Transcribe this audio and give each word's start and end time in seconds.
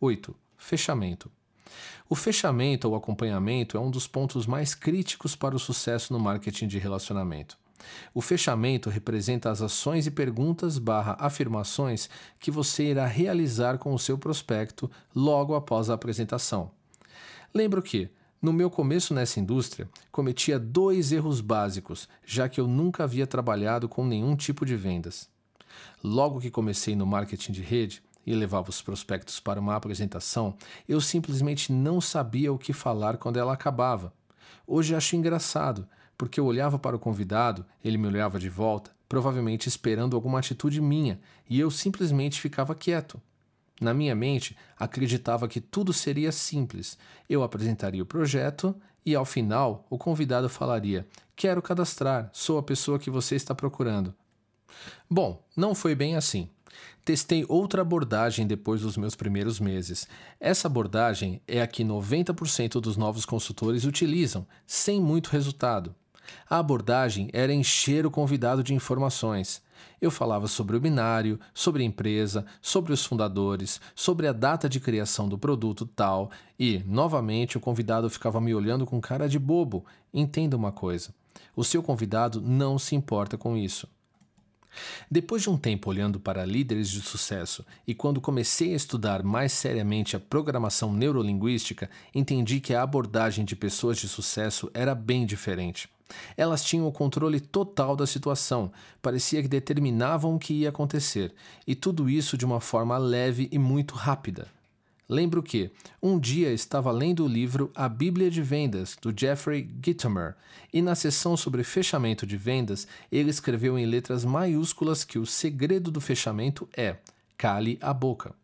8. 0.00 0.32
Fechamento. 0.56 1.28
O 2.08 2.14
fechamento 2.14 2.88
ou 2.88 2.94
acompanhamento 2.94 3.76
é 3.76 3.80
um 3.80 3.90
dos 3.90 4.06
pontos 4.06 4.46
mais 4.46 4.72
críticos 4.72 5.34
para 5.34 5.56
o 5.56 5.58
sucesso 5.58 6.12
no 6.12 6.20
marketing 6.20 6.68
de 6.68 6.78
relacionamento. 6.78 7.58
O 8.14 8.20
fechamento 8.20 8.90
representa 8.90 9.50
as 9.50 9.60
ações 9.60 10.06
e 10.06 10.10
perguntas 10.12 10.78
barra 10.78 11.16
afirmações 11.18 12.08
que 12.38 12.48
você 12.48 12.90
irá 12.90 13.06
realizar 13.06 13.76
com 13.78 13.92
o 13.92 13.98
seu 13.98 14.16
prospecto 14.16 14.88
logo 15.12 15.56
após 15.56 15.90
a 15.90 15.94
apresentação. 15.94 16.70
Lembro 17.52 17.82
que, 17.82 18.08
no 18.40 18.52
meu 18.52 18.70
começo 18.70 19.12
nessa 19.12 19.40
indústria, 19.40 19.88
cometia 20.12 20.60
dois 20.60 21.10
erros 21.10 21.40
básicos, 21.40 22.08
já 22.24 22.48
que 22.48 22.60
eu 22.60 22.68
nunca 22.68 23.02
havia 23.02 23.26
trabalhado 23.26 23.88
com 23.88 24.06
nenhum 24.06 24.36
tipo 24.36 24.64
de 24.64 24.76
vendas. 24.76 25.28
Logo 26.04 26.40
que 26.40 26.50
comecei 26.50 26.94
no 26.94 27.06
marketing 27.06 27.50
de 27.50 27.62
rede 27.62 28.02
e 28.28 28.34
levava 28.34 28.68
os 28.68 28.82
prospectos 28.82 29.40
para 29.40 29.58
uma 29.58 29.74
apresentação, 29.74 30.54
eu 30.86 31.00
simplesmente 31.00 31.72
não 31.72 31.98
sabia 31.98 32.52
o 32.52 32.58
que 32.58 32.74
falar 32.74 33.16
quando 33.16 33.38
ela 33.38 33.54
acabava. 33.54 34.12
Hoje 34.66 34.94
acho 34.94 35.16
engraçado, 35.16 35.88
porque 36.16 36.38
eu 36.38 36.44
olhava 36.44 36.78
para 36.78 36.94
o 36.94 36.98
convidado, 36.98 37.64
ele 37.82 37.96
me 37.96 38.06
olhava 38.06 38.38
de 38.38 38.50
volta, 38.50 38.90
provavelmente 39.08 39.66
esperando 39.66 40.14
alguma 40.14 40.40
atitude 40.40 40.78
minha, 40.78 41.18
e 41.48 41.58
eu 41.58 41.70
simplesmente 41.70 42.38
ficava 42.38 42.74
quieto. 42.74 43.18
Na 43.80 43.94
minha 43.94 44.14
mente, 44.14 44.54
acreditava 44.78 45.48
que 45.48 45.58
tudo 45.60 45.94
seria 45.94 46.30
simples. 46.30 46.98
Eu 47.30 47.42
apresentaria 47.42 48.02
o 48.02 48.06
projeto 48.06 48.76
e, 49.06 49.14
ao 49.14 49.24
final, 49.24 49.86
o 49.88 49.96
convidado 49.96 50.50
falaria: 50.50 51.06
Quero 51.34 51.62
cadastrar, 51.62 52.28
sou 52.34 52.58
a 52.58 52.62
pessoa 52.62 52.98
que 52.98 53.08
você 53.08 53.36
está 53.36 53.54
procurando. 53.54 54.14
Bom, 55.08 55.42
não 55.56 55.74
foi 55.74 55.94
bem 55.94 56.14
assim. 56.14 56.50
Testei 57.04 57.44
outra 57.48 57.82
abordagem 57.82 58.46
depois 58.46 58.82
dos 58.82 58.96
meus 58.96 59.14
primeiros 59.14 59.58
meses. 59.58 60.06
Essa 60.38 60.68
abordagem 60.68 61.40
é 61.46 61.62
a 61.62 61.66
que 61.66 61.82
90% 61.82 62.80
dos 62.80 62.96
novos 62.96 63.24
consultores 63.24 63.84
utilizam, 63.84 64.46
sem 64.66 65.00
muito 65.00 65.28
resultado. 65.30 65.94
A 66.48 66.58
abordagem 66.58 67.30
era 67.32 67.52
encher 67.52 68.04
o 68.06 68.10
convidado 68.10 68.62
de 68.62 68.74
informações. 68.74 69.62
Eu 70.00 70.10
falava 70.10 70.46
sobre 70.46 70.76
o 70.76 70.80
binário, 70.80 71.38
sobre 71.54 71.82
a 71.82 71.86
empresa, 71.86 72.44
sobre 72.60 72.92
os 72.92 73.04
fundadores, 73.04 73.80
sobre 73.94 74.26
a 74.26 74.32
data 74.32 74.68
de 74.68 74.80
criação 74.80 75.28
do 75.28 75.38
produto 75.38 75.86
tal, 75.86 76.30
e, 76.58 76.82
novamente, 76.86 77.56
o 77.56 77.60
convidado 77.60 78.08
ficava 78.10 78.40
me 78.40 78.54
olhando 78.54 78.86
com 78.86 79.00
cara 79.00 79.28
de 79.28 79.38
bobo. 79.38 79.84
Entenda 80.12 80.56
uma 80.56 80.72
coisa: 80.72 81.14
o 81.54 81.64
seu 81.64 81.82
convidado 81.82 82.40
não 82.40 82.78
se 82.78 82.94
importa 82.94 83.36
com 83.36 83.56
isso. 83.56 83.88
Depois 85.10 85.42
de 85.42 85.50
um 85.50 85.56
tempo 85.56 85.90
olhando 85.90 86.20
para 86.20 86.44
líderes 86.44 86.88
de 86.88 87.00
sucesso 87.00 87.64
e 87.86 87.94
quando 87.94 88.20
comecei 88.20 88.72
a 88.72 88.76
estudar 88.76 89.22
mais 89.22 89.52
seriamente 89.52 90.16
a 90.16 90.20
programação 90.20 90.92
neurolinguística, 90.92 91.90
entendi 92.14 92.60
que 92.60 92.74
a 92.74 92.82
abordagem 92.82 93.44
de 93.44 93.56
pessoas 93.56 93.98
de 93.98 94.08
sucesso 94.08 94.70
era 94.74 94.94
bem 94.94 95.26
diferente. 95.26 95.88
Elas 96.36 96.64
tinham 96.64 96.86
o 96.86 96.92
controle 96.92 97.40
total 97.40 97.94
da 97.94 98.06
situação, 98.06 98.72
parecia 99.02 99.42
que 99.42 99.48
determinavam 99.48 100.34
o 100.34 100.38
que 100.38 100.54
ia 100.54 100.70
acontecer, 100.70 101.34
e 101.66 101.74
tudo 101.74 102.08
isso 102.08 102.36
de 102.36 102.46
uma 102.46 102.60
forma 102.60 102.96
leve 102.96 103.48
e 103.52 103.58
muito 103.58 103.94
rápida. 103.94 104.57
Lembro 105.10 105.42
que, 105.42 105.70
um 106.02 106.18
dia 106.18 106.52
estava 106.52 106.90
lendo 106.90 107.24
o 107.24 107.28
livro 107.28 107.72
A 107.74 107.88
Bíblia 107.88 108.30
de 108.30 108.42
Vendas, 108.42 108.94
do 109.00 109.10
Jeffrey 109.18 109.66
Gitomer, 109.82 110.36
e 110.70 110.82
na 110.82 110.94
sessão 110.94 111.34
sobre 111.34 111.64
fechamento 111.64 112.26
de 112.26 112.36
vendas, 112.36 112.86
ele 113.10 113.30
escreveu 113.30 113.78
em 113.78 113.86
letras 113.86 114.22
maiúsculas 114.22 115.04
que 115.04 115.18
o 115.18 115.24
segredo 115.24 115.90
do 115.90 115.98
fechamento 115.98 116.68
é 116.76 116.96
cale 117.38 117.78
a 117.80 117.94
boca. 117.94 118.34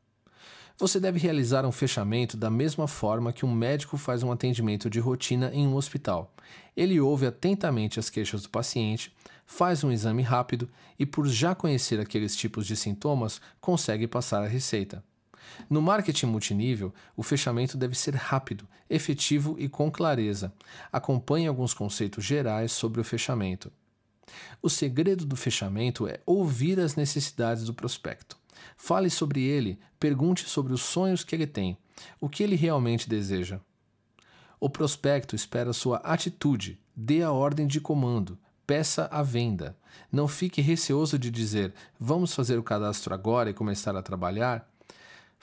Você 0.79 0.99
deve 0.99 1.19
realizar 1.19 1.67
um 1.67 1.71
fechamento 1.71 2.35
da 2.35 2.49
mesma 2.49 2.89
forma 2.89 3.31
que 3.31 3.45
um 3.45 3.55
médico 3.55 3.99
faz 3.99 4.23
um 4.23 4.33
atendimento 4.33 4.89
de 4.89 4.99
rotina 4.99 5.51
em 5.53 5.67
um 5.67 5.77
hospital. 5.77 6.35
Ele 6.75 6.99
ouve 6.99 7.27
atentamente 7.27 8.01
as 8.01 8.09
queixas 8.09 8.43
do 8.43 8.49
paciente, 8.49 9.15
faz 9.45 9.85
um 9.85 9.93
exame 9.93 10.23
rápido 10.23 10.71
e, 10.99 11.05
por 11.05 11.29
já 11.29 11.55
conhecer 11.55 12.01
aqueles 12.01 12.35
tipos 12.35 12.67
de 12.67 12.75
sintomas, 12.75 13.39
consegue 13.61 14.07
passar 14.09 14.43
a 14.43 14.49
receita. 14.49 15.05
No 15.69 15.81
marketing 15.81 16.27
multinível, 16.27 16.93
o 17.17 17.23
fechamento 17.23 17.77
deve 17.77 17.95
ser 17.95 18.15
rápido, 18.15 18.67
efetivo 18.89 19.57
e 19.59 19.69
com 19.69 19.91
clareza. 19.91 20.53
Acompanhe 20.93 21.47
alguns 21.47 21.75
conceitos 21.75 22.25
gerais 22.25 22.73
sobre 22.73 23.01
o 23.01 23.05
fechamento. 23.05 23.73
O 24.63 24.71
segredo 24.71 25.25
do 25.25 25.37
fechamento 25.37 26.09
é 26.09 26.21
ouvir 26.27 26.81
as 26.81 26.97
necessidades 26.97 27.65
do 27.65 27.75
prospecto. 27.75 28.37
Fale 28.77 29.11
sobre 29.11 29.43
ele, 29.43 29.79
pergunte 29.99 30.49
sobre 30.49 30.73
os 30.73 30.83
sonhos 30.83 31.23
que 31.23 31.35
ele 31.35 31.47
tem, 31.47 31.77
o 32.21 32.29
que 32.29 32.43
ele 32.43 32.57
realmente 32.57 33.09
deseja. 33.09 33.61
O 34.59 34.71
prospecto 34.71 35.37
espera 35.37 35.73
sua 35.73 35.99
atitude, 35.99 36.81
dê 36.97 37.23
a 37.23 37.31
ordem 37.31 37.67
de 37.67 37.81
comando, 37.81 38.39
peça 38.67 39.09
a 39.11 39.23
venda. 39.23 39.77
Não 40.11 40.27
fique 40.27 40.61
receoso 40.61 41.19
de 41.19 41.31
dizer 41.31 41.75
vamos 41.99 42.35
fazer 42.35 42.59
o 42.59 42.63
cadastro 42.63 43.15
agora 43.15 43.51
e 43.51 43.55
começar 43.55 43.95
a 43.97 44.03
trabalhar. 44.03 44.69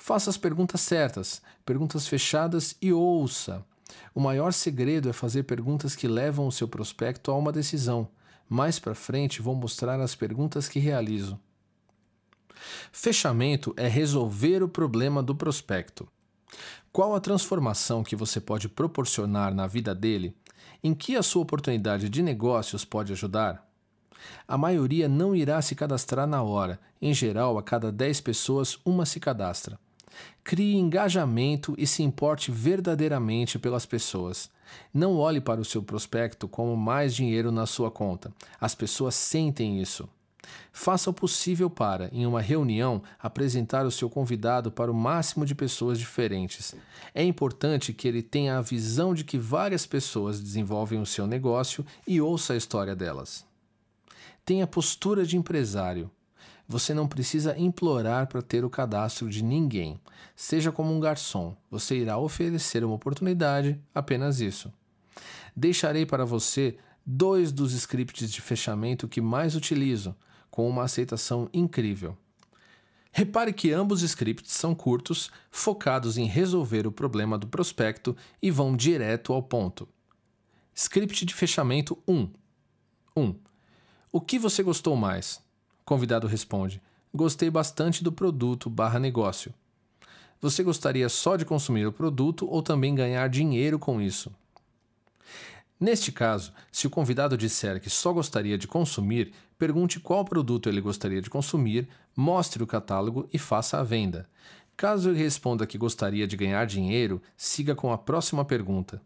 Faça 0.03 0.31
as 0.31 0.35
perguntas 0.35 0.81
certas, 0.81 1.43
perguntas 1.63 2.07
fechadas 2.07 2.75
e 2.81 2.91
ouça. 2.91 3.63
O 4.15 4.19
maior 4.19 4.51
segredo 4.51 5.07
é 5.07 5.13
fazer 5.13 5.43
perguntas 5.43 5.95
que 5.95 6.07
levam 6.07 6.47
o 6.47 6.51
seu 6.51 6.67
prospecto 6.67 7.29
a 7.29 7.37
uma 7.37 7.51
decisão. 7.51 8.07
Mais 8.49 8.79
para 8.79 8.95
frente 8.95 9.43
vou 9.43 9.53
mostrar 9.53 10.01
as 10.01 10.15
perguntas 10.15 10.67
que 10.67 10.79
realizo. 10.79 11.39
Fechamento 12.91 13.75
é 13.77 13.87
resolver 13.87 14.63
o 14.63 14.67
problema 14.67 15.21
do 15.21 15.35
prospecto. 15.35 16.07
Qual 16.91 17.13
a 17.13 17.21
transformação 17.21 18.03
que 18.03 18.15
você 18.15 18.41
pode 18.41 18.67
proporcionar 18.67 19.53
na 19.53 19.67
vida 19.67 19.93
dele? 19.93 20.35
Em 20.83 20.95
que 20.95 21.15
a 21.15 21.21
sua 21.21 21.43
oportunidade 21.43 22.09
de 22.09 22.23
negócios 22.23 22.83
pode 22.83 23.13
ajudar? 23.13 23.71
A 24.47 24.57
maioria 24.57 25.07
não 25.07 25.35
irá 25.35 25.61
se 25.61 25.75
cadastrar 25.75 26.25
na 26.25 26.41
hora. 26.41 26.79
Em 26.99 27.13
geral, 27.13 27.59
a 27.59 27.61
cada 27.61 27.91
10 27.91 28.19
pessoas, 28.21 28.79
uma 28.83 29.05
se 29.05 29.19
cadastra. 29.19 29.79
Crie 30.43 30.75
engajamento 30.75 31.75
e 31.77 31.85
se 31.85 32.03
importe 32.03 32.51
verdadeiramente 32.51 33.59
pelas 33.59 33.85
pessoas. 33.85 34.49
Não 34.93 35.17
olhe 35.17 35.41
para 35.41 35.61
o 35.61 35.65
seu 35.65 35.83
prospecto 35.83 36.47
como 36.47 36.75
mais 36.75 37.13
dinheiro 37.13 37.51
na 37.51 37.65
sua 37.65 37.91
conta. 37.91 38.33
As 38.59 38.73
pessoas 38.73 39.15
sentem 39.15 39.81
isso. 39.81 40.09
Faça 40.71 41.09
o 41.09 41.13
possível 41.13 41.69
para, 41.69 42.09
em 42.11 42.25
uma 42.25 42.41
reunião, 42.41 43.01
apresentar 43.19 43.85
o 43.85 43.91
seu 43.91 44.09
convidado 44.09 44.71
para 44.71 44.91
o 44.91 44.95
máximo 44.95 45.45
de 45.45 45.53
pessoas 45.53 45.99
diferentes. 45.99 46.73
É 47.13 47.23
importante 47.23 47.93
que 47.93 48.07
ele 48.07 48.21
tenha 48.21 48.57
a 48.57 48.61
visão 48.61 49.13
de 49.13 49.23
que 49.23 49.37
várias 49.37 49.85
pessoas 49.85 50.41
desenvolvem 50.41 50.99
o 50.99 51.05
seu 51.05 51.27
negócio 51.27 51.85
e 52.07 52.21
ouça 52.21 52.53
a 52.53 52.57
história 52.57 52.95
delas. 52.95 53.45
Tenha 54.45 54.65
postura 54.65 55.25
de 55.25 55.37
empresário. 55.37 56.09
Você 56.71 56.93
não 56.93 57.05
precisa 57.05 57.59
implorar 57.59 58.27
para 58.27 58.41
ter 58.41 58.63
o 58.63 58.69
cadastro 58.69 59.27
de 59.27 59.43
ninguém. 59.43 59.99
Seja 60.33 60.71
como 60.71 60.89
um 60.89 61.01
garçom, 61.01 61.53
você 61.69 61.97
irá 61.97 62.17
oferecer 62.17 62.81
uma 62.85 62.95
oportunidade, 62.95 63.77
apenas 63.93 64.39
isso. 64.39 64.71
Deixarei 65.53 66.05
para 66.05 66.23
você 66.23 66.77
dois 67.05 67.51
dos 67.51 67.73
scripts 67.73 68.31
de 68.31 68.39
fechamento 68.39 69.05
que 69.05 69.19
mais 69.19 69.53
utilizo 69.53 70.15
com 70.49 70.65
uma 70.69 70.83
aceitação 70.83 71.49
incrível. 71.53 72.17
Repare 73.11 73.51
que 73.51 73.73
ambos 73.73 74.01
scripts 74.01 74.53
são 74.53 74.73
curtos, 74.73 75.29
focados 75.51 76.17
em 76.17 76.25
resolver 76.25 76.87
o 76.87 76.91
problema 76.91 77.37
do 77.37 77.47
prospecto 77.47 78.15
e 78.41 78.49
vão 78.49 78.77
direto 78.77 79.33
ao 79.33 79.43
ponto. 79.43 79.89
Script 80.73 81.25
de 81.25 81.33
fechamento 81.33 82.01
1. 82.07 82.31
1. 83.17 83.35
O 84.09 84.21
que 84.21 84.39
você 84.39 84.63
gostou 84.63 84.95
mais? 84.95 85.50
Convidado 85.91 86.25
responde: 86.25 86.81
Gostei 87.13 87.49
bastante 87.49 88.01
do 88.01 88.13
produto 88.13 88.69
barra 88.69 88.97
negócio. 88.97 89.53
Você 90.39 90.63
gostaria 90.63 91.09
só 91.09 91.35
de 91.35 91.43
consumir 91.43 91.85
o 91.85 91.91
produto 91.91 92.47
ou 92.49 92.63
também 92.63 92.95
ganhar 92.95 93.27
dinheiro 93.27 93.77
com 93.77 93.99
isso? 93.99 94.33
Neste 95.77 96.09
caso, 96.09 96.53
se 96.71 96.87
o 96.87 96.89
convidado 96.89 97.35
disser 97.35 97.81
que 97.81 97.89
só 97.89 98.13
gostaria 98.13 98.57
de 98.57 98.69
consumir, 98.69 99.33
pergunte 99.59 99.99
qual 99.99 100.23
produto 100.23 100.69
ele 100.69 100.79
gostaria 100.79 101.21
de 101.21 101.29
consumir, 101.29 101.89
mostre 102.15 102.63
o 102.63 102.67
catálogo 102.67 103.27
e 103.33 103.37
faça 103.37 103.77
a 103.77 103.83
venda. 103.83 104.29
Caso 104.77 105.09
ele 105.09 105.21
responda 105.21 105.67
que 105.67 105.77
gostaria 105.77 106.25
de 106.25 106.37
ganhar 106.37 106.65
dinheiro, 106.65 107.21
siga 107.35 107.75
com 107.75 107.91
a 107.91 107.97
próxima 107.97 108.45
pergunta. 108.45 109.01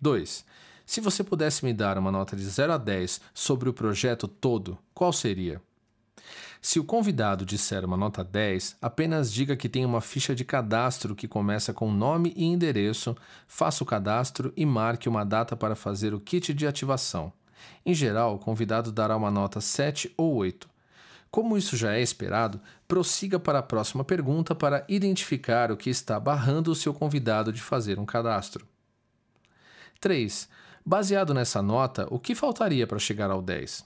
2. 0.00 0.44
Se 0.86 1.00
você 1.00 1.24
pudesse 1.24 1.64
me 1.64 1.74
dar 1.74 1.98
uma 1.98 2.12
nota 2.12 2.36
de 2.36 2.44
0 2.44 2.74
a 2.74 2.78
10 2.78 3.20
sobre 3.34 3.68
o 3.68 3.74
projeto 3.74 4.28
todo, 4.28 4.78
qual 4.94 5.12
seria? 5.12 5.60
Se 6.60 6.80
o 6.80 6.84
convidado 6.84 7.44
disser 7.44 7.84
uma 7.84 7.96
nota 7.96 8.24
10, 8.24 8.76
apenas 8.82 9.32
diga 9.32 9.56
que 9.56 9.68
tem 9.68 9.84
uma 9.84 10.00
ficha 10.00 10.34
de 10.34 10.44
cadastro 10.44 11.14
que 11.14 11.28
começa 11.28 11.72
com 11.72 11.92
nome 11.92 12.32
e 12.36 12.44
endereço, 12.44 13.16
faça 13.46 13.84
o 13.84 13.86
cadastro 13.86 14.52
e 14.56 14.66
marque 14.66 15.08
uma 15.08 15.24
data 15.24 15.56
para 15.56 15.76
fazer 15.76 16.12
o 16.12 16.20
kit 16.20 16.52
de 16.52 16.66
ativação. 16.66 17.32
Em 17.86 17.94
geral, 17.94 18.34
o 18.34 18.38
convidado 18.38 18.90
dará 18.90 19.16
uma 19.16 19.30
nota 19.30 19.60
7 19.60 20.12
ou 20.16 20.34
8. 20.34 20.68
Como 21.30 21.56
isso 21.56 21.76
já 21.76 21.94
é 21.94 22.00
esperado, 22.00 22.60
prossiga 22.86 23.38
para 23.38 23.58
a 23.58 23.62
próxima 23.62 24.02
pergunta 24.02 24.54
para 24.54 24.84
identificar 24.88 25.70
o 25.70 25.76
que 25.76 25.90
está 25.90 26.18
barrando 26.18 26.70
o 26.70 26.74
seu 26.74 26.92
convidado 26.92 27.52
de 27.52 27.60
fazer 27.60 27.98
um 27.98 28.06
cadastro. 28.06 28.66
3. 30.00 30.48
Baseado 30.84 31.34
nessa 31.34 31.60
nota, 31.60 32.06
o 32.10 32.18
que 32.18 32.34
faltaria 32.34 32.86
para 32.86 32.98
chegar 32.98 33.30
ao 33.30 33.42
10? 33.42 33.84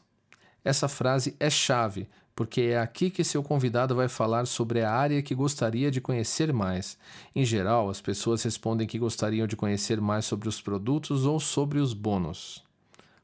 Essa 0.64 0.86
frase 0.86 1.34
é 1.40 1.50
chave, 1.50 2.08
porque 2.34 2.62
é 2.62 2.78
aqui 2.78 3.10
que 3.10 3.24
seu 3.24 3.42
convidado 3.42 3.94
vai 3.94 4.08
falar 4.08 4.46
sobre 4.46 4.82
a 4.82 4.90
área 4.90 5.22
que 5.22 5.34
gostaria 5.34 5.90
de 5.90 6.00
conhecer 6.00 6.52
mais. 6.52 6.96
Em 7.34 7.44
geral, 7.44 7.90
as 7.90 8.00
pessoas 8.00 8.42
respondem 8.42 8.86
que 8.86 8.98
gostariam 8.98 9.46
de 9.46 9.56
conhecer 9.56 10.00
mais 10.00 10.24
sobre 10.24 10.48
os 10.48 10.60
produtos 10.60 11.24
ou 11.26 11.38
sobre 11.38 11.78
os 11.78 11.92
bônus. 11.92 12.62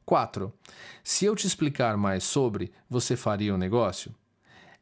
4. 0.05 0.53
Se 1.05 1.25
eu 1.25 1.37
te 1.37 1.47
explicar 1.47 1.97
mais 1.97 2.25
sobre, 2.25 2.73
você 2.89 3.17
faria 3.17 3.53
o 3.53 3.57
um 3.57 3.59
negócio? 3.59 4.15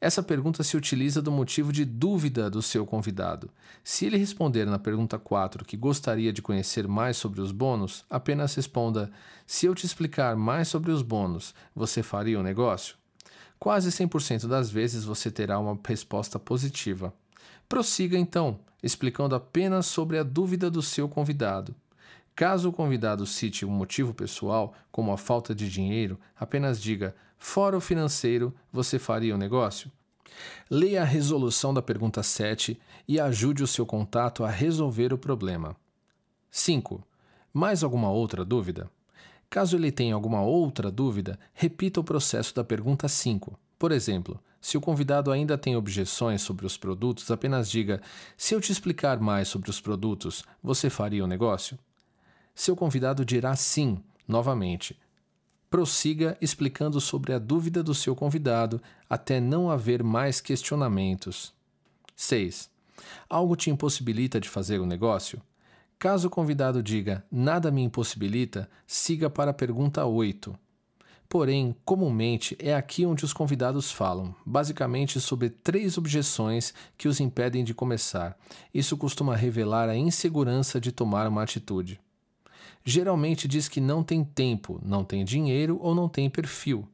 Essa 0.00 0.22
pergunta 0.22 0.62
se 0.62 0.76
utiliza 0.76 1.22
do 1.22 1.32
motivo 1.32 1.72
de 1.72 1.84
dúvida 1.84 2.50
do 2.50 2.60
seu 2.60 2.84
convidado. 2.84 3.50
Se 3.82 4.04
ele 4.04 4.18
responder 4.18 4.66
na 4.66 4.78
pergunta 4.78 5.18
4 5.18 5.64
que 5.64 5.76
gostaria 5.76 6.32
de 6.32 6.42
conhecer 6.42 6.86
mais 6.86 7.16
sobre 7.16 7.40
os 7.40 7.50
bônus, 7.50 8.04
apenas 8.10 8.54
responda: 8.54 9.10
Se 9.46 9.66
eu 9.66 9.74
te 9.74 9.86
explicar 9.86 10.36
mais 10.36 10.68
sobre 10.68 10.92
os 10.92 11.00
bônus, 11.00 11.54
você 11.74 12.02
faria 12.02 12.36
o 12.36 12.40
um 12.40 12.44
negócio? 12.44 12.96
Quase 13.58 13.90
100% 13.90 14.46
das 14.46 14.70
vezes 14.70 15.04
você 15.04 15.30
terá 15.30 15.58
uma 15.58 15.78
resposta 15.86 16.38
positiva. 16.38 17.12
Prossiga 17.68 18.16
então, 18.16 18.60
explicando 18.82 19.34
apenas 19.34 19.86
sobre 19.86 20.18
a 20.18 20.22
dúvida 20.22 20.70
do 20.70 20.82
seu 20.82 21.08
convidado. 21.08 21.74
Caso 22.34 22.68
o 22.68 22.72
convidado 22.72 23.26
cite 23.26 23.64
um 23.64 23.70
motivo 23.70 24.12
pessoal, 24.12 24.74
como 24.92 25.10
a 25.10 25.16
falta 25.16 25.54
de 25.54 25.70
dinheiro, 25.70 26.20
apenas 26.38 26.80
diga: 26.80 27.16
fora 27.38 27.76
o 27.76 27.80
financeiro, 27.80 28.54
você 28.70 28.98
faria 28.98 29.34
o 29.34 29.38
negócio? 29.38 29.90
Leia 30.70 31.02
a 31.02 31.04
resolução 31.04 31.72
da 31.72 31.80
pergunta 31.80 32.22
7 32.22 32.78
e 33.08 33.18
ajude 33.18 33.62
o 33.62 33.66
seu 33.66 33.86
contato 33.86 34.44
a 34.44 34.50
resolver 34.50 35.12
o 35.12 35.18
problema. 35.18 35.74
5. 36.50 37.02
Mais 37.52 37.82
alguma 37.82 38.10
outra 38.10 38.44
dúvida? 38.44 38.90
Caso 39.48 39.76
ele 39.76 39.92
tenha 39.92 40.14
alguma 40.14 40.42
outra 40.42 40.90
dúvida, 40.90 41.38
repita 41.54 42.00
o 42.00 42.04
processo 42.04 42.54
da 42.54 42.64
pergunta 42.64 43.08
5. 43.08 43.58
Por 43.78 43.92
exemplo, 43.92 44.40
se 44.60 44.76
o 44.76 44.80
convidado 44.80 45.30
ainda 45.30 45.56
tem 45.56 45.76
objeções 45.76 46.42
sobre 46.42 46.66
os 46.66 46.76
produtos, 46.76 47.30
apenas 47.30 47.70
diga: 47.70 48.00
Se 48.36 48.54
eu 48.54 48.60
te 48.60 48.72
explicar 48.72 49.20
mais 49.20 49.48
sobre 49.48 49.70
os 49.70 49.80
produtos, 49.80 50.44
você 50.62 50.90
faria 50.90 51.22
o 51.22 51.28
negócio? 51.28 51.78
Seu 52.54 52.74
convidado 52.74 53.24
dirá 53.24 53.54
sim, 53.54 54.02
novamente. 54.26 54.98
Prossiga 55.70 56.36
explicando 56.40 57.00
sobre 57.00 57.32
a 57.32 57.38
dúvida 57.38 57.82
do 57.82 57.94
seu 57.94 58.16
convidado 58.16 58.80
até 59.08 59.40
não 59.40 59.70
haver 59.70 60.02
mais 60.02 60.40
questionamentos. 60.40 61.52
6. 62.16 62.70
Algo 63.28 63.54
te 63.54 63.70
impossibilita 63.70 64.40
de 64.40 64.48
fazer 64.48 64.80
o 64.80 64.86
negócio? 64.86 65.40
Caso 65.98 66.28
o 66.28 66.30
convidado 66.30 66.82
diga 66.82 67.24
nada 67.30 67.70
me 67.70 67.82
impossibilita, 67.82 68.68
siga 68.86 69.30
para 69.30 69.50
a 69.50 69.54
pergunta 69.54 70.04
8. 70.04 70.56
Porém, 71.28 71.74
comumente 71.84 72.56
é 72.60 72.74
aqui 72.74 73.04
onde 73.04 73.24
os 73.24 73.32
convidados 73.32 73.90
falam, 73.90 74.34
basicamente 74.44 75.20
sobre 75.20 75.50
três 75.50 75.98
objeções 75.98 76.72
que 76.96 77.08
os 77.08 77.18
impedem 77.18 77.64
de 77.64 77.74
começar. 77.74 78.38
Isso 78.72 78.96
costuma 78.96 79.34
revelar 79.34 79.88
a 79.88 79.96
insegurança 79.96 80.80
de 80.80 80.92
tomar 80.92 81.26
uma 81.26 81.42
atitude 81.42 82.00
geralmente 82.86 83.48
diz 83.48 83.68
que 83.68 83.80
não 83.80 84.04
tem 84.04 84.22
tempo, 84.22 84.80
não 84.82 85.04
tem 85.04 85.24
dinheiro 85.24 85.76
ou 85.82 85.92
não 85.92 86.08
tem 86.08 86.30
perfil. 86.30 86.88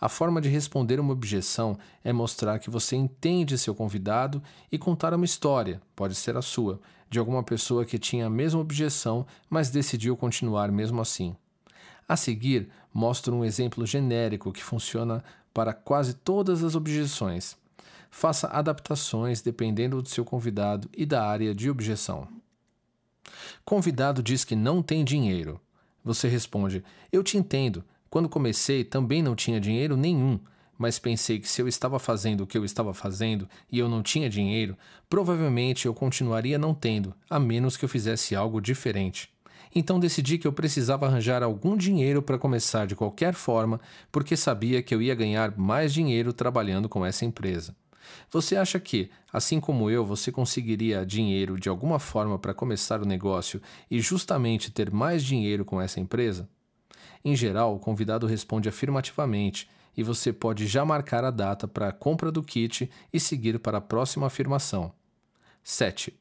A 0.00 0.08
forma 0.08 0.40
de 0.40 0.48
responder 0.48 0.98
uma 0.98 1.12
objeção 1.12 1.78
é 2.02 2.10
mostrar 2.10 2.58
que 2.58 2.70
você 2.70 2.96
entende 2.96 3.58
seu 3.58 3.74
convidado 3.74 4.42
e 4.72 4.78
contar 4.78 5.12
uma 5.12 5.26
história, 5.26 5.80
pode 5.94 6.14
ser 6.14 6.38
a 6.38 6.42
sua, 6.42 6.80
de 7.10 7.18
alguma 7.18 7.42
pessoa 7.42 7.84
que 7.84 7.98
tinha 7.98 8.26
a 8.26 8.30
mesma 8.30 8.60
objeção, 8.60 9.26
mas 9.50 9.68
decidiu 9.68 10.16
continuar 10.16 10.70
mesmo 10.70 11.00
assim. 11.00 11.36
A 12.08 12.16
seguir, 12.16 12.70
mostro 12.94 13.34
um 13.34 13.44
exemplo 13.44 13.84
genérico 13.84 14.52
que 14.52 14.62
funciona 14.62 15.22
para 15.52 15.72
quase 15.72 16.14
todas 16.14 16.62
as 16.62 16.76
objeções. 16.76 17.56
Faça 18.10 18.48
adaptações 18.48 19.42
dependendo 19.42 20.00
do 20.00 20.08
seu 20.08 20.24
convidado 20.24 20.88
e 20.96 21.04
da 21.04 21.24
área 21.24 21.54
de 21.54 21.68
objeção. 21.68 22.28
Convidado 23.64 24.22
diz 24.22 24.44
que 24.44 24.56
não 24.56 24.82
tem 24.82 25.04
dinheiro. 25.04 25.60
Você 26.04 26.28
responde: 26.28 26.84
Eu 27.12 27.22
te 27.22 27.36
entendo. 27.36 27.84
Quando 28.08 28.28
comecei 28.28 28.82
também 28.82 29.22
não 29.22 29.36
tinha 29.36 29.60
dinheiro 29.60 29.96
nenhum, 29.96 30.40
mas 30.80 30.98
pensei 30.98 31.38
que 31.38 31.46
se 31.46 31.60
eu 31.60 31.68
estava 31.68 31.98
fazendo 31.98 32.40
o 32.40 32.46
que 32.46 32.56
eu 32.56 32.64
estava 32.64 32.94
fazendo 32.94 33.46
e 33.70 33.78
eu 33.78 33.86
não 33.86 34.02
tinha 34.02 34.30
dinheiro, 34.30 34.74
provavelmente 35.10 35.84
eu 35.84 35.92
continuaria 35.92 36.58
não 36.58 36.72
tendo, 36.72 37.14
a 37.28 37.38
menos 37.38 37.76
que 37.76 37.84
eu 37.84 37.88
fizesse 37.88 38.34
algo 38.34 38.62
diferente. 38.62 39.30
Então 39.74 40.00
decidi 40.00 40.38
que 40.38 40.46
eu 40.46 40.54
precisava 40.54 41.04
arranjar 41.04 41.42
algum 41.42 41.76
dinheiro 41.76 42.22
para 42.22 42.38
começar 42.38 42.86
de 42.86 42.96
qualquer 42.96 43.34
forma, 43.34 43.78
porque 44.10 44.34
sabia 44.38 44.82
que 44.82 44.94
eu 44.94 45.02
ia 45.02 45.14
ganhar 45.14 45.54
mais 45.54 45.92
dinheiro 45.92 46.32
trabalhando 46.32 46.88
com 46.88 47.04
essa 47.04 47.26
empresa. 47.26 47.76
Você 48.30 48.56
acha 48.56 48.80
que, 48.80 49.10
assim 49.30 49.60
como 49.60 49.90
eu, 49.90 50.02
você 50.02 50.32
conseguiria 50.32 51.04
dinheiro 51.04 51.60
de 51.60 51.68
alguma 51.68 51.98
forma 51.98 52.38
para 52.38 52.54
começar 52.54 53.02
o 53.02 53.06
negócio 53.06 53.60
e 53.90 54.00
justamente 54.00 54.70
ter 54.70 54.90
mais 54.90 55.22
dinheiro 55.22 55.62
com 55.62 55.78
essa 55.78 56.00
empresa? 56.00 56.48
Em 57.22 57.36
geral, 57.36 57.76
o 57.76 57.78
convidado 57.78 58.26
responde 58.26 58.66
afirmativamente 58.66 59.68
e 60.00 60.02
você 60.02 60.32
pode 60.32 60.66
já 60.66 60.82
marcar 60.82 61.24
a 61.24 61.30
data 61.30 61.68
para 61.68 61.88
a 61.88 61.92
compra 61.92 62.32
do 62.32 62.42
kit 62.42 62.90
e 63.12 63.20
seguir 63.20 63.58
para 63.58 63.76
a 63.76 63.82
próxima 63.82 64.28
afirmação. 64.28 64.94
7. 65.62 66.18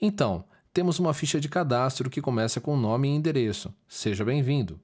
Então, 0.00 0.46
temos 0.72 0.98
uma 0.98 1.12
ficha 1.12 1.38
de 1.38 1.46
cadastro 1.46 2.08
que 2.08 2.22
começa 2.22 2.58
com 2.58 2.74
nome 2.74 3.08
e 3.08 3.10
endereço. 3.10 3.70
Seja 3.86 4.24
bem-vindo. 4.24 4.80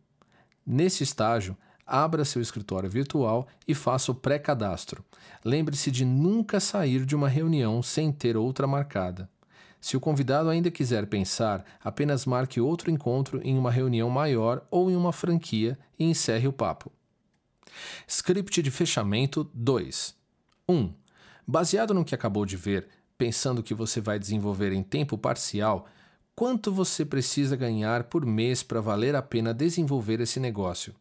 Nesse 0.67 1.03
estágio, 1.03 1.57
abra 1.87 2.23
seu 2.23 2.43
escritório 2.43 2.91
virtual 2.91 3.49
e 3.67 3.75
faça 3.75 4.13
o 4.13 4.15
pré-cadastro. 4.15 5.03
Lembre-se 5.43 5.91
de 5.91 6.05
nunca 6.05 6.61
sair 6.61 7.07
de 7.07 7.17
uma 7.17 7.31
reunião 7.31 7.83
sem 7.83 8.13
ter 8.13 8.37
outra 8.37 8.67
marcada. 8.67 9.27
Se 9.81 9.97
o 9.97 10.01
convidado 10.01 10.51
ainda 10.51 10.71
quiser 10.71 11.07
pensar, 11.07 11.65
apenas 11.83 12.27
marque 12.27 12.61
outro 12.61 12.91
encontro 12.91 13.41
em 13.43 13.57
uma 13.57 13.71
reunião 13.71 14.11
maior 14.11 14.67
ou 14.71 14.91
em 14.91 14.97
uma 14.97 15.15
franquia 15.15 15.79
e 15.99 16.05
encerre 16.05 16.47
o 16.47 16.53
papo. 16.53 16.93
Script 18.07 18.63
de 18.63 18.71
fechamento 18.71 19.51
2. 19.55 20.15
1. 20.69 20.93
Baseado 21.47 21.95
no 21.95 22.05
que 22.05 22.15
acabou 22.15 22.45
de 22.45 22.57
ver, 22.57 22.89
pensando 23.17 23.63
que 23.63 23.75
você 23.75 24.01
vai 24.01 24.19
desenvolver 24.19 24.73
em 24.73 24.83
tempo 24.83 25.17
parcial, 25.19 25.89
quanto 26.35 26.73
você 26.73 27.05
precisa 27.05 27.57
ganhar 27.57 28.05
por 28.05 28.25
mês 28.25 28.63
para 28.63 28.81
valer 28.81 29.17
a 29.17 29.23
pena 29.23 29.53
desenvolver 29.53 30.21
esse 30.21 30.39
negócio? 30.39 30.95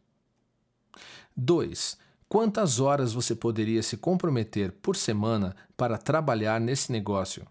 2. 1.35 1.97
Quantas 2.27 2.79
horas 2.79 3.13
você 3.13 3.35
poderia 3.35 3.81
se 3.83 3.95
comprometer 3.95 4.71
por 4.71 4.95
semana 4.95 5.55
para 5.77 5.97
trabalhar 5.97 6.59
nesse 6.59 6.91
negócio? 6.91 7.47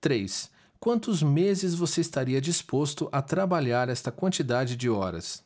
3. 0.00 0.50
Quantos 0.80 1.22
meses 1.22 1.74
você 1.74 2.00
estaria 2.00 2.40
disposto 2.40 3.08
a 3.12 3.20
trabalhar 3.20 3.88
esta 3.88 4.10
quantidade 4.10 4.76
de 4.76 4.88
horas? 4.88 5.44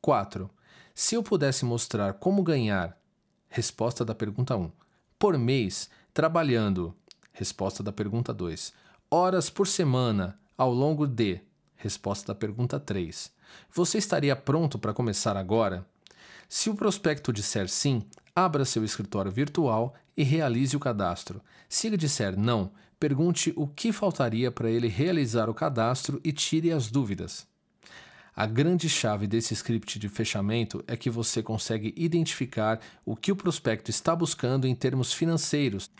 4. 0.00 0.50
Se 0.98 1.14
eu 1.14 1.22
pudesse 1.22 1.62
mostrar 1.62 2.14
como 2.14 2.42
ganhar, 2.42 2.98
resposta 3.50 4.02
da 4.02 4.14
pergunta 4.14 4.56
1, 4.56 4.72
por 5.18 5.36
mês, 5.36 5.90
trabalhando, 6.14 6.96
resposta 7.34 7.82
da 7.82 7.92
pergunta 7.92 8.32
2, 8.32 8.72
horas 9.10 9.50
por 9.50 9.66
semana, 9.66 10.40
ao 10.56 10.72
longo 10.72 11.06
de, 11.06 11.38
resposta 11.74 12.28
da 12.28 12.34
pergunta 12.34 12.80
3. 12.80 13.30
Você 13.74 13.98
estaria 13.98 14.34
pronto 14.34 14.78
para 14.78 14.94
começar 14.94 15.36
agora? 15.36 15.86
Se 16.48 16.70
o 16.70 16.74
prospecto 16.74 17.30
disser 17.30 17.68
sim, 17.68 18.02
abra 18.34 18.64
seu 18.64 18.82
escritório 18.82 19.30
virtual 19.30 19.94
e 20.16 20.22
realize 20.22 20.74
o 20.74 20.80
cadastro. 20.80 21.42
Se 21.68 21.88
ele 21.88 21.98
disser 21.98 22.38
não, 22.38 22.72
pergunte 22.98 23.52
o 23.54 23.68
que 23.68 23.92
faltaria 23.92 24.50
para 24.50 24.70
ele 24.70 24.88
realizar 24.88 25.50
o 25.50 25.54
cadastro 25.54 26.18
e 26.24 26.32
tire 26.32 26.72
as 26.72 26.90
dúvidas. 26.90 27.46
A 28.38 28.44
grande 28.44 28.86
chave 28.86 29.26
desse 29.26 29.54
script 29.54 29.98
de 29.98 30.10
fechamento 30.10 30.84
é 30.86 30.94
que 30.94 31.08
você 31.08 31.42
consegue 31.42 31.94
identificar 31.96 32.78
o 33.02 33.16
que 33.16 33.32
o 33.32 33.36
prospecto 33.36 33.90
está 33.90 34.14
buscando 34.14 34.66
em 34.66 34.74
termos 34.74 35.10
financeiros 35.10 35.90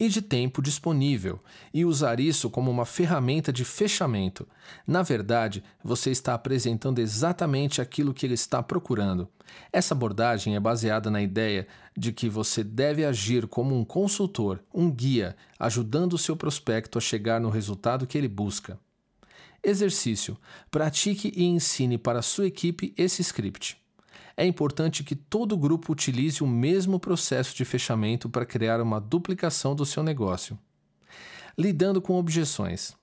e 0.00 0.08
de 0.08 0.22
tempo 0.22 0.62
disponível 0.62 1.38
e 1.72 1.84
usar 1.84 2.18
isso 2.18 2.48
como 2.48 2.70
uma 2.70 2.86
ferramenta 2.86 3.52
de 3.52 3.62
fechamento. 3.62 4.48
Na 4.86 5.02
verdade, 5.02 5.62
você 5.84 6.10
está 6.10 6.32
apresentando 6.32 6.98
exatamente 6.98 7.82
aquilo 7.82 8.14
que 8.14 8.24
ele 8.24 8.32
está 8.32 8.62
procurando. 8.62 9.28
Essa 9.70 9.92
abordagem 9.92 10.56
é 10.56 10.60
baseada 10.60 11.10
na 11.10 11.20
ideia 11.20 11.68
de 11.94 12.10
que 12.10 12.26
você 12.26 12.64
deve 12.64 13.04
agir 13.04 13.46
como 13.46 13.78
um 13.78 13.84
consultor, 13.84 14.64
um 14.72 14.90
guia, 14.90 15.36
ajudando 15.58 16.14
o 16.14 16.18
seu 16.18 16.38
prospecto 16.38 16.96
a 16.96 17.02
chegar 17.02 17.38
no 17.38 17.50
resultado 17.50 18.06
que 18.06 18.16
ele 18.16 18.28
busca. 18.28 18.80
Exercício: 19.62 20.36
pratique 20.70 21.32
e 21.36 21.44
ensine 21.44 21.96
para 21.96 22.22
sua 22.22 22.46
equipe 22.46 22.92
esse 22.96 23.22
script. 23.22 23.76
É 24.36 24.46
importante 24.46 25.04
que 25.04 25.14
todo 25.14 25.56
grupo 25.56 25.92
utilize 25.92 26.42
o 26.42 26.46
mesmo 26.46 26.98
processo 26.98 27.54
de 27.54 27.64
fechamento 27.64 28.28
para 28.28 28.46
criar 28.46 28.80
uma 28.80 29.00
duplicação 29.00 29.74
do 29.74 29.84
seu 29.84 30.02
negócio. 30.02 30.58
Lidando 31.56 32.00
com 32.00 32.18
objeções. 32.18 32.94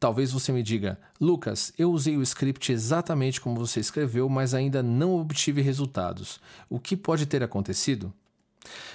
Talvez 0.00 0.32
você 0.32 0.52
me 0.52 0.62
diga, 0.62 0.98
Lucas, 1.20 1.72
eu 1.78 1.90
usei 1.90 2.16
o 2.16 2.22
script 2.22 2.72
exatamente 2.72 3.40
como 3.40 3.58
você 3.58 3.80
escreveu, 3.80 4.28
mas 4.28 4.52
ainda 4.52 4.82
não 4.82 5.14
obtive 5.14 5.62
resultados. 5.62 6.40
O 6.68 6.80
que 6.80 6.96
pode 6.96 7.26
ter 7.26 7.42
acontecido? 7.42 8.12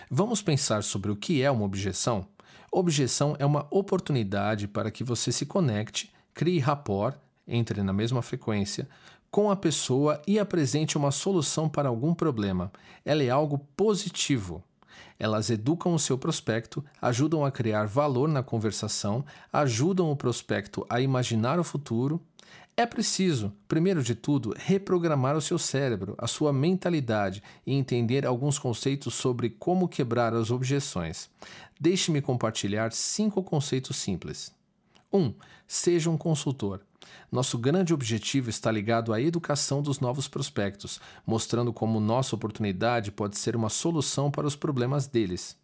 Vamos 0.10 0.42
pensar 0.42 0.84
sobre 0.84 1.12
o 1.12 1.16
que 1.16 1.42
é 1.42 1.50
uma 1.50 1.66
objeção? 1.66 2.28
Objeção 2.72 3.36
é 3.40 3.46
uma 3.46 3.66
oportunidade 3.72 4.68
para 4.68 4.92
que 4.92 5.04
você 5.04 5.32
se 5.32 5.46
conecte, 5.46 6.12
crie 6.40 6.60
rapport, 6.60 7.18
entre 7.46 7.84
na 7.84 7.92
mesma 7.92 8.22
frequência, 8.22 8.88
com 9.30 9.52
a 9.52 9.58
pessoa 9.58 10.22
e 10.26 10.40
apresente 10.40 10.98
uma 10.98 11.12
solução 11.12 11.68
para 11.68 11.90
algum 11.90 12.14
problema. 12.14 12.72
Ela 13.04 13.24
é 13.24 13.30
algo 13.30 13.58
positivo. 13.76 14.64
Elas 15.20 15.50
educam 15.50 15.94
o 15.94 16.00
seu 16.00 16.18
prospecto, 16.18 16.82
ajudam 17.02 17.44
a 17.44 17.52
criar 17.52 17.88
valor 17.88 18.30
na 18.30 18.42
conversação, 18.42 19.26
ajudam 19.52 20.10
o 20.10 20.16
prospecto 20.16 20.86
a 20.90 21.02
imaginar 21.02 21.60
o 21.60 21.64
futuro. 21.64 22.22
É 22.78 22.86
preciso, 22.86 23.52
primeiro 23.68 24.02
de 24.02 24.16
tudo, 24.16 24.56
reprogramar 24.58 25.36
o 25.36 25.42
seu 25.42 25.60
cérebro, 25.60 26.16
a 26.18 26.26
sua 26.26 26.54
mentalidade 26.54 27.44
e 27.68 27.74
entender 27.74 28.26
alguns 28.26 28.58
conceitos 28.58 29.14
sobre 29.14 29.50
como 29.50 29.90
quebrar 29.90 30.34
as 30.34 30.52
objeções. 30.52 31.30
Deixe-me 31.78 32.22
compartilhar 32.22 32.94
cinco 32.94 33.44
conceitos 33.44 33.98
simples. 33.98 34.58
1. 35.12 35.18
Um, 35.18 35.34
seja 35.70 36.10
um 36.10 36.18
consultor. 36.18 36.82
Nosso 37.32 37.56
grande 37.60 37.94
objetivo 37.94 38.50
está 38.50 38.72
ligado 38.72 39.14
à 39.14 39.22
educação 39.22 39.84
dos 39.84 40.00
novos 40.00 40.28
prospectos, 40.28 41.00
mostrando 41.26 41.72
como 41.72 42.00
nossa 42.00 42.36
oportunidade 42.36 43.12
pode 43.12 43.38
ser 43.38 43.56
uma 43.56 43.70
solução 43.70 44.32
para 44.32 44.48
os 44.48 44.56
problemas 44.56 45.06
deles. 45.06 45.56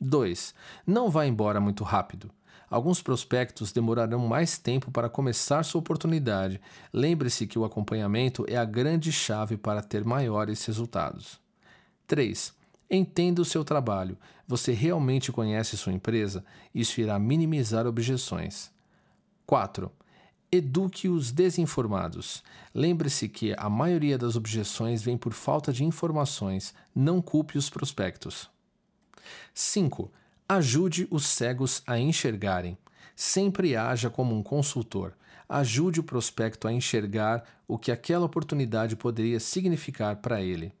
2. 0.00 0.52
Não 0.84 1.08
vá 1.08 1.24
embora 1.24 1.60
muito 1.60 1.84
rápido. 1.84 2.32
Alguns 2.68 3.00
prospectos 3.00 3.70
demorarão 3.70 4.26
mais 4.26 4.58
tempo 4.58 4.90
para 4.90 5.08
começar 5.08 5.62
sua 5.62 5.78
oportunidade. 5.78 6.60
Lembre-se 6.92 7.46
que 7.46 7.56
o 7.58 7.64
acompanhamento 7.64 8.44
é 8.48 8.56
a 8.56 8.64
grande 8.64 9.12
chave 9.12 9.56
para 9.56 9.82
ter 9.82 10.04
maiores 10.04 10.64
resultados. 10.64 11.38
3. 12.08 12.52
Entenda 12.90 13.40
o 13.40 13.44
seu 13.44 13.64
trabalho. 13.64 14.18
Você 14.48 14.72
realmente 14.72 15.30
conhece 15.30 15.76
sua 15.76 15.92
empresa? 15.92 16.44
Isso 16.74 17.00
irá 17.00 17.16
minimizar 17.20 17.86
objeções. 17.86 18.73
4. 19.46 19.90
Eduque 20.50 21.08
os 21.08 21.32
desinformados. 21.32 22.42
Lembre-se 22.74 23.28
que 23.28 23.54
a 23.58 23.68
maioria 23.68 24.16
das 24.16 24.36
objeções 24.36 25.02
vem 25.02 25.16
por 25.16 25.32
falta 25.32 25.72
de 25.72 25.84
informações. 25.84 26.72
Não 26.94 27.20
culpe 27.20 27.58
os 27.58 27.68
prospectos. 27.68 28.48
5. 29.52 30.10
Ajude 30.48 31.08
os 31.10 31.26
cegos 31.26 31.82
a 31.86 31.98
enxergarem. 31.98 32.78
Sempre 33.16 33.76
haja 33.76 34.08
como 34.08 34.34
um 34.34 34.42
consultor. 34.42 35.14
Ajude 35.48 36.00
o 36.00 36.04
prospecto 36.04 36.66
a 36.66 36.72
enxergar 36.72 37.44
o 37.68 37.78
que 37.78 37.92
aquela 37.92 38.26
oportunidade 38.26 38.96
poderia 38.96 39.40
significar 39.40 40.16
para 40.16 40.40
ele. 40.40 40.72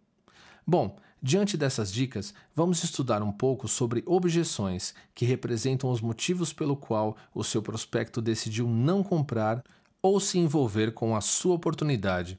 Bom, 0.66 0.96
diante 1.24 1.56
dessas 1.56 1.90
dicas, 1.90 2.34
vamos 2.54 2.84
estudar 2.84 3.22
um 3.22 3.32
pouco 3.32 3.66
sobre 3.66 4.02
objeções, 4.04 4.94
que 5.14 5.24
representam 5.24 5.90
os 5.90 6.02
motivos 6.02 6.52
pelo 6.52 6.76
qual 6.76 7.16
o 7.34 7.42
seu 7.42 7.62
prospecto 7.62 8.20
decidiu 8.20 8.68
não 8.68 9.02
comprar 9.02 9.64
ou 10.02 10.20
se 10.20 10.38
envolver 10.38 10.92
com 10.92 11.16
a 11.16 11.22
sua 11.22 11.54
oportunidade. 11.54 12.38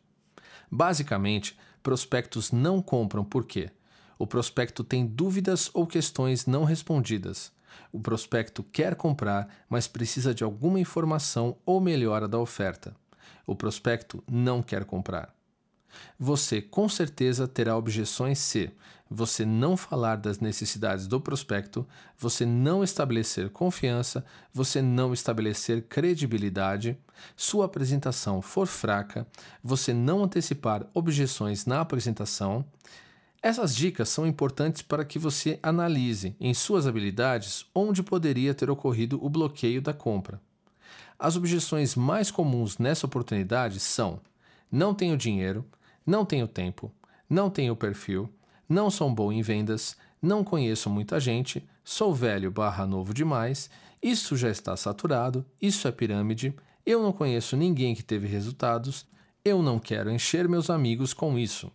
Basicamente, 0.70 1.58
prospectos 1.82 2.52
não 2.52 2.80
compram 2.80 3.26
por 3.26 3.44
quê? 3.46 3.72
O 4.20 4.28
prospecto 4.28 4.84
tem 4.84 5.04
dúvidas 5.04 5.68
ou 5.74 5.88
questões 5.88 6.46
não 6.46 6.64
respondidas. 6.64 7.52
O 7.92 8.00
prospecto 8.00 8.62
quer 8.62 8.96
comprar, 8.96 9.66
mas 9.68 9.88
precisa 9.88 10.32
de 10.32 10.44
alguma 10.44 10.80
informação 10.80 11.58
ou 11.66 11.82
melhora 11.82 12.28
da 12.28 12.38
oferta. 12.38 12.96
O 13.48 13.56
prospecto 13.56 14.24
não 14.32 14.62
quer 14.62 14.86
comprar. 14.86 15.34
Você 16.20 16.62
com 16.62 16.88
certeza 16.88 17.48
terá 17.48 17.78
objeções 17.78 18.40
se 18.40 18.72
você 19.10 19.46
não 19.46 19.78
falar 19.78 20.16
das 20.16 20.40
necessidades 20.40 21.06
do 21.06 21.22
prospecto, 21.22 21.88
você 22.18 22.46
não 22.46 22.84
estabelecer 22.84 23.50
confiança, 23.50 24.26
você 24.52 24.82
não 24.82 25.14
estabelecer 25.14 25.84
credibilidade, 25.84 26.98
sua 27.36 27.66
apresentação 27.66 28.42
for 28.42 28.68
fraca, 28.68 29.28
você 29.64 29.94
não 29.94 30.24
antecipar 30.24 30.86
objeções 30.94 31.66
na 31.66 31.82
apresentação. 31.82 32.66
Essas 33.42 33.76
dicas 33.76 34.10
são 34.10 34.26
importantes 34.26 34.82
para 34.82 35.06
que 35.06 35.20
você 35.20 35.60
analise 35.62 36.36
em 36.40 36.54
suas 36.54 36.88
habilidades 36.88 37.66
onde 37.76 38.02
poderia 38.02 38.56
ter 38.56 38.72
ocorrido 38.72 39.24
o 39.24 39.30
bloqueio 39.30 39.82
da 39.82 39.94
compra. 39.94 40.42
As 41.18 41.36
objeções 41.36 41.96
mais 41.96 42.32
comuns 42.32 42.80
nessa 42.80 43.06
oportunidade 43.06 43.80
são: 43.80 44.20
não 44.72 44.96
tenho 44.96 45.16
dinheiro, 45.16 45.64
não 46.06 46.26
tenho 46.26 46.48
tempo, 46.48 46.92
não 47.30 47.50
tenho 47.50 47.76
perfil, 47.76 48.30
não 48.68 48.90
sou 48.90 49.10
bom 49.10 49.32
em 49.32 49.42
vendas, 49.42 49.98
não 50.22 50.44
conheço 50.44 50.90
muita 50.90 51.20
gente, 51.20 51.68
sou 51.84 52.14
velho 52.14 52.52
barra 52.52 52.86
novo 52.86 53.14
demais, 53.14 53.70
isso 54.02 54.36
já 54.36 54.50
está 54.50 54.76
saturado, 54.78 55.46
isso 55.62 55.88
é 55.88 55.92
pirâmide, 55.92 56.54
eu 56.86 57.02
não 57.02 57.12
conheço 57.12 57.58
ninguém 57.58 57.96
que 57.96 58.04
teve 58.04 58.28
resultados, 58.28 59.06
eu 59.44 59.62
não 59.62 59.80
quero 59.80 60.12
encher 60.12 60.48
meus 60.48 60.70
amigos 60.70 61.14
com 61.14 61.38
isso. 61.38 61.72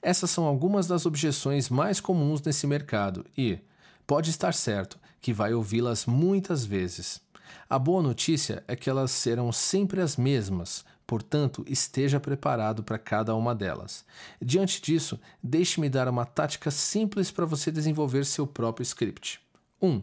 Essas 0.00 0.30
são 0.30 0.44
algumas 0.44 0.86
das 0.86 1.06
objeções 1.06 1.68
mais 1.68 2.00
comuns 2.00 2.40
nesse 2.42 2.66
mercado 2.66 3.24
e, 3.36 3.58
pode 4.06 4.30
estar 4.30 4.52
certo, 4.52 4.98
que 5.20 5.32
vai 5.32 5.52
ouvi-las 5.52 6.06
muitas 6.06 6.64
vezes. 6.64 7.20
A 7.68 7.78
boa 7.78 8.02
notícia 8.02 8.62
é 8.68 8.76
que 8.76 8.88
elas 8.88 9.10
serão 9.10 9.50
sempre 9.50 10.00
as 10.00 10.16
mesmas, 10.16 10.84
Portanto, 11.06 11.64
esteja 11.68 12.18
preparado 12.18 12.82
para 12.82 12.98
cada 12.98 13.34
uma 13.36 13.54
delas. 13.54 14.04
Diante 14.42 14.82
disso, 14.82 15.20
deixe-me 15.40 15.88
dar 15.88 16.08
uma 16.08 16.24
tática 16.24 16.70
simples 16.70 17.30
para 17.30 17.46
você 17.46 17.70
desenvolver 17.70 18.26
seu 18.26 18.46
próprio 18.46 18.82
script. 18.82 19.40
1. 19.80 19.88
Um, 19.88 20.02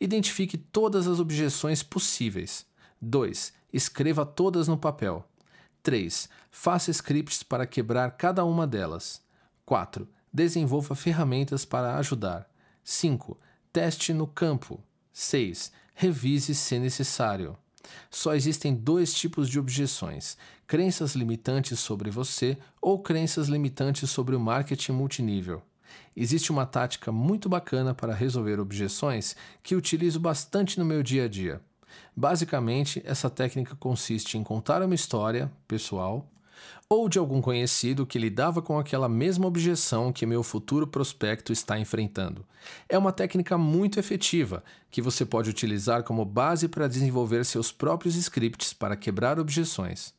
identifique 0.00 0.56
todas 0.56 1.08
as 1.08 1.18
objeções 1.18 1.82
possíveis. 1.82 2.64
2. 3.00 3.52
Escreva 3.72 4.24
todas 4.24 4.68
no 4.68 4.78
papel. 4.78 5.28
3. 5.82 6.28
Faça 6.50 6.92
scripts 6.92 7.42
para 7.42 7.66
quebrar 7.66 8.12
cada 8.12 8.44
uma 8.44 8.66
delas. 8.66 9.20
4. 9.64 10.08
Desenvolva 10.32 10.94
ferramentas 10.94 11.64
para 11.64 11.96
ajudar. 11.96 12.48
5. 12.84 13.36
Teste 13.72 14.12
no 14.12 14.28
campo. 14.28 14.80
6. 15.12 15.72
Revise 15.92 16.54
se 16.54 16.78
necessário. 16.78 17.58
Só 18.10 18.34
existem 18.34 18.74
dois 18.74 19.12
tipos 19.12 19.48
de 19.48 19.58
objeções: 19.58 20.36
crenças 20.66 21.14
limitantes 21.14 21.78
sobre 21.78 22.10
você 22.10 22.56
ou 22.80 22.98
crenças 22.98 23.48
limitantes 23.48 24.10
sobre 24.10 24.34
o 24.34 24.40
marketing 24.40 24.92
multinível. 24.92 25.62
Existe 26.16 26.50
uma 26.50 26.66
tática 26.66 27.12
muito 27.12 27.48
bacana 27.48 27.94
para 27.94 28.14
resolver 28.14 28.58
objeções 28.58 29.36
que 29.62 29.76
utilizo 29.76 30.18
bastante 30.18 30.78
no 30.78 30.84
meu 30.84 31.02
dia 31.02 31.24
a 31.24 31.28
dia. 31.28 31.60
Basicamente, 32.14 33.02
essa 33.04 33.30
técnica 33.30 33.74
consiste 33.76 34.36
em 34.36 34.42
contar 34.42 34.82
uma 34.82 34.94
história 34.94 35.50
pessoal 35.68 36.28
ou 36.88 37.08
de 37.08 37.18
algum 37.18 37.40
conhecido 37.40 38.06
que 38.06 38.18
lidava 38.18 38.62
com 38.62 38.78
aquela 38.78 39.08
mesma 39.08 39.46
objeção 39.46 40.12
que 40.12 40.26
meu 40.26 40.42
futuro 40.42 40.86
prospecto 40.86 41.52
está 41.52 41.78
enfrentando. 41.78 42.44
É 42.88 42.96
uma 42.96 43.12
técnica 43.12 43.58
muito 43.58 43.98
efetiva 43.98 44.62
que 44.90 45.02
você 45.02 45.24
pode 45.24 45.50
utilizar 45.50 46.02
como 46.02 46.24
base 46.24 46.68
para 46.68 46.88
desenvolver 46.88 47.44
seus 47.44 47.72
próprios 47.72 48.14
scripts 48.16 48.72
para 48.72 48.96
quebrar 48.96 49.38
objeções. 49.38 50.14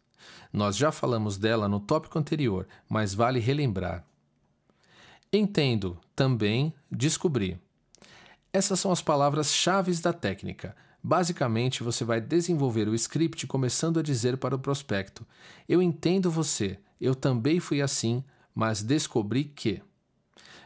Nós 0.52 0.76
já 0.76 0.92
falamos 0.92 1.38
dela 1.38 1.68
no 1.68 1.80
tópico 1.80 2.18
anterior, 2.20 2.68
mas 2.90 3.14
vale 3.14 3.40
relembrar. 3.40 4.04
Entendo, 5.32 5.98
também, 6.16 6.74
descobri. 6.92 7.60
Essas 8.52 8.80
são 8.80 8.92
as 8.92 9.02
palavras-chave 9.02 9.94
da 10.02 10.14
técnica. 10.14 10.76
Basicamente, 11.08 11.84
você 11.84 12.04
vai 12.04 12.20
desenvolver 12.20 12.90
o 12.90 12.94
script 12.94 13.48
começando 13.48 13.98
a 13.98 14.04
dizer 14.04 14.36
para 14.36 14.58
o 14.58 14.60
prospecto: 14.60 15.26
Eu 15.66 15.82
entendo 15.82 16.30
você, 16.30 16.78
eu 17.00 17.16
também 17.16 17.62
fui 17.62 17.82
assim, 17.82 18.22
mas 18.54 18.84
descobri 18.84 19.46
que. 19.46 19.82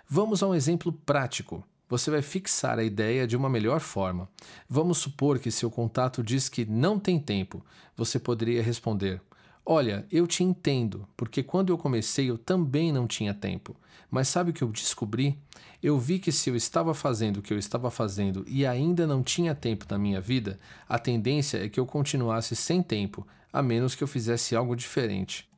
Vamos 0.10 0.42
a 0.42 0.48
um 0.48 0.56
exemplo 0.56 0.92
prático. 0.92 1.64
Você 1.88 2.10
vai 2.10 2.24
fixar 2.24 2.80
a 2.80 2.84
ideia 2.84 3.28
de 3.28 3.38
uma 3.38 3.52
melhor 3.52 3.82
forma. 3.82 4.28
Vamos 4.68 4.98
supor 4.98 5.38
que 5.38 5.52
seu 5.52 5.70
contato 5.70 6.24
diz 6.24 6.50
que 6.50 6.66
não 6.66 7.00
tem 7.00 7.20
tempo. 7.20 7.64
Você 7.96 8.18
poderia 8.18 8.64
responder: 8.64 9.22
Olha, 9.66 10.06
eu 10.12 10.26
te 10.26 10.44
entendo, 10.44 11.08
porque 11.16 11.44
quando 11.44 11.72
eu 11.72 11.78
comecei 11.78 12.30
eu 12.30 12.38
também 12.38 12.92
não 12.92 13.08
tinha 13.08 13.34
tempo. 13.34 13.76
Mas 14.10 14.28
sabe 14.28 14.52
o 14.52 14.54
que 14.54 14.64
eu 14.64 14.68
descobri? 14.68 15.38
Eu 15.82 15.98
vi 15.98 16.20
que 16.20 16.32
se 16.32 16.50
eu 16.50 16.56
estava 16.56 16.94
fazendo 16.94 17.38
o 17.38 17.42
que 17.42 17.54
eu 17.54 17.58
estava 17.58 17.90
fazendo 17.90 18.44
e 18.48 18.66
ainda 18.66 19.08
não 19.08 19.24
tinha 19.24 19.56
tempo 19.56 19.86
na 19.90 19.98
minha 19.98 20.20
vida, 20.20 20.60
a 20.88 21.00
tendência 21.00 21.64
é 21.64 21.70
que 21.70 21.80
eu 21.80 21.86
continuasse 21.86 22.56
sem 22.56 22.84
tempo, 22.84 23.26
a 23.54 23.64
menos 23.64 23.96
que 23.96 24.04
eu 24.04 24.08
fizesse 24.08 24.56
algo 24.56 24.76
diferente. 24.76 25.50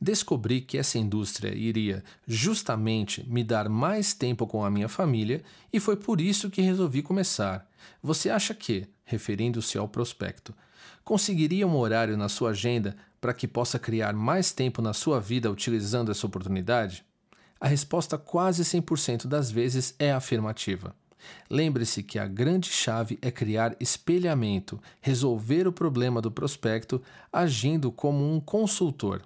Descobri 0.00 0.60
que 0.60 0.78
essa 0.78 0.98
indústria 0.98 1.54
iria 1.54 2.04
justamente 2.26 3.24
me 3.28 3.42
dar 3.42 3.68
mais 3.68 4.14
tempo 4.14 4.46
com 4.46 4.64
a 4.64 4.70
minha 4.70 4.88
família 4.88 5.42
e 5.72 5.80
foi 5.80 5.96
por 5.96 6.20
isso 6.20 6.50
que 6.50 6.60
resolvi 6.60 7.02
começar. 7.02 7.68
Você 8.02 8.30
acha 8.30 8.54
que, 8.54 8.86
referindo-se 9.04 9.78
ao 9.78 9.88
prospecto, 9.88 10.54
conseguiria 11.04 11.66
um 11.66 11.76
horário 11.76 12.16
na 12.16 12.28
sua 12.28 12.50
agenda 12.50 12.96
para 13.26 13.34
que 13.34 13.48
possa 13.48 13.76
criar 13.76 14.12
mais 14.12 14.52
tempo 14.52 14.80
na 14.80 14.92
sua 14.92 15.18
vida 15.18 15.50
utilizando 15.50 16.12
essa 16.12 16.24
oportunidade? 16.24 17.04
A 17.60 17.66
resposta 17.66 18.16
quase 18.16 18.62
100% 18.62 19.26
das 19.26 19.50
vezes 19.50 19.96
é 19.98 20.12
afirmativa. 20.12 20.94
Lembre-se 21.50 22.04
que 22.04 22.20
a 22.20 22.26
grande 22.28 22.68
chave 22.68 23.18
é 23.20 23.32
criar 23.32 23.74
espelhamento, 23.80 24.80
resolver 25.00 25.66
o 25.66 25.72
problema 25.72 26.22
do 26.22 26.30
prospecto 26.30 27.02
agindo 27.32 27.90
como 27.90 28.32
um 28.32 28.38
consultor. 28.38 29.22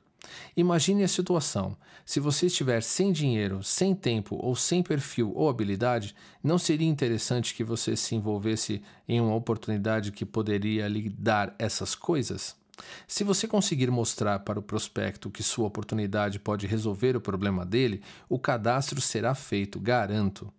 Imagine 0.57 1.04
a 1.04 1.09
situação. 1.09 1.76
Se 2.07 2.21
você 2.21 2.47
estiver 2.47 2.83
sem 2.83 3.12
dinheiro, 3.12 3.62
sem 3.62 3.95
tempo 3.95 4.35
ou 4.40 4.57
sem 4.57 4.83
perfil 4.83 5.30
ou 5.35 5.47
habilidade, 5.47 6.14
não 6.42 6.57
seria 6.57 6.88
interessante 6.88 7.54
que 7.54 7.62
você 7.62 7.95
se 7.97 8.14
envolvesse 8.14 8.80
em 9.07 9.21
uma 9.21 9.35
oportunidade 9.35 10.11
que 10.11 10.25
poderia 10.25 10.88
lhe 10.88 11.11
dar 11.11 11.54
essas 11.59 11.95
coisas? 11.95 12.59
Se 13.07 13.25
você 13.25 13.47
conseguir 13.47 13.91
mostrar 13.91 14.41
para 14.41 14.59
o 14.59 14.63
prospecto 14.63 15.31
que 15.31 15.43
sua 15.43 15.67
oportunidade 15.67 16.39
pode 16.39 16.67
resolver 16.67 17.17
o 17.17 17.21
problema 17.21 17.65
dele, 17.65 18.03
o 18.29 18.39
cadastro 18.39 19.01
será 19.01 19.35
feito, 19.35 19.79
garanto. 19.79 20.53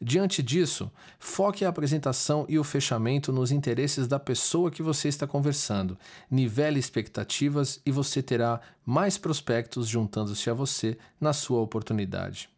Diante 0.00 0.42
disso, 0.42 0.90
foque 1.18 1.64
a 1.64 1.68
apresentação 1.68 2.46
e 2.48 2.58
o 2.58 2.64
fechamento 2.64 3.32
nos 3.32 3.50
interesses 3.50 4.06
da 4.06 4.20
pessoa 4.20 4.70
que 4.70 4.82
você 4.82 5.08
está 5.08 5.26
conversando, 5.26 5.98
nivele 6.30 6.78
expectativas 6.78 7.80
e 7.84 7.90
você 7.90 8.22
terá 8.22 8.60
mais 8.84 9.18
prospectos 9.18 9.88
juntando-se 9.88 10.48
a 10.48 10.54
você 10.54 10.96
na 11.20 11.32
sua 11.32 11.60
oportunidade. 11.60 12.48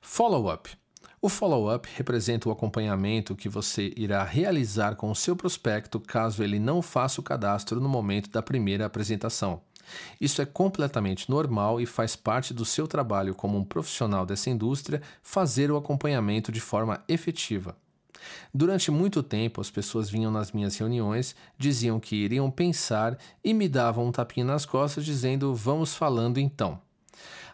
Follow-up. 0.00 0.70
O 1.20 1.28
follow-up 1.30 1.88
representa 1.96 2.48
o 2.48 2.52
acompanhamento 2.52 3.34
que 3.34 3.48
você 3.48 3.92
irá 3.96 4.22
realizar 4.22 4.96
com 4.96 5.10
o 5.10 5.16
seu 5.16 5.34
prospecto 5.34 5.98
caso 5.98 6.42
ele 6.42 6.58
não 6.58 6.82
faça 6.82 7.20
o 7.20 7.24
cadastro 7.24 7.80
no 7.80 7.88
momento 7.88 8.30
da 8.30 8.42
primeira 8.42 8.84
apresentação. 8.84 9.62
Isso 10.20 10.42
é 10.42 10.46
completamente 10.46 11.30
normal 11.30 11.80
e 11.80 11.86
faz 11.86 12.14
parte 12.14 12.52
do 12.52 12.64
seu 12.64 12.86
trabalho 12.86 13.34
como 13.34 13.56
um 13.56 13.64
profissional 13.64 14.26
dessa 14.26 14.50
indústria 14.50 15.00
fazer 15.22 15.70
o 15.70 15.76
acompanhamento 15.76 16.52
de 16.52 16.60
forma 16.60 17.02
efetiva. 17.08 17.76
Durante 18.52 18.90
muito 18.90 19.22
tempo, 19.22 19.60
as 19.60 19.70
pessoas 19.70 20.10
vinham 20.10 20.30
nas 20.30 20.52
minhas 20.52 20.76
reuniões, 20.76 21.34
diziam 21.56 22.00
que 22.00 22.16
iriam 22.16 22.50
pensar 22.50 23.16
e 23.42 23.54
me 23.54 23.68
davam 23.68 24.06
um 24.06 24.12
tapinha 24.12 24.44
nas 24.44 24.66
costas 24.66 25.04
dizendo: 25.04 25.54
Vamos 25.54 25.94
falando 25.94 26.38
então. 26.38 26.80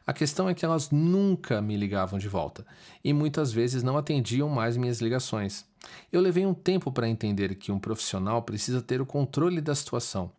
A 0.06 0.12
questão 0.12 0.48
é 0.48 0.54
que 0.54 0.64
elas 0.64 0.90
nunca 0.90 1.62
me 1.62 1.76
ligavam 1.76 2.18
de 2.18 2.28
volta 2.28 2.66
e 3.04 3.12
muitas 3.12 3.52
vezes 3.52 3.82
não 3.82 3.96
atendiam 3.96 4.48
mais 4.48 4.76
minhas 4.76 5.00
ligações. 5.00 5.64
Eu 6.12 6.20
levei 6.20 6.44
um 6.44 6.54
tempo 6.54 6.90
para 6.90 7.08
entender 7.08 7.54
que 7.54 7.72
um 7.72 7.78
profissional 7.78 8.42
precisa 8.42 8.82
ter 8.82 9.00
o 9.00 9.06
controle 9.06 9.60
da 9.60 9.74
situação 9.74 10.30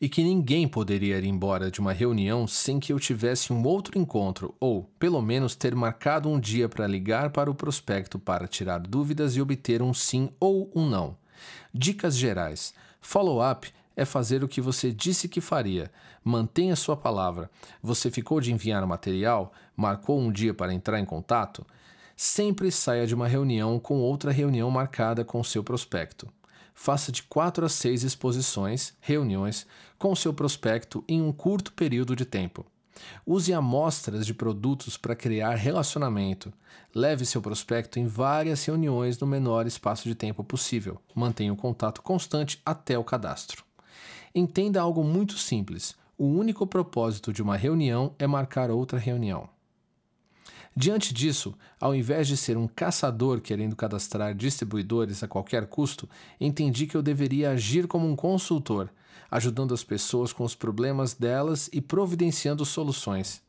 e 0.00 0.08
que 0.08 0.22
ninguém 0.22 0.68
poderia 0.68 1.18
ir 1.18 1.24
embora 1.24 1.70
de 1.70 1.80
uma 1.80 1.92
reunião 1.92 2.46
sem 2.46 2.78
que 2.78 2.92
eu 2.92 3.00
tivesse 3.00 3.52
um 3.52 3.64
outro 3.64 3.98
encontro, 3.98 4.54
ou, 4.60 4.84
pelo 4.98 5.20
menos, 5.20 5.56
ter 5.56 5.74
marcado 5.74 6.28
um 6.28 6.38
dia 6.38 6.68
para 6.68 6.86
ligar 6.86 7.30
para 7.30 7.50
o 7.50 7.54
prospecto 7.54 8.18
para 8.18 8.46
tirar 8.46 8.78
dúvidas 8.78 9.36
e 9.36 9.40
obter 9.40 9.82
um 9.82 9.92
sim 9.92 10.30
ou 10.38 10.70
um 10.74 10.88
não. 10.88 11.16
Dicas 11.72 12.16
gerais: 12.16 12.72
follow-up 13.00 13.68
é 13.98 14.04
fazer 14.06 14.42
o 14.42 14.48
que 14.48 14.60
você 14.60 14.90
disse 14.90 15.28
que 15.28 15.40
faria. 15.40 15.90
Mantenha 16.24 16.74
sua 16.74 16.96
palavra. 16.96 17.50
Você 17.82 18.10
ficou 18.10 18.40
de 18.40 18.52
enviar 18.52 18.86
material? 18.86 19.52
Marcou 19.76 20.18
um 20.18 20.32
dia 20.32 20.54
para 20.54 20.72
entrar 20.72 20.98
em 20.98 21.04
contato? 21.04 21.66
Sempre 22.16 22.70
saia 22.70 23.06
de 23.06 23.14
uma 23.14 23.28
reunião 23.28 23.78
com 23.78 23.98
outra 24.00 24.32
reunião 24.32 24.70
marcada 24.70 25.24
com 25.24 25.44
seu 25.44 25.62
prospecto 25.62 26.26
faça 26.78 27.10
de 27.10 27.24
quatro 27.24 27.66
a 27.66 27.68
seis 27.68 28.04
exposições, 28.04 28.94
reuniões, 29.00 29.66
com 29.98 30.14
seu 30.14 30.32
prospecto 30.32 31.02
em 31.08 31.20
um 31.20 31.32
curto 31.32 31.72
período 31.72 32.14
de 32.14 32.24
tempo. 32.24 32.64
Use 33.26 33.52
amostras 33.52 34.24
de 34.24 34.32
produtos 34.32 34.96
para 34.96 35.16
criar 35.16 35.56
relacionamento. 35.56 36.52
Leve 36.94 37.26
seu 37.26 37.42
prospecto 37.42 37.98
em 37.98 38.06
várias 38.06 38.64
reuniões 38.64 39.18
no 39.18 39.26
menor 39.26 39.66
espaço 39.66 40.08
de 40.08 40.14
tempo 40.14 40.44
possível. 40.44 41.00
Mantenha 41.12 41.52
o 41.52 41.56
contato 41.56 42.00
constante 42.00 42.60
até 42.64 42.96
o 42.96 43.02
cadastro. 43.02 43.67
Entenda 44.34 44.80
algo 44.80 45.02
muito 45.02 45.38
simples: 45.38 45.96
o 46.16 46.26
único 46.26 46.66
propósito 46.66 47.32
de 47.32 47.42
uma 47.42 47.56
reunião 47.56 48.14
é 48.18 48.26
marcar 48.26 48.70
outra 48.70 48.98
reunião. 48.98 49.48
Diante 50.76 51.12
disso, 51.12 51.54
ao 51.80 51.92
invés 51.94 52.28
de 52.28 52.36
ser 52.36 52.56
um 52.56 52.68
caçador 52.68 53.40
querendo 53.40 53.74
cadastrar 53.74 54.34
distribuidores 54.34 55.22
a 55.24 55.28
qualquer 55.28 55.66
custo, 55.66 56.08
entendi 56.40 56.86
que 56.86 56.96
eu 56.96 57.02
deveria 57.02 57.50
agir 57.50 57.88
como 57.88 58.06
um 58.06 58.14
consultor, 58.14 58.88
ajudando 59.28 59.74
as 59.74 59.82
pessoas 59.82 60.32
com 60.32 60.44
os 60.44 60.54
problemas 60.54 61.14
delas 61.14 61.68
e 61.72 61.80
providenciando 61.80 62.64
soluções, 62.64 63.42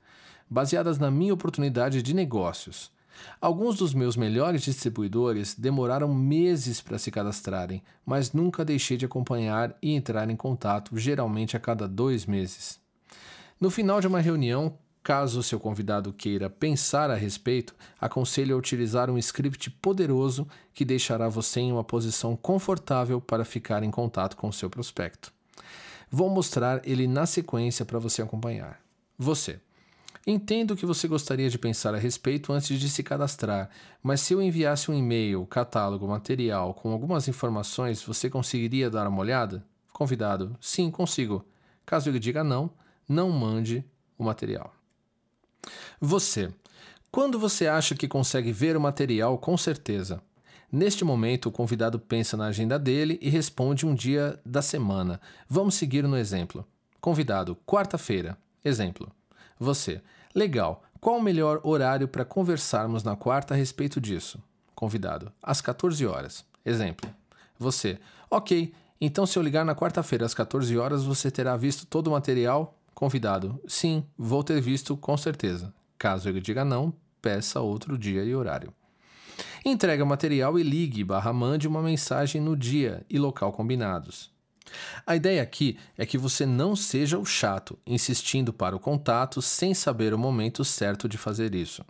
baseadas 0.49 0.97
na 0.97 1.11
minha 1.11 1.33
oportunidade 1.33 2.01
de 2.01 2.15
negócios. 2.15 2.91
Alguns 3.41 3.77
dos 3.77 3.93
meus 3.93 4.15
melhores 4.15 4.61
distribuidores 4.61 5.55
demoraram 5.55 6.13
meses 6.13 6.81
para 6.81 6.97
se 6.97 7.11
cadastrarem, 7.11 7.81
mas 8.05 8.33
nunca 8.33 8.65
deixei 8.65 8.97
de 8.97 9.05
acompanhar 9.05 9.75
e 9.81 9.93
entrar 9.93 10.29
em 10.29 10.35
contato, 10.35 10.97
geralmente 10.97 11.55
a 11.55 11.59
cada 11.59 11.87
dois 11.87 12.25
meses. 12.25 12.79
No 13.59 13.69
final 13.69 13.99
de 14.01 14.07
uma 14.07 14.19
reunião, 14.19 14.73
Caso 15.01 15.41
seu 15.41 15.59
convidado 15.59 16.11
queira 16.11 16.49
pensar 16.49 17.09
a 17.09 17.15
respeito, 17.15 17.73
aconselho 17.99 18.55
a 18.55 18.59
utilizar 18.59 19.09
um 19.09 19.17
script 19.17 19.69
poderoso 19.71 20.47
que 20.73 20.83
deixará 20.83 21.29
você 21.29 21.61
em 21.61 21.71
uma 21.71 21.83
posição 21.83 22.35
confortável 22.35 23.21
para 23.21 23.45
ficar 23.45 23.81
em 23.81 23.89
contato 23.89 24.35
com 24.35 24.51
seu 24.51 24.69
prospecto. 24.69 25.33
Vou 26.11 26.29
mostrar 26.29 26.81
ele 26.83 27.07
na 27.07 27.25
sequência 27.25 27.85
para 27.85 27.97
você 27.97 28.21
acompanhar. 28.21 28.79
Você. 29.17 29.59
Entendo 30.31 30.75
que 30.75 30.85
você 30.85 31.07
gostaria 31.07 31.49
de 31.49 31.57
pensar 31.57 31.95
a 31.95 31.97
respeito 31.97 32.53
antes 32.53 32.79
de 32.79 32.87
se 32.87 33.01
cadastrar, 33.01 33.67
mas 34.03 34.21
se 34.21 34.31
eu 34.31 34.39
enviasse 34.39 34.91
um 34.91 34.93
e-mail, 34.93 35.43
catálogo, 35.47 36.07
material 36.07 36.71
com 36.75 36.91
algumas 36.91 37.27
informações, 37.27 38.03
você 38.03 38.29
conseguiria 38.29 38.91
dar 38.91 39.07
uma 39.07 39.21
olhada? 39.21 39.65
Convidado: 39.91 40.55
Sim, 40.61 40.91
consigo. 40.91 41.43
Caso 41.83 42.11
ele 42.11 42.19
diga 42.19 42.43
não, 42.43 42.69
não 43.07 43.31
mande 43.31 43.83
o 44.19 44.23
material. 44.23 44.71
Você. 45.99 46.53
Quando 47.09 47.39
você 47.39 47.65
acha 47.65 47.95
que 47.95 48.07
consegue 48.07 48.51
ver 48.51 48.77
o 48.77 48.81
material 48.81 49.35
com 49.35 49.57
certeza? 49.57 50.21
Neste 50.71 51.03
momento, 51.03 51.49
o 51.49 51.51
convidado 51.51 51.99
pensa 51.99 52.37
na 52.37 52.45
agenda 52.45 52.77
dele 52.77 53.17
e 53.19 53.31
responde 53.31 53.83
um 53.83 53.95
dia 53.95 54.39
da 54.45 54.61
semana. 54.61 55.19
Vamos 55.49 55.73
seguir 55.73 56.03
no 56.03 56.15
exemplo. 56.15 56.63
Convidado, 57.01 57.57
quarta-feira. 57.65 58.37
Exemplo. 58.63 59.11
Você. 59.59 60.03
Legal. 60.35 60.83
Qual 61.01 61.17
o 61.17 61.21
melhor 61.21 61.61
horário 61.63 62.07
para 62.07 62.25
conversarmos 62.25 63.03
na 63.03 63.15
quarta 63.15 63.53
a 63.53 63.57
respeito 63.57 64.01
disso? 64.01 64.41
Convidado. 64.75 65.31
Às 65.41 65.61
14 65.61 66.05
horas. 66.05 66.45
Exemplo. 66.65 67.09
Você. 67.57 67.99
Ok. 68.29 68.73
Então, 69.01 69.25
se 69.25 69.39
eu 69.39 69.43
ligar 69.43 69.63
na 69.63 69.73
quarta-feira 69.73 70.25
às 70.25 70.33
14 70.33 70.77
horas, 70.77 71.03
você 71.03 71.31
terá 71.31 71.55
visto 71.55 71.85
todo 71.85 72.07
o 72.07 72.11
material? 72.11 72.77
Convidado: 72.93 73.59
Sim, 73.67 74.03
vou 74.17 74.43
ter 74.43 74.59
visto 74.59 74.97
com 74.97 75.15
certeza. 75.15 75.73
Caso 75.97 76.27
ele 76.27 76.41
diga 76.41 76.65
não, 76.65 76.93
peça 77.21 77.61
outro 77.61 77.97
dia 77.97 78.23
e 78.23 78.35
horário. 78.35 78.73
Entrega 79.65 80.05
material 80.05 80.59
e 80.59 80.63
ligue 80.63 81.03
barra 81.03 81.31
mande 81.33 81.67
uma 81.67 81.81
mensagem 81.81 82.41
no 82.41 82.55
dia 82.55 83.05
e 83.09 83.17
local 83.17 83.51
combinados. 83.51 84.31
A 85.05 85.15
ideia 85.15 85.41
aqui 85.41 85.77
é 85.97 86.05
que 86.05 86.17
você 86.17 86.45
não 86.45 86.75
seja 86.75 87.17
o 87.17 87.25
chato, 87.25 87.77
insistindo 87.85 88.53
para 88.53 88.75
o 88.75 88.79
contato 88.79 89.41
sem 89.41 89.73
saber 89.73 90.13
o 90.13 90.17
momento 90.17 90.63
certo 90.63 91.07
de 91.07 91.17
fazer 91.17 91.55
isso. 91.55 91.83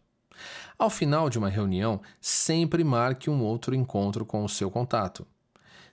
Ao 0.77 0.89
final 0.89 1.29
de 1.29 1.37
uma 1.37 1.49
reunião, 1.49 2.01
sempre 2.21 2.83
marque 2.83 3.29
um 3.29 3.43
outro 3.43 3.75
encontro 3.75 4.25
com 4.25 4.43
o 4.43 4.49
seu 4.49 4.71
contato. 4.71 5.27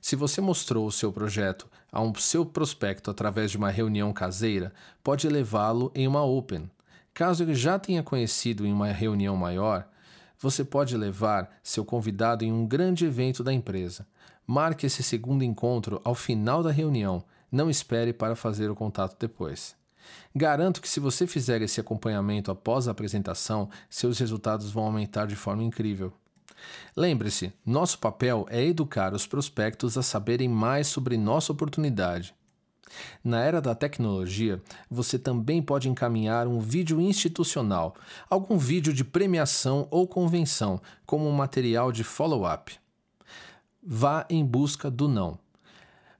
Se 0.00 0.14
você 0.14 0.40
mostrou 0.40 0.86
o 0.86 0.92
seu 0.92 1.12
projeto 1.12 1.66
a 1.90 2.00
um 2.00 2.14
seu 2.14 2.46
prospecto 2.46 3.10
através 3.10 3.50
de 3.50 3.56
uma 3.56 3.70
reunião 3.70 4.12
caseira, 4.12 4.72
pode 5.02 5.28
levá-lo 5.28 5.90
em 5.94 6.06
uma 6.06 6.22
Open. 6.22 6.70
Caso 7.12 7.42
ele 7.42 7.54
já 7.54 7.78
tenha 7.78 8.02
conhecido 8.02 8.66
em 8.66 8.72
uma 8.72 8.88
reunião 8.88 9.36
maior, 9.36 9.88
você 10.38 10.62
pode 10.62 10.96
levar 10.96 11.50
seu 11.62 11.84
convidado 11.84 12.44
em 12.44 12.52
um 12.52 12.66
grande 12.66 13.06
evento 13.06 13.42
da 13.42 13.52
empresa. 13.52 14.06
Marque 14.46 14.86
esse 14.86 15.02
segundo 15.02 15.42
encontro 15.42 16.00
ao 16.04 16.14
final 16.14 16.62
da 16.62 16.70
reunião. 16.70 17.24
Não 17.50 17.68
espere 17.68 18.12
para 18.12 18.36
fazer 18.36 18.70
o 18.70 18.76
contato 18.76 19.16
depois. 19.18 19.74
Garanto 20.34 20.80
que, 20.80 20.88
se 20.88 21.00
você 21.00 21.26
fizer 21.26 21.62
esse 21.62 21.80
acompanhamento 21.80 22.50
após 22.50 22.86
a 22.86 22.92
apresentação, 22.92 23.68
seus 23.90 24.18
resultados 24.18 24.70
vão 24.70 24.84
aumentar 24.84 25.26
de 25.26 25.34
forma 25.34 25.64
incrível. 25.64 26.12
Lembre-se, 26.96 27.52
nosso 27.64 27.98
papel 27.98 28.46
é 28.48 28.64
educar 28.64 29.12
os 29.14 29.26
prospectos 29.26 29.98
a 29.98 30.02
saberem 30.02 30.48
mais 30.48 30.86
sobre 30.86 31.16
nossa 31.16 31.52
oportunidade. 31.52 32.34
Na 33.22 33.40
era 33.40 33.60
da 33.60 33.74
tecnologia, 33.74 34.62
você 34.88 35.18
também 35.18 35.60
pode 35.60 35.88
encaminhar 35.88 36.46
um 36.46 36.60
vídeo 36.60 37.00
institucional, 37.00 37.94
algum 38.30 38.56
vídeo 38.56 38.92
de 38.92 39.04
premiação 39.04 39.88
ou 39.90 40.06
convenção, 40.06 40.80
como 41.04 41.28
um 41.28 41.32
material 41.32 41.90
de 41.90 42.04
follow-up. 42.04 42.78
Vá 43.88 44.26
em 44.28 44.44
busca 44.44 44.90
do 44.90 45.06
não. 45.06 45.38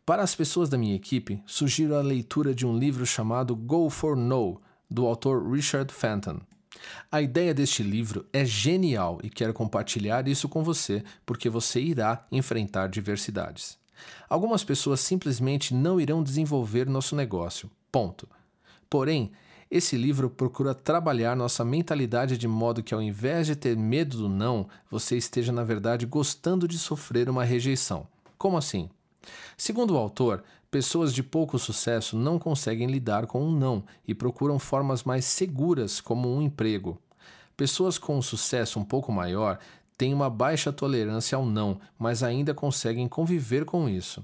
Para 0.05 0.23
as 0.23 0.37
pessoas 0.37 0.69
da 0.69 0.79
minha 0.79 0.95
equipe, 0.95 1.43
sugiro 1.45 1.97
a 1.97 2.01
leitura 2.01 2.55
de 2.55 2.65
um 2.65 2.79
livro 2.79 3.05
chamado 3.05 3.57
Go 3.57 3.91
for 3.91 4.15
No, 4.15 4.61
do 4.89 5.05
autor 5.05 5.51
Richard 5.51 5.93
Fenton. 5.93 6.39
A 7.11 7.21
ideia 7.21 7.53
deste 7.53 7.83
livro 7.83 8.25
é 8.33 8.45
genial 8.45 9.19
e 9.21 9.29
quero 9.29 9.53
compartilhar 9.53 10.29
isso 10.29 10.49
com 10.49 10.63
você 10.63 11.03
porque 11.25 11.51
você 11.51 11.81
irá 11.81 12.25
enfrentar 12.31 12.87
diversidades. 12.87 13.77
Algumas 14.29 14.63
pessoas 14.63 15.01
simplesmente 15.01 15.75
não 15.75 16.01
irão 16.01 16.23
desenvolver 16.23 16.89
nosso 16.89 17.17
negócio. 17.17 17.69
Ponto. 17.91 18.29
Porém, 18.89 19.33
esse 19.71 19.97
livro 19.97 20.31
procura 20.31 20.75
trabalhar 20.75 21.35
nossa 21.35 21.65
mentalidade 21.65 22.39
de 22.39 22.47
modo 22.47 22.83
que, 22.83 22.95
ao 22.95 23.03
invés 23.03 23.47
de 23.47 23.57
ter 23.57 23.77
medo 23.77 24.17
do 24.19 24.29
não, 24.29 24.69
você 24.91 25.17
esteja, 25.17 25.53
na 25.53 25.65
verdade, 25.65 26.07
gostando 26.07 26.69
de 26.69 26.79
sofrer 26.79 27.29
uma 27.29 27.45
rejeição. 27.45 28.07
Como 28.39 28.57
assim? 28.57 28.89
Segundo 29.57 29.95
o 29.95 29.97
autor, 29.97 30.45
pessoas 30.71 31.13
de 31.13 31.23
pouco 31.23 31.59
sucesso 31.59 32.17
não 32.17 32.39
conseguem 32.39 32.87
lidar 32.87 33.27
com 33.27 33.43
um 33.43 33.51
não 33.51 33.83
e 34.07 34.15
procuram 34.15 34.59
formas 34.59 35.03
mais 35.03 35.25
seguras, 35.25 36.01
como 36.01 36.33
um 36.33 36.41
emprego. 36.41 37.01
Pessoas 37.57 37.99
com 37.99 38.17
um 38.17 38.23
sucesso 38.23 38.79
um 38.79 38.85
pouco 38.85 39.11
maior 39.11 39.59
têm 39.99 40.15
uma 40.15 40.31
baixa 40.31 40.73
tolerância 40.73 41.35
ao 41.35 41.45
não, 41.45 41.81
mas 41.99 42.23
ainda 42.23 42.55
conseguem 42.55 43.09
conviver 43.09 43.65
com 43.65 43.89
isso. 43.89 44.23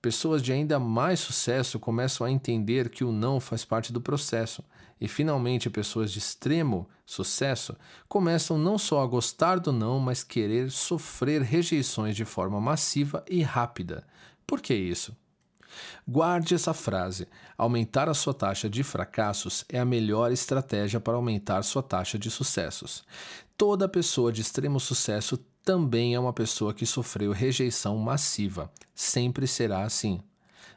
Pessoas 0.00 0.42
de 0.42 0.52
ainda 0.52 0.80
mais 0.80 1.20
sucesso 1.20 1.78
começam 1.78 2.26
a 2.26 2.30
entender 2.30 2.88
que 2.88 3.04
o 3.04 3.12
não 3.12 3.38
faz 3.38 3.64
parte 3.64 3.92
do 3.92 4.00
processo, 4.00 4.64
e 5.02 5.08
finalmente 5.08 5.68
pessoas 5.68 6.12
de 6.12 6.20
extremo 6.20 6.88
sucesso 7.04 7.76
começam 8.08 8.56
não 8.56 8.78
só 8.78 9.02
a 9.02 9.06
gostar 9.06 9.58
do 9.58 9.72
não, 9.72 9.98
mas 9.98 10.22
querer 10.22 10.70
sofrer 10.70 11.42
rejeições 11.42 12.14
de 12.14 12.24
forma 12.24 12.60
massiva 12.60 13.24
e 13.28 13.42
rápida. 13.42 14.06
Por 14.46 14.60
que 14.60 14.72
isso? 14.72 15.16
Guarde 16.06 16.54
essa 16.54 16.72
frase: 16.72 17.26
aumentar 17.58 18.08
a 18.08 18.14
sua 18.14 18.32
taxa 18.32 18.70
de 18.70 18.84
fracassos 18.84 19.64
é 19.68 19.80
a 19.80 19.84
melhor 19.84 20.30
estratégia 20.30 21.00
para 21.00 21.14
aumentar 21.14 21.64
sua 21.64 21.82
taxa 21.82 22.16
de 22.16 22.30
sucessos. 22.30 23.02
Toda 23.58 23.88
pessoa 23.88 24.30
de 24.30 24.40
extremo 24.40 24.78
sucesso 24.78 25.36
também 25.64 26.14
é 26.14 26.20
uma 26.20 26.32
pessoa 26.32 26.72
que 26.72 26.86
sofreu 26.86 27.32
rejeição 27.32 27.98
massiva. 27.98 28.70
Sempre 28.94 29.48
será 29.48 29.82
assim. 29.82 30.22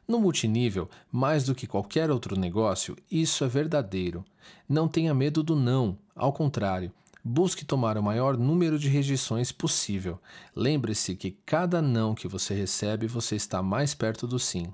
No 0.07 0.19
multinível, 0.19 0.89
mais 1.11 1.45
do 1.45 1.55
que 1.55 1.65
qualquer 1.65 2.11
outro 2.11 2.39
negócio, 2.39 2.95
isso 3.09 3.43
é 3.43 3.47
verdadeiro. 3.47 4.23
Não 4.69 4.87
tenha 4.87 5.13
medo 5.13 5.41
do 5.41 5.55
não, 5.55 5.97
ao 6.15 6.31
contrário, 6.31 6.91
busque 7.23 7.65
tomar 7.65 7.97
o 7.97 8.03
maior 8.03 8.37
número 8.37 8.77
de 8.77 8.87
rejeições 8.87 9.51
possível. 9.51 10.19
Lembre-se 10.55 11.15
que 11.15 11.31
cada 11.43 11.81
não 11.81 12.13
que 12.13 12.27
você 12.27 12.53
recebe, 12.53 13.07
você 13.07 13.35
está 13.35 13.63
mais 13.63 13.95
perto 13.95 14.27
do 14.27 14.37
sim. 14.37 14.67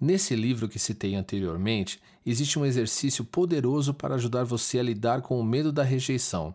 Nesse 0.00 0.34
livro 0.34 0.68
que 0.68 0.78
citei 0.78 1.14
anteriormente, 1.14 2.00
existe 2.26 2.58
um 2.58 2.66
exercício 2.66 3.24
poderoso 3.24 3.94
para 3.94 4.16
ajudar 4.16 4.44
você 4.44 4.80
a 4.80 4.82
lidar 4.82 5.22
com 5.22 5.38
o 5.38 5.44
medo 5.44 5.72
da 5.72 5.84
rejeição. 5.84 6.52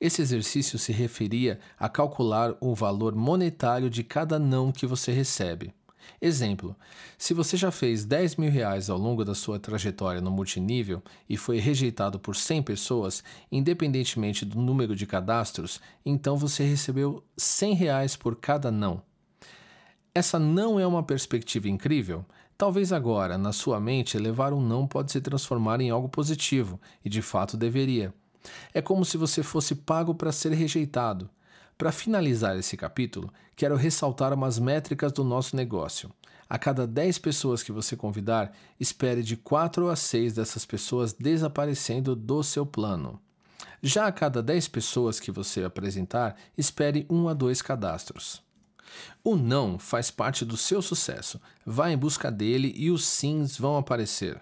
Esse 0.00 0.22
exercício 0.22 0.78
se 0.78 0.92
referia 0.92 1.58
a 1.78 1.88
calcular 1.88 2.54
o 2.60 2.74
valor 2.74 3.14
monetário 3.14 3.90
de 3.90 4.02
cada 4.02 4.38
não 4.38 4.72
que 4.72 4.86
você 4.86 5.12
recebe. 5.12 5.72
Exemplo: 6.20 6.76
se 7.18 7.34
você 7.34 7.56
já 7.56 7.70
fez 7.70 8.04
10 8.04 8.36
mil 8.36 8.50
reais 8.50 8.88
ao 8.88 8.98
longo 8.98 9.24
da 9.24 9.34
sua 9.34 9.58
trajetória 9.58 10.20
no 10.20 10.30
multinível 10.30 11.02
e 11.28 11.36
foi 11.36 11.58
rejeitado 11.58 12.18
por 12.18 12.36
100 12.36 12.62
pessoas, 12.62 13.22
independentemente 13.50 14.44
do 14.44 14.60
número 14.60 14.96
de 14.96 15.06
cadastros, 15.06 15.80
então 16.04 16.36
você 16.36 16.64
recebeu 16.64 17.22
100 17.36 17.74
reais 17.74 18.16
por 18.16 18.36
cada 18.36 18.70
não. 18.70 19.02
Essa 20.14 20.38
não 20.38 20.80
é 20.80 20.86
uma 20.86 21.02
perspectiva 21.02 21.68
incrível? 21.68 22.24
Talvez 22.58 22.92
agora, 22.92 23.38
na 23.38 23.52
sua 23.52 23.80
mente, 23.80 24.18
levar 24.18 24.52
um 24.52 24.60
não 24.60 24.86
pode 24.86 25.12
se 25.12 25.20
transformar 25.20 25.80
em 25.80 25.88
algo 25.88 26.08
positivo, 26.08 26.80
e 27.04 27.08
de 27.08 27.22
fato 27.22 27.56
deveria. 27.56 28.12
É 28.74 28.82
como 28.82 29.04
se 29.04 29.16
você 29.16 29.42
fosse 29.42 29.74
pago 29.74 30.14
para 30.14 30.32
ser 30.32 30.52
rejeitado. 30.52 31.30
Para 31.80 31.92
finalizar 31.92 32.58
esse 32.58 32.76
capítulo, 32.76 33.32
quero 33.56 33.74
ressaltar 33.74 34.34
umas 34.34 34.58
métricas 34.58 35.12
do 35.12 35.24
nosso 35.24 35.56
negócio. 35.56 36.12
A 36.46 36.58
cada 36.58 36.86
10 36.86 37.16
pessoas 37.20 37.62
que 37.62 37.72
você 37.72 37.96
convidar, 37.96 38.54
espere 38.78 39.22
de 39.22 39.34
4 39.34 39.88
a 39.88 39.96
6 39.96 40.34
dessas 40.34 40.66
pessoas 40.66 41.14
desaparecendo 41.14 42.14
do 42.14 42.42
seu 42.42 42.66
plano. 42.66 43.18
Já 43.82 44.06
a 44.06 44.12
cada 44.12 44.42
10 44.42 44.68
pessoas 44.68 45.18
que 45.18 45.30
você 45.30 45.64
apresentar, 45.64 46.36
espere 46.54 47.06
1 47.08 47.28
a 47.30 47.32
2 47.32 47.62
cadastros. 47.62 48.42
O 49.24 49.34
não 49.34 49.78
faz 49.78 50.10
parte 50.10 50.44
do 50.44 50.58
seu 50.58 50.82
sucesso. 50.82 51.40
Vá 51.64 51.90
em 51.90 51.96
busca 51.96 52.30
dele 52.30 52.74
e 52.76 52.90
os 52.90 53.06
sims 53.06 53.56
vão 53.56 53.78
aparecer. 53.78 54.38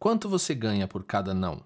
Quanto 0.00 0.28
você 0.28 0.52
ganha 0.52 0.88
por 0.88 1.04
cada 1.04 1.32
não? 1.32 1.62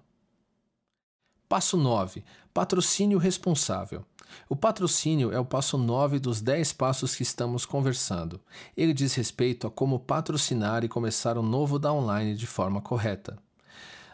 Passo 1.51 1.75
9. 1.75 2.23
Patrocínio 2.53 3.17
responsável. 3.17 4.05
O 4.47 4.55
patrocínio 4.55 5.33
é 5.33 5.37
o 5.37 5.43
passo 5.43 5.77
9 5.77 6.17
dos 6.17 6.39
10 6.39 6.71
passos 6.71 7.13
que 7.13 7.23
estamos 7.23 7.65
conversando. 7.65 8.39
Ele 8.77 8.93
diz 8.93 9.13
respeito 9.15 9.67
a 9.67 9.69
como 9.69 9.99
patrocinar 9.99 10.85
e 10.85 10.87
começar 10.87 11.37
um 11.37 11.41
novo 11.41 11.77
downline 11.77 12.37
de 12.37 12.47
forma 12.47 12.79
correta. 12.79 13.37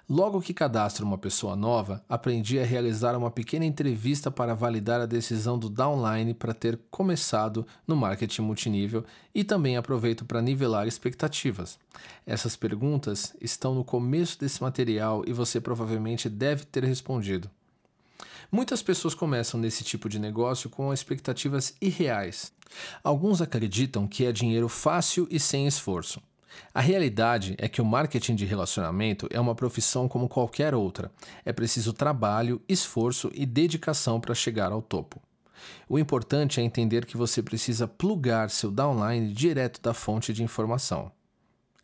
Logo 0.09 0.39
que 0.39 0.53
cadastro 0.53 1.05
uma 1.05 1.17
pessoa 1.17 1.53
nova, 1.53 2.01
aprendi 2.07 2.57
a 2.57 2.65
realizar 2.65 3.13
uma 3.17 3.29
pequena 3.29 3.65
entrevista 3.65 4.31
para 4.31 4.53
validar 4.53 5.01
a 5.01 5.05
decisão 5.05 5.59
do 5.59 5.69
downline 5.69 6.33
para 6.33 6.53
ter 6.53 6.79
começado 6.89 7.67
no 7.85 7.93
marketing 7.93 8.43
multinível 8.43 9.03
e 9.35 9.43
também 9.43 9.75
aproveito 9.75 10.23
para 10.23 10.41
nivelar 10.41 10.87
expectativas. 10.87 11.77
Essas 12.25 12.55
perguntas 12.55 13.35
estão 13.41 13.75
no 13.75 13.83
começo 13.83 14.39
desse 14.39 14.63
material 14.63 15.25
e 15.27 15.33
você 15.33 15.59
provavelmente 15.59 16.29
deve 16.29 16.63
ter 16.63 16.85
respondido. 16.85 17.51
Muitas 18.49 18.81
pessoas 18.81 19.13
começam 19.13 19.59
nesse 19.59 19.83
tipo 19.83 20.07
de 20.07 20.19
negócio 20.19 20.69
com 20.69 20.93
expectativas 20.93 21.75
irreais. 21.81 22.53
Alguns 23.03 23.41
acreditam 23.41 24.07
que 24.07 24.25
é 24.25 24.31
dinheiro 24.31 24.69
fácil 24.69 25.27
e 25.29 25.37
sem 25.37 25.67
esforço. 25.67 26.21
A 26.73 26.81
realidade 26.81 27.55
é 27.57 27.67
que 27.67 27.81
o 27.81 27.85
marketing 27.85 28.35
de 28.35 28.45
relacionamento 28.45 29.27
é 29.31 29.39
uma 29.39 29.55
profissão 29.55 30.07
como 30.07 30.29
qualquer 30.29 30.75
outra. 30.75 31.11
É 31.43 31.51
preciso 31.51 31.93
trabalho, 31.93 32.61
esforço 32.67 33.31
e 33.33 33.45
dedicação 33.45 34.19
para 34.19 34.35
chegar 34.35 34.71
ao 34.71 34.81
topo. 34.81 35.21
O 35.89 35.97
importante 35.97 36.59
é 36.59 36.63
entender 36.63 37.05
que 37.05 37.17
você 37.17 37.41
precisa 37.41 37.87
plugar 37.87 38.49
seu 38.49 38.71
downline 38.71 39.33
direto 39.33 39.81
da 39.81 39.93
fonte 39.93 40.33
de 40.33 40.43
informação. 40.43 41.11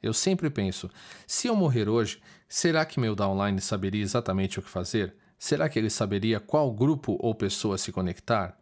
Eu 0.02 0.14
sempre 0.14 0.50
penso: 0.50 0.90
se 1.26 1.48
eu 1.48 1.56
morrer 1.56 1.88
hoje, 1.88 2.22
será 2.48 2.86
que 2.86 3.00
meu 3.00 3.16
downline 3.16 3.62
saberia 3.62 4.04
exatamente 4.04 4.60
o 4.60 4.62
que 4.62 4.70
fazer? 4.70 5.16
Será 5.40 5.68
que 5.68 5.80
ele 5.80 5.90
saberia 5.90 6.40
qual 6.40 6.72
grupo 6.72 7.18
ou 7.20 7.34
pessoa 7.34 7.78
se 7.78 7.92
conectar? 7.92 8.58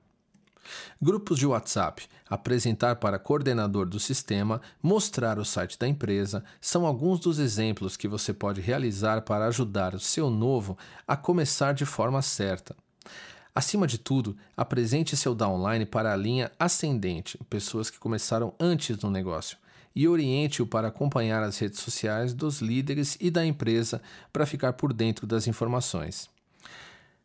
Grupos 1.01 1.39
de 1.39 1.45
WhatsApp, 1.45 2.07
apresentar 2.29 2.97
para 2.97 3.19
coordenador 3.19 3.85
do 3.85 3.99
sistema, 3.99 4.61
mostrar 4.81 5.39
o 5.39 5.45
site 5.45 5.77
da 5.77 5.87
empresa, 5.87 6.43
são 6.59 6.85
alguns 6.85 7.19
dos 7.19 7.39
exemplos 7.39 7.97
que 7.97 8.07
você 8.07 8.33
pode 8.33 8.61
realizar 8.61 9.21
para 9.21 9.47
ajudar 9.47 9.95
o 9.95 9.99
seu 9.99 10.29
novo 10.29 10.77
a 11.07 11.17
começar 11.17 11.73
de 11.73 11.85
forma 11.85 12.21
certa. 12.21 12.75
Acima 13.53 13.85
de 13.85 13.97
tudo, 13.97 14.37
apresente 14.55 15.17
seu 15.17 15.35
downline 15.35 15.85
para 15.85 16.13
a 16.13 16.15
linha 16.15 16.51
ascendente, 16.57 17.37
pessoas 17.49 17.89
que 17.89 17.99
começaram 17.99 18.53
antes 18.57 18.97
no 18.99 19.11
negócio, 19.11 19.57
e 19.93 20.07
oriente-o 20.07 20.65
para 20.65 20.87
acompanhar 20.87 21.43
as 21.43 21.57
redes 21.57 21.81
sociais 21.81 22.33
dos 22.33 22.61
líderes 22.61 23.17
e 23.19 23.29
da 23.29 23.45
empresa 23.45 24.01
para 24.31 24.45
ficar 24.45 24.73
por 24.73 24.93
dentro 24.93 25.27
das 25.27 25.47
informações. 25.47 26.29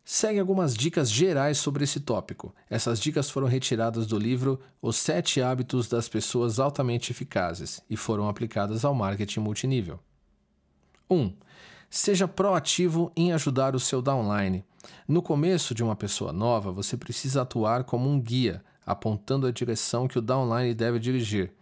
Segue 0.08 0.38
algumas 0.38 0.72
dicas 0.72 1.10
gerais 1.10 1.58
sobre 1.58 1.82
esse 1.82 1.98
tópico. 1.98 2.54
Essas 2.70 3.00
dicas 3.00 3.28
foram 3.28 3.48
retiradas 3.48 4.06
do 4.06 4.16
livro 4.16 4.60
Os 4.80 4.94
Sete 4.94 5.42
Hábitos 5.42 5.88
das 5.88 6.08
Pessoas 6.08 6.60
Altamente 6.60 7.10
Eficazes 7.10 7.82
e 7.90 7.96
foram 7.96 8.28
aplicadas 8.28 8.84
ao 8.84 8.94
marketing 8.94 9.40
multinível. 9.40 9.98
1. 11.10 11.16
Um, 11.16 11.34
seja 11.90 12.28
proativo 12.28 13.10
em 13.16 13.32
ajudar 13.32 13.74
o 13.74 13.80
seu 13.80 14.00
downline. 14.00 14.64
No 15.08 15.20
começo 15.20 15.74
de 15.74 15.82
uma 15.82 15.96
pessoa 15.96 16.32
nova, 16.32 16.70
você 16.70 16.96
precisa 16.96 17.42
atuar 17.42 17.82
como 17.82 18.08
um 18.08 18.20
guia, 18.20 18.62
apontando 18.86 19.44
a 19.44 19.50
direção 19.50 20.06
que 20.06 20.20
o 20.20 20.22
downline 20.22 20.72
deve 20.72 21.00
dirigir. 21.00 21.52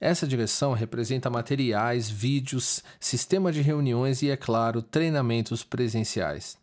Essa 0.00 0.26
direção 0.26 0.72
representa 0.72 1.30
materiais, 1.30 2.10
vídeos, 2.10 2.82
sistema 2.98 3.52
de 3.52 3.62
reuniões 3.62 4.22
e, 4.22 4.30
é 4.30 4.36
claro, 4.36 4.82
treinamentos 4.82 5.62
presenciais. 5.62 6.60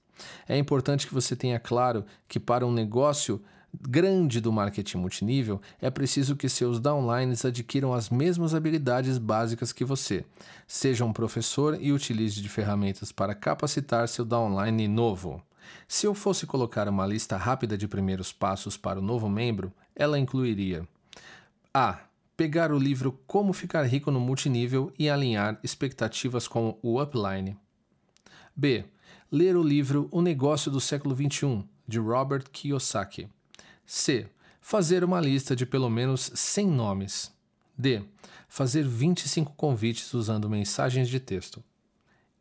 É 0.47 0.57
importante 0.57 1.07
que 1.07 1.13
você 1.13 1.35
tenha 1.35 1.59
claro 1.59 2.05
que 2.27 2.39
para 2.39 2.65
um 2.65 2.71
negócio 2.71 3.41
grande 3.79 4.41
do 4.41 4.51
marketing 4.51 4.97
multinível, 4.97 5.61
é 5.81 5.89
preciso 5.89 6.35
que 6.35 6.49
seus 6.49 6.79
downlines 6.79 7.45
adquiram 7.45 7.93
as 7.93 8.09
mesmas 8.09 8.55
habilidades 8.55 9.17
básicas 9.17 9.71
que 9.71 9.85
você. 9.85 10.25
Seja 10.67 11.05
um 11.05 11.13
professor 11.13 11.77
e 11.79 11.91
utilize 11.91 12.41
de 12.41 12.49
ferramentas 12.49 13.11
para 13.11 13.35
capacitar 13.35 14.07
seu 14.07 14.25
downline 14.25 14.87
novo. 14.87 15.41
Se 15.87 16.07
eu 16.07 16.15
fosse 16.15 16.47
colocar 16.47 16.87
uma 16.87 17.05
lista 17.05 17.37
rápida 17.37 17.77
de 17.77 17.87
primeiros 17.87 18.31
passos 18.31 18.75
para 18.75 18.99
o 18.99 19.03
novo 19.03 19.29
membro, 19.29 19.71
ela 19.95 20.19
incluiria: 20.19 20.87
A. 21.73 21.99
Pegar 22.35 22.71
o 22.71 22.79
livro 22.79 23.19
Como 23.27 23.51
Ficar 23.51 23.83
Rico 23.83 24.09
no 24.09 24.19
Multinível 24.19 24.93
e 24.97 25.09
alinhar 25.09 25.59
expectativas 25.61 26.47
com 26.47 26.79
o 26.81 27.01
upline. 27.01 27.57
B. 28.55 28.85
Ler 29.31 29.55
o 29.55 29.61
livro 29.61 30.07
O 30.09 30.23
Negócio 30.23 30.71
do 30.71 30.81
Século 30.81 31.15
XXI, 31.15 31.63
de 31.87 31.99
Robert 31.99 32.49
Kiyosaki. 32.51 33.29
C. 33.85 34.27
Fazer 34.59 35.03
uma 35.03 35.21
lista 35.21 35.55
de 35.55 35.67
pelo 35.67 35.87
menos 35.87 36.31
100 36.33 36.67
nomes. 36.67 37.31
D. 37.77 38.01
Fazer 38.47 38.81
25 38.83 39.53
convites 39.53 40.15
usando 40.15 40.49
mensagens 40.49 41.07
de 41.07 41.19
texto. 41.19 41.63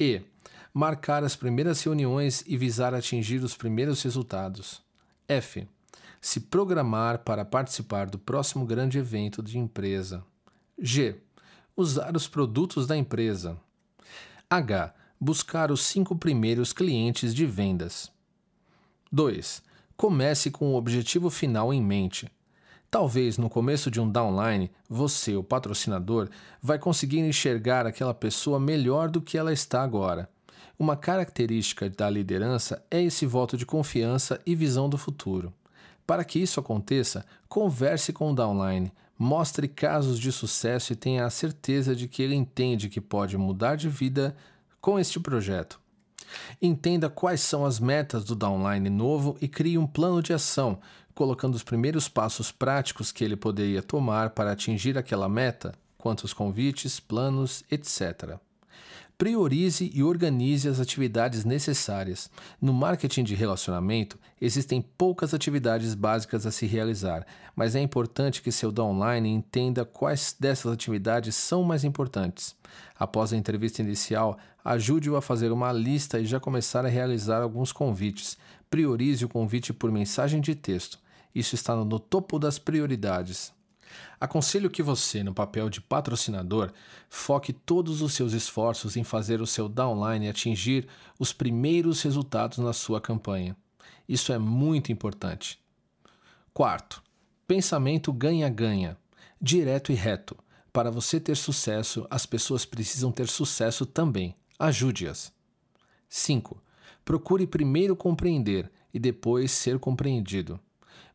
E. 0.00 0.22
Marcar 0.72 1.22
as 1.24 1.36
primeiras 1.36 1.82
reuniões 1.82 2.42
e 2.46 2.56
visar 2.56 2.94
atingir 2.94 3.44
os 3.44 3.54
primeiros 3.54 4.02
resultados. 4.02 4.80
F. 5.28 5.68
Se 6.22 6.40
programar 6.40 7.18
para 7.18 7.44
participar 7.44 8.08
do 8.08 8.18
próximo 8.18 8.64
grande 8.64 8.96
evento 8.96 9.42
de 9.42 9.58
empresa. 9.58 10.24
G. 10.78 11.16
Usar 11.76 12.16
os 12.16 12.26
produtos 12.26 12.86
da 12.86 12.96
empresa. 12.96 13.58
H. 14.48 14.94
Buscar 15.20 15.72
os 15.72 15.80
cinco 15.80 16.14
primeiros 16.14 16.72
clientes 16.72 17.34
de 17.34 17.44
vendas. 17.44 18.08
2. 19.10 19.60
Comece 19.96 20.48
com 20.48 20.72
o 20.72 20.76
objetivo 20.76 21.28
final 21.28 21.74
em 21.74 21.82
mente. 21.82 22.30
Talvez 22.88 23.36
no 23.36 23.50
começo 23.50 23.90
de 23.90 24.00
um 24.00 24.08
downline, 24.08 24.70
você, 24.88 25.34
o 25.34 25.42
patrocinador, 25.42 26.28
vai 26.62 26.78
conseguir 26.78 27.18
enxergar 27.18 27.84
aquela 27.84 28.14
pessoa 28.14 28.60
melhor 28.60 29.10
do 29.10 29.20
que 29.20 29.36
ela 29.36 29.52
está 29.52 29.82
agora. 29.82 30.30
Uma 30.78 30.96
característica 30.96 31.90
da 31.90 32.08
liderança 32.08 32.80
é 32.88 33.02
esse 33.02 33.26
voto 33.26 33.56
de 33.56 33.66
confiança 33.66 34.40
e 34.46 34.54
visão 34.54 34.88
do 34.88 34.96
futuro. 34.96 35.52
Para 36.06 36.24
que 36.24 36.38
isso 36.38 36.60
aconteça, 36.60 37.26
converse 37.48 38.12
com 38.12 38.30
o 38.30 38.34
downline, 38.34 38.92
mostre 39.18 39.66
casos 39.66 40.16
de 40.16 40.30
sucesso 40.30 40.92
e 40.92 40.96
tenha 40.96 41.26
a 41.26 41.30
certeza 41.30 41.96
de 41.96 42.06
que 42.06 42.22
ele 42.22 42.36
entende 42.36 42.88
que 42.88 43.00
pode 43.00 43.36
mudar 43.36 43.74
de 43.74 43.88
vida 43.88 44.36
com 44.80 44.98
este 44.98 45.18
projeto. 45.20 45.80
Entenda 46.60 47.08
quais 47.08 47.40
são 47.40 47.64
as 47.64 47.80
metas 47.80 48.24
do 48.24 48.34
downline 48.34 48.90
novo 48.90 49.36
e 49.40 49.48
crie 49.48 49.78
um 49.78 49.86
plano 49.86 50.22
de 50.22 50.32
ação, 50.32 50.78
colocando 51.14 51.54
os 51.54 51.62
primeiros 51.62 52.08
passos 52.08 52.52
práticos 52.52 53.10
que 53.10 53.24
ele 53.24 53.36
poderia 53.36 53.82
tomar 53.82 54.30
para 54.30 54.52
atingir 54.52 54.96
aquela 54.96 55.28
meta, 55.28 55.74
quantos 55.96 56.32
convites, 56.32 57.00
planos, 57.00 57.64
etc. 57.70 58.38
Priorize 59.18 59.90
e 59.92 60.00
organize 60.00 60.68
as 60.68 60.78
atividades 60.78 61.44
necessárias. 61.44 62.30
No 62.62 62.72
marketing 62.72 63.24
de 63.24 63.34
relacionamento, 63.34 64.16
existem 64.40 64.80
poucas 64.80 65.34
atividades 65.34 65.92
básicas 65.92 66.46
a 66.46 66.52
se 66.52 66.66
realizar, 66.66 67.26
mas 67.56 67.74
é 67.74 67.80
importante 67.80 68.40
que 68.40 68.52
seu 68.52 68.70
downline 68.70 69.28
entenda 69.28 69.84
quais 69.84 70.36
dessas 70.38 70.72
atividades 70.72 71.34
são 71.34 71.64
mais 71.64 71.82
importantes. 71.82 72.54
Após 72.96 73.32
a 73.32 73.36
entrevista 73.36 73.82
inicial, 73.82 74.38
ajude-o 74.68 75.16
a 75.16 75.22
fazer 75.22 75.50
uma 75.50 75.72
lista 75.72 76.20
e 76.20 76.26
já 76.26 76.38
começar 76.38 76.84
a 76.84 76.90
realizar 76.90 77.40
alguns 77.40 77.72
convites. 77.72 78.36
Priorize 78.68 79.24
o 79.24 79.28
convite 79.28 79.72
por 79.72 79.90
mensagem 79.90 80.42
de 80.42 80.54
texto. 80.54 80.98
Isso 81.34 81.54
está 81.54 81.74
no 81.74 81.98
topo 81.98 82.38
das 82.38 82.58
prioridades. 82.58 83.50
Aconselho 84.20 84.68
que 84.68 84.82
você, 84.82 85.22
no 85.22 85.32
papel 85.32 85.70
de 85.70 85.80
patrocinador, 85.80 86.70
foque 87.08 87.50
todos 87.50 88.02
os 88.02 88.12
seus 88.12 88.34
esforços 88.34 88.94
em 88.94 89.04
fazer 89.04 89.40
o 89.40 89.46
seu 89.46 89.70
downline 89.70 90.28
atingir 90.28 90.86
os 91.18 91.32
primeiros 91.32 92.02
resultados 92.02 92.58
na 92.58 92.74
sua 92.74 93.00
campanha. 93.00 93.56
Isso 94.06 94.34
é 94.34 94.38
muito 94.38 94.92
importante. 94.92 95.58
Quarto, 96.52 97.02
pensamento 97.46 98.12
ganha-ganha, 98.12 98.98
direto 99.40 99.92
e 99.92 99.94
reto. 99.94 100.36
Para 100.70 100.90
você 100.90 101.18
ter 101.18 101.38
sucesso, 101.38 102.06
as 102.10 102.26
pessoas 102.26 102.66
precisam 102.66 103.10
ter 103.10 103.28
sucesso 103.28 103.86
também. 103.86 104.34
Ajude-as. 104.60 105.32
5. 106.08 106.60
Procure 107.04 107.46
primeiro 107.46 107.94
compreender 107.94 108.68
e 108.92 108.98
depois 108.98 109.52
ser 109.52 109.78
compreendido. 109.78 110.58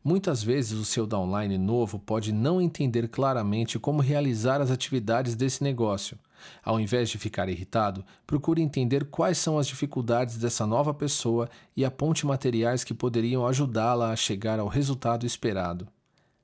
Muitas 0.02 0.42
vezes 0.42 0.78
o 0.78 0.84
seu 0.84 1.06
downline 1.06 1.58
novo 1.58 1.98
pode 1.98 2.32
não 2.32 2.58
entender 2.58 3.06
claramente 3.06 3.78
como 3.78 4.00
realizar 4.00 4.62
as 4.62 4.70
atividades 4.70 5.34
desse 5.34 5.62
negócio. 5.62 6.18
Ao 6.64 6.80
invés 6.80 7.10
de 7.10 7.18
ficar 7.18 7.50
irritado, 7.50 8.02
procure 8.26 8.62
entender 8.62 9.04
quais 9.10 9.36
são 9.36 9.58
as 9.58 9.66
dificuldades 9.66 10.38
dessa 10.38 10.66
nova 10.66 10.94
pessoa 10.94 11.50
e 11.76 11.84
aponte 11.84 12.24
materiais 12.24 12.82
que 12.82 12.94
poderiam 12.94 13.46
ajudá-la 13.46 14.10
a 14.10 14.16
chegar 14.16 14.58
ao 14.58 14.68
resultado 14.68 15.26
esperado. 15.26 15.86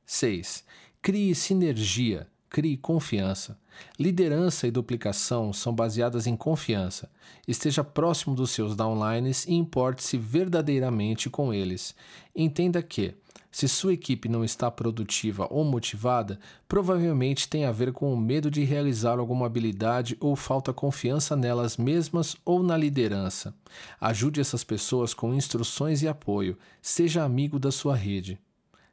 6. 0.05 0.65
Crie 1.01 1.35
sinergia, 1.35 2.29
crie 2.51 2.77
confiança. 2.77 3.57
Liderança 3.99 4.67
e 4.67 4.71
duplicação 4.71 5.53
são 5.53 5.73
baseadas 5.73 6.27
em 6.27 6.37
confiança. 6.37 7.09
Esteja 7.47 7.85
próximo 7.85 8.35
dos 8.35 8.51
seus 8.51 8.75
downlines 8.75 9.47
e 9.47 9.55
importe-se 9.55 10.19
verdadeiramente 10.19 11.31
com 11.31 11.55
eles. 11.55 11.95
Entenda 12.35 12.83
que, 12.83 13.15
se 13.53 13.67
sua 13.67 13.95
equipe 13.95 14.29
não 14.29 14.45
está 14.45 14.71
produtiva 14.71 15.47
ou 15.51 15.65
motivada, 15.65 16.39
provavelmente 16.69 17.49
tem 17.49 17.65
a 17.65 17.73
ver 17.73 17.93
com 17.93 18.13
o 18.13 18.17
medo 18.17 18.51
de 18.51 18.65
realizar 18.65 19.19
alguma 19.19 19.47
habilidade 19.47 20.17
ou 20.21 20.37
falta 20.37 20.73
confiança 20.73 21.35
nelas 21.35 21.77
mesmas 21.77 22.37
ou 22.45 22.63
na 22.63 22.77
liderança. 22.77 23.55
Ajude 24.01 24.41
essas 24.41 24.63
pessoas 24.63 25.15
com 25.15 25.35
instruções 25.35 26.03
e 26.03 26.09
apoio. 26.09 26.59
Seja 26.83 27.25
amigo 27.25 27.59
da 27.59 27.73
sua 27.73 27.97
rede. 27.97 28.39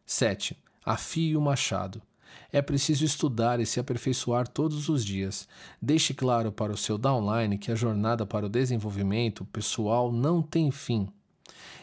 7. 0.06 0.58
Afie 0.86 1.36
o 1.36 1.42
machado. 1.42 2.02
É 2.52 2.62
preciso 2.62 3.04
estudar 3.04 3.60
e 3.60 3.66
se 3.66 3.80
aperfeiçoar 3.80 4.48
todos 4.48 4.90
os 4.90 5.04
dias. 5.04 5.48
Deixe 5.82 6.14
claro 6.14 6.52
para 6.52 6.72
o 6.72 6.78
seu 6.78 6.98
downline 6.98 7.58
que 7.58 7.72
a 7.72 7.76
jornada 7.76 8.26
para 8.26 8.46
o 8.46 8.50
desenvolvimento 8.50 9.46
pessoal 9.46 10.12
não 10.12 10.42
tem 10.42 10.72
fim. 10.72 11.08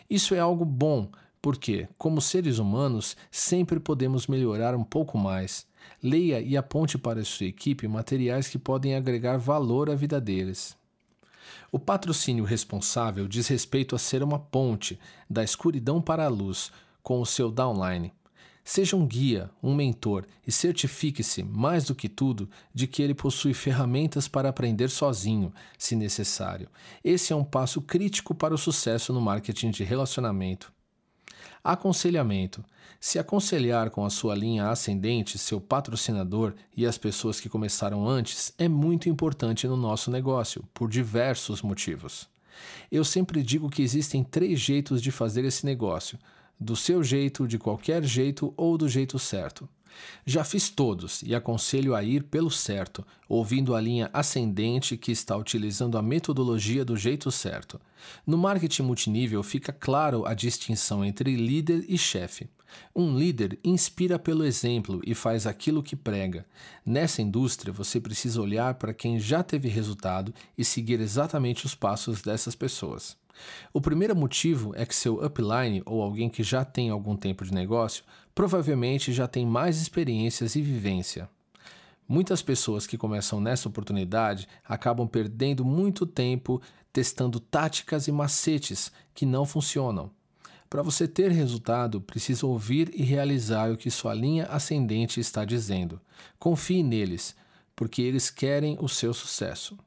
Isso 0.09 0.35
é 0.35 0.39
algo 0.39 0.65
bom, 0.65 1.11
porque, 1.41 1.89
como 1.99 2.21
seres 2.21 2.59
humanos, 2.59 3.17
sempre 3.31 3.79
podemos 3.79 4.27
melhorar 4.27 4.75
um 4.75 4.85
pouco 4.85 5.19
mais. 5.19 5.67
Leia 6.03 6.41
e 6.41 6.57
aponte 6.57 6.97
para 6.97 7.25
sua 7.25 7.47
equipe 7.47 7.87
materiais 7.87 8.49
que 8.49 8.59
podem 8.59 8.95
agregar 8.95 9.37
valor 9.37 9.91
à 9.91 9.95
vida 9.95 10.21
deles. 10.21 10.77
O 11.71 11.79
patrocínio 11.79 12.45
responsável 12.45 13.27
diz 13.29 13.49
respeito 13.49 13.95
a 13.95 13.99
ser 13.99 14.23
uma 14.23 14.39
ponte 14.39 14.99
da 15.29 15.43
escuridão 15.43 16.01
para 16.01 16.25
a 16.25 16.29
luz 16.29 16.71
com 17.03 17.21
o 17.21 17.27
seu 17.27 17.51
downline. 17.51 18.13
Seja 18.65 18.97
um 18.97 19.07
guia, 19.07 19.51
um 19.63 19.75
mentor 19.75 20.27
e 20.47 20.51
certifique-se, 20.51 21.43
mais 21.43 21.85
do 21.85 21.95
que 21.95 22.09
tudo, 22.09 22.49
de 22.73 22.87
que 22.87 23.03
ele 23.03 23.15
possui 23.15 23.53
ferramentas 23.53 24.27
para 24.27 24.49
aprender 24.49 24.89
sozinho, 24.89 25.53
se 25.77 25.95
necessário. 25.95 26.71
Esse 27.05 27.31
é 27.31 27.37
um 27.37 27.45
passo 27.45 27.83
crítico 27.83 28.35
para 28.35 28.55
o 28.55 28.59
sucesso 28.59 29.13
no 29.13 29.21
marketing 29.21 29.71
de 29.71 29.85
relacionamento. 29.85 30.73
Aconselhamento. 31.63 32.65
Se 32.99 33.19
aconselhar 33.19 33.91
com 33.91 34.03
a 34.03 34.09
sua 34.09 34.35
linha 34.35 34.71
ascendente, 34.71 35.37
seu 35.37 35.61
patrocinador 35.61 36.55
e 36.75 36.87
as 36.87 36.97
pessoas 36.97 37.39
que 37.39 37.51
começaram 37.51 38.09
antes 38.09 38.55
é 38.57 38.67
muito 38.67 39.11
importante 39.11 39.69
no 39.69 39.77
nosso 39.77 40.11
negócio, 40.11 40.65
por 40.73 40.89
diversos 40.89 41.61
motivos. 41.61 42.29
Eu 42.91 43.05
sempre 43.05 43.43
digo 43.43 43.69
que 43.69 43.83
existem 43.83 44.25
três 44.25 44.59
jeitos 44.59 45.03
de 45.03 45.11
fazer 45.11 45.45
esse 45.45 45.67
negócio: 45.67 46.19
do 46.59 46.77
seu 46.77 47.03
jeito, 47.03 47.47
de 47.47 47.59
qualquer 47.59 48.05
jeito 48.05 48.53
ou 48.57 48.77
do 48.79 48.89
jeito 48.89 49.19
certo. 49.19 49.69
Já 50.27 50.43
fiz 50.43 50.69
todos 50.69 51.23
e 51.23 51.35
aconselho 51.35 51.95
a 51.95 52.03
ir 52.03 52.25
pelo 52.25 52.51
certo, 52.51 53.07
ouvindo 53.29 53.75
a 53.75 53.81
linha 53.81 54.11
ascendente 54.13 54.97
que 54.97 55.13
está 55.13 55.37
utilizando 55.37 55.99
a 55.99 56.03
metodologia 56.03 56.85
do 56.85 56.97
jeito 56.97 57.31
certo. 57.31 57.81
No 58.27 58.37
marketing 58.37 58.83
multinível 58.83 59.43
fica 59.43 59.73
claro 59.73 60.27
a 60.27 60.35
distinção 60.35 61.05
entre 61.05 61.37
líder 61.37 61.85
e 61.89 61.97
chefe. 61.97 62.49
Um 62.95 63.17
líder 63.17 63.59
inspira 63.63 64.19
pelo 64.19 64.45
exemplo 64.45 65.01
e 65.07 65.15
faz 65.15 65.47
aquilo 65.47 65.83
que 65.83 65.95
prega. 65.95 66.45
Nessa 66.85 67.23
indústria, 67.23 67.73
você 67.73 68.01
precisa 68.01 68.43
olhar 68.43 68.75
para 68.75 68.93
quem 68.93 69.21
já 69.21 69.45
teve 69.45 69.69
resultado 69.69 70.35
e 70.59 70.65
seguir 70.65 71.01
exatamente 71.01 71.67
os 71.67 71.75
passos 71.75 72.21
dessas 72.21 72.57
pessoas. 72.57 73.17
O 73.73 73.81
primeiro 73.81 74.15
motivo 74.15 74.73
é 74.77 74.87
que 74.87 74.95
seu 74.95 75.25
upline 75.25 75.83
ou 75.85 76.03
alguém 76.03 76.29
que 76.29 76.43
já 76.43 76.65
tem 76.65 76.91
algum 76.91 77.17
tempo 77.17 77.45
de 77.45 77.53
negócio 77.53 78.05
provavelmente 78.35 79.13
já 79.13 79.27
tem 79.27 79.47
mais 79.47 79.81
experiências 79.81 80.57
e 80.57 80.63
vivência. 80.63 81.29
Muitas 82.07 82.43
pessoas 82.43 82.87
que 82.87 82.99
começam 82.99 83.41
nessa 83.41 83.69
oportunidade 83.69 84.47
acabam 84.65 85.09
perdendo 85.09 85.65
muito 85.65 86.05
tempo 86.05 86.61
testando 86.93 87.41
táticas 87.41 88.07
e 88.07 88.13
macetes 88.13 88.93
que 89.15 89.25
não 89.25 89.45
funcionam. 89.45 90.11
Para 90.69 90.83
você 90.83 91.07
ter 91.09 91.31
resultado, 91.31 92.01
precisa 92.01 92.47
ouvir 92.47 92.91
e 92.95 93.03
realizar 93.03 93.71
o 93.71 93.77
que 93.77 93.91
sua 93.91 94.13
linha 94.13 94.47
ascendente 94.47 95.21
está 95.21 95.45
dizendo. 95.45 96.01
Confie 96.39 96.83
neles, 96.83 97.35
porque 97.75 98.03
eles 98.03 98.29
querem 98.29 98.77
o 98.81 98.89
seu 98.89 99.15
sucesso. 99.15 99.79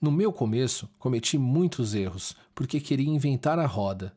No 0.00 0.12
meu 0.12 0.32
começo, 0.32 0.88
cometi 0.98 1.36
muitos 1.36 1.92
erros, 1.92 2.36
porque 2.54 2.78
queria 2.78 3.08
inventar 3.08 3.58
a 3.58 3.66
roda, 3.66 4.14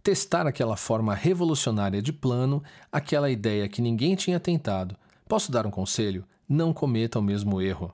testar 0.00 0.46
aquela 0.46 0.76
forma 0.76 1.12
revolucionária 1.12 2.00
de 2.00 2.12
plano, 2.12 2.62
aquela 2.92 3.28
ideia 3.28 3.68
que 3.68 3.82
ninguém 3.82 4.14
tinha 4.14 4.38
tentado. 4.38 4.96
Posso 5.28 5.50
dar 5.50 5.66
um 5.66 5.70
conselho? 5.70 6.24
Não 6.48 6.72
cometa 6.72 7.18
o 7.18 7.22
mesmo 7.22 7.60
erro. 7.60 7.92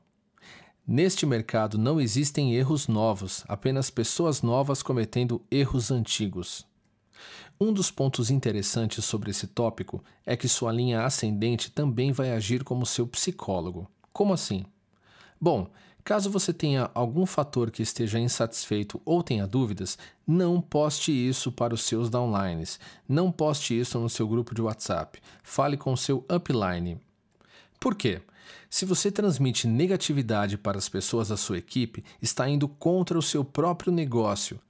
Neste 0.87 1.25
mercado 1.25 1.79
não 1.79 2.01
existem 2.01 2.55
erros 2.55 2.89
novos, 2.89 3.45
apenas 3.49 3.89
pessoas 3.89 4.43
novas 4.43 4.83
cometendo 4.83 5.41
erros 5.51 5.91
antigos. 5.91 6.67
Um 7.59 7.73
dos 7.73 7.91
pontos 7.91 8.31
interessantes 8.31 9.05
sobre 9.05 9.31
esse 9.31 9.47
tópico 9.47 10.03
é 10.27 10.37
que 10.37 10.49
sua 10.49 10.73
linha 10.73 11.05
ascendente 11.05 11.71
também 11.71 12.11
vai 12.11 12.33
agir 12.33 12.65
como 12.65 12.85
seu 12.85 13.07
psicólogo. 13.07 13.89
Como 14.13 14.33
assim? 14.33 14.65
Bom, 15.41 15.71
caso 16.05 16.31
você 16.31 16.53
tenha 16.53 16.91
algum 16.95 17.27
fator 17.27 17.71
que 17.71 17.83
esteja 17.83 18.19
insatisfeito 18.19 19.01
ou 19.05 19.23
tenha 19.23 19.47
dúvidas, 19.47 19.99
não 20.27 20.61
poste 20.61 21.13
isso 21.13 21.51
para 21.51 21.75
os 21.75 21.83
seus 21.83 22.09
downlines. 22.09 22.79
Não 23.09 23.31
poste 23.33 23.79
isso 23.79 23.99
no 23.99 24.09
seu 24.09 24.27
grupo 24.29 24.55
de 24.55 24.63
WhatsApp. 24.63 25.21
Fale 25.43 25.77
com 25.77 25.93
o 25.93 25.97
seu 25.97 26.25
upline. 26.29 26.99
Por 27.79 27.95
quê? 27.95 28.21
Se 28.69 28.85
você 28.85 29.11
transmite 29.11 29.67
negatividade 29.67 30.57
para 30.57 30.79
as 30.79 30.89
pessoas 30.89 31.29
da 31.29 31.37
sua 31.37 31.59
equipe, 31.59 32.05
está 32.23 32.49
indo 32.49 32.69
contra 32.69 33.19
o 33.19 33.23
seu 33.23 33.45
próprio 33.45 33.93
negócio. 33.93 34.61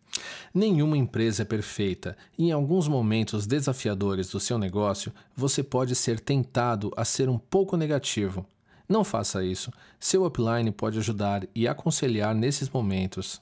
Nenhuma 0.52 0.96
empresa 0.96 1.42
é 1.42 1.44
perfeita 1.44 2.16
em 2.38 2.50
alguns 2.50 2.88
momentos 2.88 3.46
desafiadores 3.46 4.30
do 4.30 4.40
seu 4.40 4.58
negócio, 4.58 5.12
você 5.36 5.62
pode 5.62 5.94
ser 5.94 6.18
tentado 6.18 6.92
a 6.96 7.04
ser 7.04 7.28
um 7.28 7.38
pouco 7.38 7.76
negativo. 7.76 8.46
Não 8.90 9.04
faça 9.04 9.44
isso. 9.44 9.72
Seu 10.00 10.26
upline 10.26 10.72
pode 10.72 10.98
ajudar 10.98 11.46
e 11.54 11.68
aconselhar 11.68 12.34
nesses 12.34 12.68
momentos. 12.68 13.40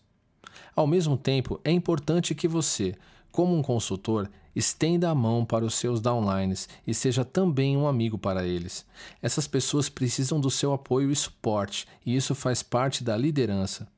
Ao 0.77 0.87
mesmo 0.87 1.17
tempo, 1.17 1.59
é 1.65 1.73
importante 1.73 2.35
que 2.35 2.47
você, 2.47 2.95
como 3.33 3.57
um 3.57 3.63
consultor, 3.63 4.29
estenda 4.55 5.09
a 5.09 5.15
mão 5.15 5.47
para 5.47 5.65
os 5.65 5.75
seus 5.77 6.03
downlines 6.03 6.69
e 6.87 6.93
seja 6.93 7.25
também 7.25 7.79
um 7.79 7.89
amigo 7.89 8.19
para 8.19 8.47
eles. 8.47 8.85
Essas 9.23 9.47
pessoas 9.47 9.89
precisam 9.89 10.39
do 10.39 10.51
seu 10.51 10.75
apoio 10.75 11.11
e 11.11 11.17
suporte, 11.17 11.87
e 12.05 12.15
isso 12.15 12.35
faz 12.35 12.63
parte 12.63 13.03
da 13.03 13.17
liderança. 13.17 13.89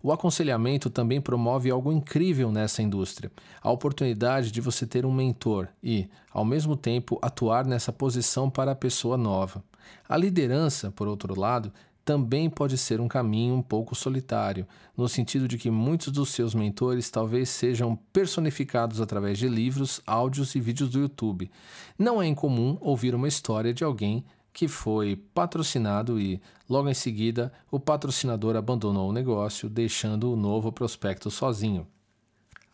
O 0.00 0.12
aconselhamento 0.12 0.88
também 0.88 1.20
promove 1.20 1.68
algo 1.68 1.90
incrível 1.90 2.52
nessa 2.52 2.80
indústria: 2.80 3.32
a 3.60 3.72
oportunidade 3.72 4.52
de 4.52 4.60
você 4.60 4.86
ter 4.86 5.04
um 5.04 5.12
mentor 5.12 5.66
e, 5.82 6.08
ao 6.30 6.44
mesmo 6.44 6.76
tempo, 6.76 7.18
atuar 7.20 7.66
nessa 7.66 7.92
posição 7.92 8.48
para 8.48 8.70
a 8.70 8.76
pessoa 8.76 9.16
nova. 9.16 9.64
A 10.08 10.16
liderança, 10.16 10.90
por 10.90 11.08
outro 11.08 11.38
lado, 11.38 11.72
também 12.04 12.50
pode 12.50 12.76
ser 12.76 13.00
um 13.00 13.08
caminho 13.08 13.54
um 13.54 13.62
pouco 13.62 13.94
solitário, 13.94 14.66
no 14.96 15.08
sentido 15.08 15.46
de 15.46 15.56
que 15.56 15.70
muitos 15.70 16.12
dos 16.12 16.30
seus 16.30 16.54
mentores 16.54 17.10
talvez 17.10 17.48
sejam 17.48 17.96
personificados 18.12 19.00
através 19.00 19.38
de 19.38 19.48
livros, 19.48 20.00
áudios 20.06 20.54
e 20.54 20.60
vídeos 20.60 20.90
do 20.90 21.00
YouTube. 21.00 21.50
Não 21.98 22.20
é 22.20 22.26
incomum 22.26 22.76
ouvir 22.80 23.14
uma 23.14 23.28
história 23.28 23.72
de 23.72 23.84
alguém 23.84 24.24
que 24.52 24.68
foi 24.68 25.16
patrocinado 25.16 26.20
e, 26.20 26.40
logo 26.68 26.88
em 26.88 26.94
seguida, 26.94 27.52
o 27.70 27.80
patrocinador 27.80 28.56
abandonou 28.56 29.08
o 29.08 29.12
negócio, 29.12 29.68
deixando 29.68 30.30
o 30.30 30.36
novo 30.36 30.70
prospecto 30.70 31.30
sozinho. 31.30 31.86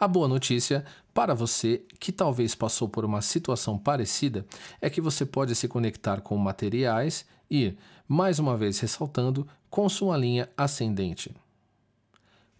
A 0.00 0.06
boa 0.06 0.28
notícia 0.28 0.84
para 1.12 1.34
você 1.34 1.82
que 1.98 2.12
talvez 2.12 2.54
passou 2.54 2.88
por 2.88 3.04
uma 3.04 3.20
situação 3.20 3.76
parecida 3.76 4.46
é 4.80 4.88
que 4.88 5.00
você 5.00 5.26
pode 5.26 5.56
se 5.56 5.66
conectar 5.66 6.20
com 6.20 6.36
materiais 6.36 7.26
e, 7.50 7.74
mais 8.06 8.38
uma 8.38 8.56
vez 8.56 8.78
ressaltando, 8.78 9.44
com 9.68 9.88
sua 9.88 10.16
linha 10.16 10.48
ascendente. 10.56 11.34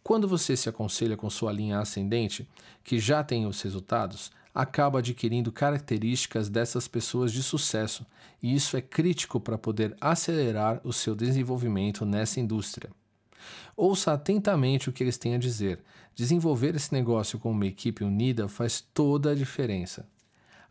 Quando 0.03 0.27
você 0.27 0.57
se 0.57 0.69
aconselha 0.69 1.17
com 1.17 1.31
sua 1.31 1.53
linha 1.53 1.79
ascendente, 1.79 2.49
que 2.83 2.99
já 2.99 3.23
tem 3.23 3.47
os 3.47 3.63
resultados, 3.63 4.33
acaba 4.53 4.99
adquirindo 4.99 5.53
características 5.53 6.49
dessas 6.49 6.89
pessoas 6.89 7.33
de 7.33 7.41
sucesso, 7.41 8.05
e 8.43 8.53
isso 8.53 8.77
é 8.77 8.81
crítico 8.81 9.39
para 9.39 9.57
poder 9.57 9.97
acelerar 10.01 10.81
o 10.83 10.93
seu 10.93 11.15
desenvolvimento 11.15 12.05
nessa 12.05 12.41
indústria. 12.41 12.91
Ouça 13.77 14.13
atentamente 14.13 14.89
o 14.89 14.93
que 14.93 15.03
eles 15.03 15.19
têm 15.19 15.35
a 15.35 15.39
dizer. 15.39 15.81
Desenvolver 16.15 16.75
esse 16.75 16.93
negócio 16.93 17.39
com 17.39 17.51
uma 17.51 17.67
equipe 17.67 18.05
unida 18.05 18.49
faz 18.49 18.81
toda 18.81 19.31
a 19.31 19.35
diferença. 19.35 20.07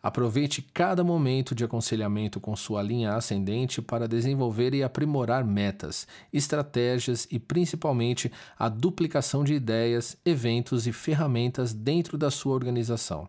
Aproveite 0.02 0.62
cada 0.62 1.04
momento 1.04 1.56
de 1.56 1.64
aconselhamento 1.64 2.40
com 2.40 2.56
sua 2.56 2.82
linha 2.82 3.16
ascendente 3.16 3.82
para 3.82 4.08
desenvolver 4.08 4.74
e 4.74 4.84
aprimorar 4.84 5.44
metas, 5.44 6.08
estratégias 6.32 7.28
e 7.32 7.40
principalmente 7.40 8.32
a 8.58 8.70
duplicação 8.70 9.44
de 9.44 9.54
ideias, 9.54 10.16
eventos 10.24 10.86
e 10.86 10.94
ferramentas 10.94 11.74
dentro 11.74 12.18
da 12.18 12.30
sua 12.30 12.54
organização. 12.54 13.28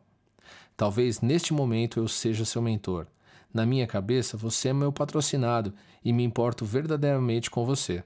Talvez 0.77 1.21
neste 1.21 1.53
momento 1.53 1.99
eu 1.99 2.07
seja 2.07 2.45
seu 2.45 2.63
mentor. 2.63 3.07
Na 3.53 3.65
minha 3.65 3.87
cabeça, 3.87 4.37
você 4.37 4.69
é 4.69 4.73
meu 4.73 4.93
patrocinado 4.93 5.73
e 6.05 6.13
me 6.13 6.23
importo 6.23 6.65
verdadeiramente 6.65 7.51
com 7.51 7.65
você. 7.65 8.05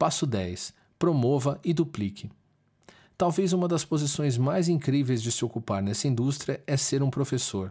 Passo 0.00 0.26
10. 0.26 0.72
Promova 0.98 1.60
e 1.62 1.74
duplique. 1.74 2.30
Talvez 3.18 3.52
uma 3.52 3.68
das 3.68 3.84
posições 3.84 4.38
mais 4.38 4.66
incríveis 4.66 5.20
de 5.20 5.30
se 5.30 5.44
ocupar 5.44 5.82
nessa 5.82 6.08
indústria 6.08 6.58
é 6.66 6.74
ser 6.74 7.02
um 7.02 7.10
professor. 7.10 7.70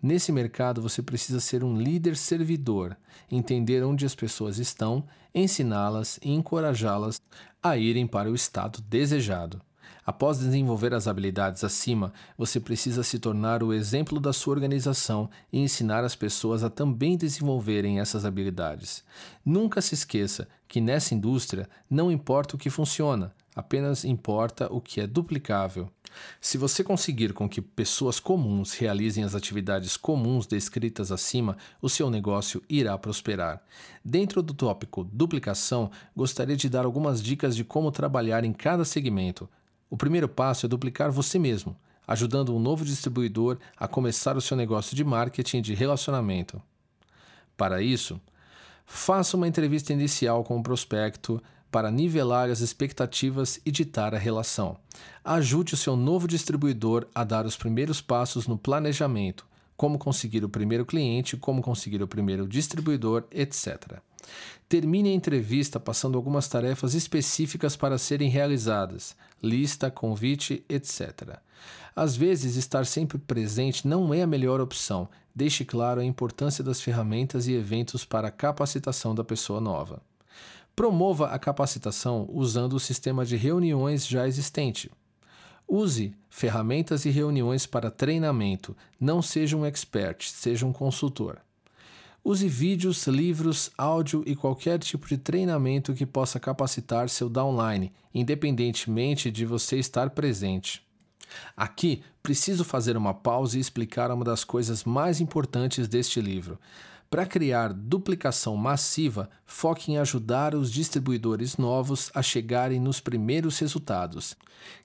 Nesse 0.00 0.30
mercado, 0.30 0.80
você 0.80 1.02
precisa 1.02 1.40
ser 1.40 1.64
um 1.64 1.76
líder 1.76 2.16
servidor, 2.16 2.96
entender 3.28 3.82
onde 3.82 4.06
as 4.06 4.14
pessoas 4.14 4.58
estão, 4.58 5.04
ensiná-las 5.34 6.20
e 6.22 6.30
encorajá-las 6.30 7.20
a 7.60 7.76
irem 7.76 8.06
para 8.06 8.30
o 8.30 8.36
estado 8.36 8.80
desejado. 8.80 9.60
Após 10.06 10.38
desenvolver 10.38 10.92
as 10.92 11.08
habilidades 11.08 11.64
acima, 11.64 12.12
você 12.36 12.60
precisa 12.60 13.02
se 13.02 13.18
tornar 13.18 13.62
o 13.62 13.72
exemplo 13.72 14.20
da 14.20 14.32
sua 14.32 14.54
organização 14.54 15.30
e 15.50 15.58
ensinar 15.58 16.04
as 16.04 16.14
pessoas 16.14 16.62
a 16.62 16.68
também 16.68 17.16
desenvolverem 17.16 17.98
essas 17.98 18.24
habilidades. 18.26 19.02
Nunca 19.44 19.80
se 19.80 19.94
esqueça 19.94 20.46
que 20.74 20.80
nessa 20.80 21.14
indústria 21.14 21.68
não 21.88 22.10
importa 22.10 22.56
o 22.56 22.58
que 22.58 22.68
funciona, 22.68 23.32
apenas 23.54 24.04
importa 24.04 24.66
o 24.72 24.80
que 24.80 25.00
é 25.00 25.06
duplicável. 25.06 25.88
Se 26.40 26.58
você 26.58 26.82
conseguir 26.82 27.32
com 27.32 27.48
que 27.48 27.62
pessoas 27.62 28.18
comuns 28.18 28.72
realizem 28.72 29.22
as 29.22 29.36
atividades 29.36 29.96
comuns 29.96 30.48
descritas 30.48 31.12
acima, 31.12 31.56
o 31.80 31.88
seu 31.88 32.10
negócio 32.10 32.60
irá 32.68 32.98
prosperar. 32.98 33.62
Dentro 34.04 34.42
do 34.42 34.52
tópico 34.52 35.04
duplicação, 35.04 35.92
gostaria 36.16 36.56
de 36.56 36.68
dar 36.68 36.84
algumas 36.84 37.22
dicas 37.22 37.54
de 37.54 37.62
como 37.62 37.92
trabalhar 37.92 38.42
em 38.42 38.52
cada 38.52 38.84
segmento. 38.84 39.48
O 39.88 39.96
primeiro 39.96 40.28
passo 40.28 40.66
é 40.66 40.68
duplicar 40.68 41.08
você 41.08 41.38
mesmo, 41.38 41.76
ajudando 42.04 42.52
um 42.52 42.58
novo 42.58 42.84
distribuidor 42.84 43.58
a 43.76 43.86
começar 43.86 44.36
o 44.36 44.40
seu 44.40 44.56
negócio 44.56 44.96
de 44.96 45.04
marketing 45.04 45.62
de 45.62 45.72
relacionamento. 45.72 46.60
Para 47.56 47.80
isso, 47.80 48.20
faça 48.84 49.36
uma 49.36 49.48
entrevista 49.48 49.92
inicial 49.92 50.44
com 50.44 50.58
o 50.58 50.62
prospecto 50.62 51.42
para 51.70 51.90
nivelar 51.90 52.50
as 52.50 52.60
expectativas 52.60 53.60
e 53.66 53.70
ditar 53.70 54.14
a 54.14 54.18
relação. 54.18 54.76
Ajude 55.24 55.74
o 55.74 55.76
seu 55.76 55.96
novo 55.96 56.28
distribuidor 56.28 57.06
a 57.12 57.24
dar 57.24 57.46
os 57.46 57.56
primeiros 57.56 58.00
passos 58.00 58.46
no 58.46 58.56
planejamento, 58.56 59.44
como 59.76 59.98
conseguir 59.98 60.44
o 60.44 60.48
primeiro 60.48 60.86
cliente, 60.86 61.36
como 61.36 61.60
conseguir 61.60 62.00
o 62.00 62.06
primeiro 62.06 62.46
distribuidor, 62.46 63.24
etc. 63.32 63.98
Termine 64.68 65.10
a 65.10 65.14
entrevista 65.14 65.80
passando 65.80 66.16
algumas 66.16 66.48
tarefas 66.48 66.94
específicas 66.94 67.76
para 67.76 67.98
serem 67.98 68.30
realizadas, 68.30 69.16
lista, 69.42 69.90
convite, 69.90 70.64
etc. 70.68 71.38
Às 71.94 72.16
vezes, 72.16 72.56
estar 72.56 72.86
sempre 72.86 73.18
presente 73.18 73.86
não 73.86 74.14
é 74.14 74.22
a 74.22 74.26
melhor 74.26 74.60
opção. 74.60 75.08
Deixe 75.34 75.64
claro 75.64 76.00
a 76.00 76.04
importância 76.04 76.62
das 76.62 76.80
ferramentas 76.80 77.48
e 77.48 77.54
eventos 77.54 78.04
para 78.04 78.28
a 78.28 78.30
capacitação 78.30 79.14
da 79.14 79.24
pessoa 79.24 79.60
nova. 79.60 80.00
Promova 80.76 81.28
a 81.28 81.38
capacitação 81.38 82.28
usando 82.32 82.74
o 82.74 82.80
sistema 82.80 83.24
de 83.24 83.36
reuniões 83.36 84.06
já 84.06 84.28
existente. 84.28 84.90
Use 85.66 86.14
ferramentas 86.30 87.04
e 87.04 87.10
reuniões 87.10 87.66
para 87.66 87.90
treinamento. 87.90 88.76
Não 89.00 89.22
seja 89.22 89.56
um 89.56 89.64
expert, 89.64 90.30
seja 90.30 90.66
um 90.66 90.72
consultor. 90.72 91.38
Use 92.22 92.48
vídeos, 92.48 93.06
livros, 93.06 93.70
áudio 93.76 94.22
e 94.26 94.36
qualquer 94.36 94.78
tipo 94.78 95.06
de 95.08 95.18
treinamento 95.18 95.94
que 95.94 96.06
possa 96.06 96.38
capacitar 96.38 97.08
seu 97.08 97.28
downline, 97.28 97.92
independentemente 98.14 99.30
de 99.30 99.44
você 99.44 99.78
estar 99.78 100.10
presente. 100.10 100.83
Aqui 101.56 102.02
preciso 102.22 102.64
fazer 102.64 102.96
uma 102.96 103.14
pausa 103.14 103.56
e 103.56 103.60
explicar 103.60 104.10
uma 104.10 104.24
das 104.24 104.44
coisas 104.44 104.84
mais 104.84 105.20
importantes 105.20 105.88
deste 105.88 106.20
livro. 106.20 106.58
Para 107.10 107.26
criar 107.26 107.72
duplicação 107.72 108.56
massiva, 108.56 109.30
foque 109.46 109.92
em 109.92 109.98
ajudar 109.98 110.54
os 110.54 110.72
distribuidores 110.72 111.56
novos 111.56 112.10
a 112.14 112.22
chegarem 112.22 112.80
nos 112.80 112.98
primeiros 112.98 113.58
resultados 113.58 114.36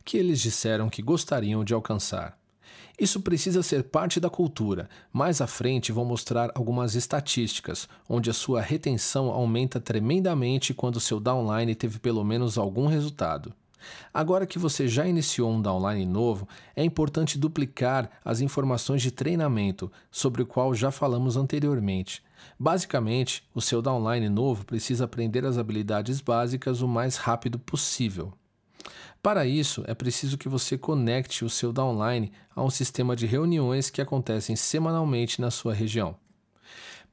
que 0.04 0.18
eles 0.18 0.40
disseram 0.40 0.90
que 0.90 1.02
gostariam 1.02 1.64
de 1.64 1.74
alcançar. 1.74 2.38
Isso 3.00 3.22
precisa 3.22 3.64
ser 3.64 3.84
parte 3.84 4.20
da 4.20 4.30
cultura. 4.30 4.90
Mais 5.12 5.40
à 5.40 5.48
frente 5.48 5.92
vou 5.92 6.04
mostrar 6.04 6.52
algumas 6.54 6.96
estatísticas, 6.96 7.88
onde 8.10 8.30
a 8.30 8.34
sua 8.34 8.62
retenção 8.62 9.30
aumenta 9.30 9.80
tremendamente 9.80 10.74
quando 10.74 11.00
seu 11.00 11.20
downline 11.20 11.74
teve 11.76 11.98
pelo 11.98 12.26
menos 12.26 12.58
algum 12.58 12.88
resultado. 12.88 13.54
Agora 14.14 14.46
que 14.46 14.60
você 14.60 14.88
já 14.88 15.08
iniciou 15.08 15.52
um 15.52 15.62
downline 15.62 16.06
novo, 16.06 16.48
é 16.76 16.84
importante 16.84 17.38
duplicar 17.38 18.10
as 18.24 18.42
informações 18.42 19.02
de 19.02 19.12
treinamento, 19.12 19.92
sobre 20.12 20.42
o 20.42 20.46
qual 20.46 20.74
já 20.74 20.92
falamos 20.92 21.38
anteriormente. 21.38 22.24
Basicamente, 22.58 23.44
o 23.54 23.62
seu 23.62 23.82
downline 23.82 24.30
novo 24.30 24.66
precisa 24.66 25.06
aprender 25.06 25.46
as 25.46 25.58
habilidades 25.58 26.22
básicas 26.22 26.82
o 26.82 26.88
mais 26.88 27.16
rápido 27.18 27.60
possível. 27.60 28.34
Para 29.22 29.46
isso, 29.46 29.84
é 29.86 29.94
preciso 29.94 30.38
que 30.38 30.48
você 30.48 30.78
conecte 30.78 31.44
o 31.44 31.50
seu 31.50 31.74
downline 31.74 32.32
a 32.56 32.64
um 32.64 32.70
sistema 32.70 33.16
de 33.16 33.26
reuniões 33.26 33.90
que 33.90 34.02
acontecem 34.02 34.56
semanalmente 34.56 35.42
na 35.42 35.52
sua 35.52 35.74
região. 35.74 36.16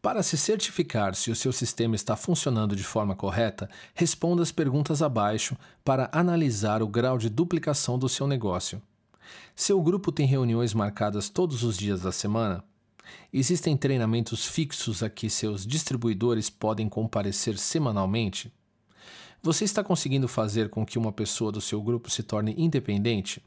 Para 0.07 0.23
se 0.23 0.39
certificar 0.39 1.17
se 1.17 1.33
o 1.33 1.35
seu 1.35 1.53
sistema 1.53 1.97
está 1.97 2.15
funcionando 2.15 2.77
de 2.77 2.85
forma 2.85 3.17
correta, 3.17 3.69
responda 3.93 4.41
as 4.41 4.53
perguntas 4.53 5.03
abaixo 5.03 5.57
para 5.85 6.09
analisar 6.13 6.81
o 6.81 6.87
grau 6.87 7.19
de 7.19 7.29
duplicação 7.29 7.99
do 7.99 8.09
seu 8.09 8.25
negócio. 8.29 8.81
Seu 9.57 9.83
grupo 9.83 10.13
tem 10.13 10.25
reuniões 10.25 10.73
marcadas 10.73 11.29
todos 11.29 11.65
os 11.65 11.77
dias 11.77 12.03
da 12.03 12.13
semana? 12.13 12.63
Existem 13.33 13.77
treinamentos 13.77 14.47
fixos 14.47 15.03
a 15.03 15.11
que 15.11 15.29
seus 15.29 15.67
distribuidores 15.67 16.49
podem 16.49 16.89
comparecer 16.89 17.59
semanalmente? 17.59 18.53
Você 19.43 19.65
está 19.65 19.83
conseguindo 19.83 20.29
fazer 20.29 20.71
com 20.71 20.87
que 20.87 21.01
uma 21.01 21.11
pessoa 21.11 21.51
do 21.51 21.61
seu 21.61 21.83
grupo 21.83 22.09
se 22.11 22.23
torne 22.23 22.55
independente? 22.57 23.43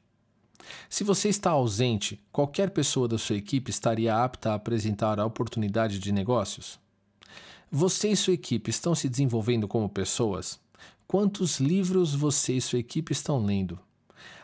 Se 0.89 1.03
você 1.03 1.29
está 1.29 1.51
ausente, 1.51 2.21
qualquer 2.31 2.71
pessoa 2.71 3.07
da 3.07 3.17
sua 3.17 3.35
equipe 3.35 3.69
estaria 3.69 4.15
apta 4.15 4.51
a 4.51 4.55
apresentar 4.55 5.19
a 5.19 5.25
oportunidade 5.25 5.99
de 5.99 6.11
negócios? 6.11 6.79
Você 7.71 8.09
e 8.09 8.15
sua 8.15 8.33
equipe 8.33 8.69
estão 8.69 8.95
se 8.95 9.07
desenvolvendo 9.07 9.67
como 9.67 9.87
pessoas? 9.87 10.59
Quantos 11.07 11.59
livros 11.59 12.13
você 12.13 12.53
e 12.53 12.61
sua 12.61 12.79
equipe 12.79 13.11
estão 13.11 13.43
lendo? 13.43 13.79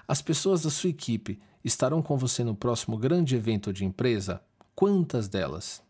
As 0.08 0.22
pessoas 0.22 0.62
da 0.62 0.70
sua 0.70 0.90
equipe 0.90 1.40
estarão 1.64 2.02
com 2.02 2.18
você 2.18 2.44
no 2.44 2.56
próximo 2.56 2.98
grande 2.98 3.36
evento 3.36 3.74
de 3.74 3.84
empresa? 3.84 4.42
Quantas 4.76 5.28
delas? 5.28 5.82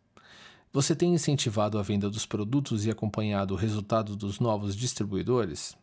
Você 0.71 0.95
tem 0.95 1.13
incentivado 1.13 1.77
a 1.77 1.81
venda 1.81 2.09
dos 2.09 2.25
produtos 2.25 2.85
e 2.85 2.91
acompanhado 2.91 3.53
o 3.53 3.57
resultado 3.57 4.15
dos 4.15 4.39
novos 4.39 4.75
distribuidores? 4.75 5.75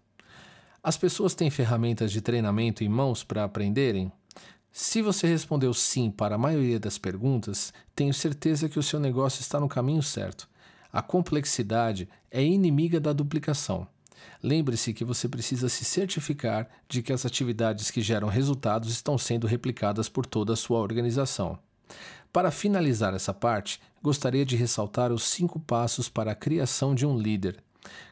As 0.82 0.96
pessoas 0.96 1.34
têm 1.34 1.50
ferramentas 1.50 2.10
de 2.10 2.20
treinamento 2.20 2.82
em 2.82 2.88
mãos 2.88 3.22
para 3.22 3.44
aprenderem? 3.44 4.10
Se 4.72 5.02
você 5.02 5.26
respondeu 5.26 5.74
sim 5.74 6.10
para 6.10 6.36
a 6.36 6.38
maioria 6.38 6.80
das 6.80 6.96
perguntas, 6.96 7.74
tenho 7.94 8.14
certeza 8.14 8.70
que 8.70 8.78
o 8.78 8.82
seu 8.82 8.98
negócio 8.98 9.42
está 9.42 9.60
no 9.60 9.68
caminho 9.68 10.02
certo. 10.02 10.48
A 10.90 11.02
complexidade 11.02 12.08
é 12.30 12.42
inimiga 12.42 12.98
da 12.98 13.12
duplicação. 13.12 13.86
Lembre-se 14.42 14.94
que 14.94 15.04
você 15.04 15.28
precisa 15.28 15.68
se 15.68 15.84
certificar 15.84 16.68
de 16.88 17.02
que 17.02 17.12
as 17.12 17.26
atividades 17.26 17.90
que 17.90 18.00
geram 18.00 18.28
resultados 18.28 18.90
estão 18.90 19.18
sendo 19.18 19.46
replicadas 19.46 20.08
por 20.08 20.24
toda 20.24 20.54
a 20.54 20.56
sua 20.56 20.78
organização. 20.78 21.58
Para 22.32 22.50
finalizar 22.50 23.12
essa 23.12 23.34
parte, 23.34 23.78
gostaria 24.02 24.46
de 24.46 24.56
ressaltar 24.56 25.12
os 25.12 25.24
cinco 25.24 25.60
passos 25.60 26.08
para 26.08 26.32
a 26.32 26.36
criação 26.36 26.94
de 26.94 27.04
um 27.04 27.18
líder, 27.18 27.62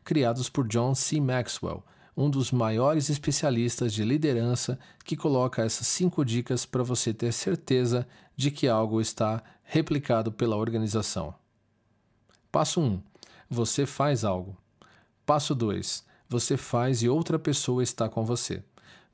criados 0.05 0.51
por 0.51 0.69
John 0.69 0.95
C. 0.95 1.19
Maxwell, 1.21 1.83
um 2.21 2.29
dos 2.29 2.53
maiores 2.53 3.09
especialistas 3.09 3.95
de 3.95 4.05
liderança, 4.05 4.79
que 5.03 5.17
coloca 5.17 5.65
essas 5.65 5.87
cinco 5.87 6.23
dicas 6.23 6.67
para 6.67 6.83
você 6.83 7.15
ter 7.15 7.33
certeza 7.33 8.07
de 8.37 8.51
que 8.51 8.69
algo 8.69 9.01
está 9.01 9.43
replicado 9.63 10.31
pela 10.31 10.57
organização. 10.57 11.35
Passo 12.53 12.81
1. 12.81 12.85
Um, 12.85 13.03
você 13.49 13.87
faz 13.87 14.23
algo. 14.25 14.57
Passo 15.25 15.55
2. 15.55 16.05
Você 16.29 16.57
faz 16.57 17.03
e 17.03 17.09
outra 17.09 17.39
pessoa 17.39 17.83
está 17.83 18.09
com 18.09 18.25
você. 18.25 18.63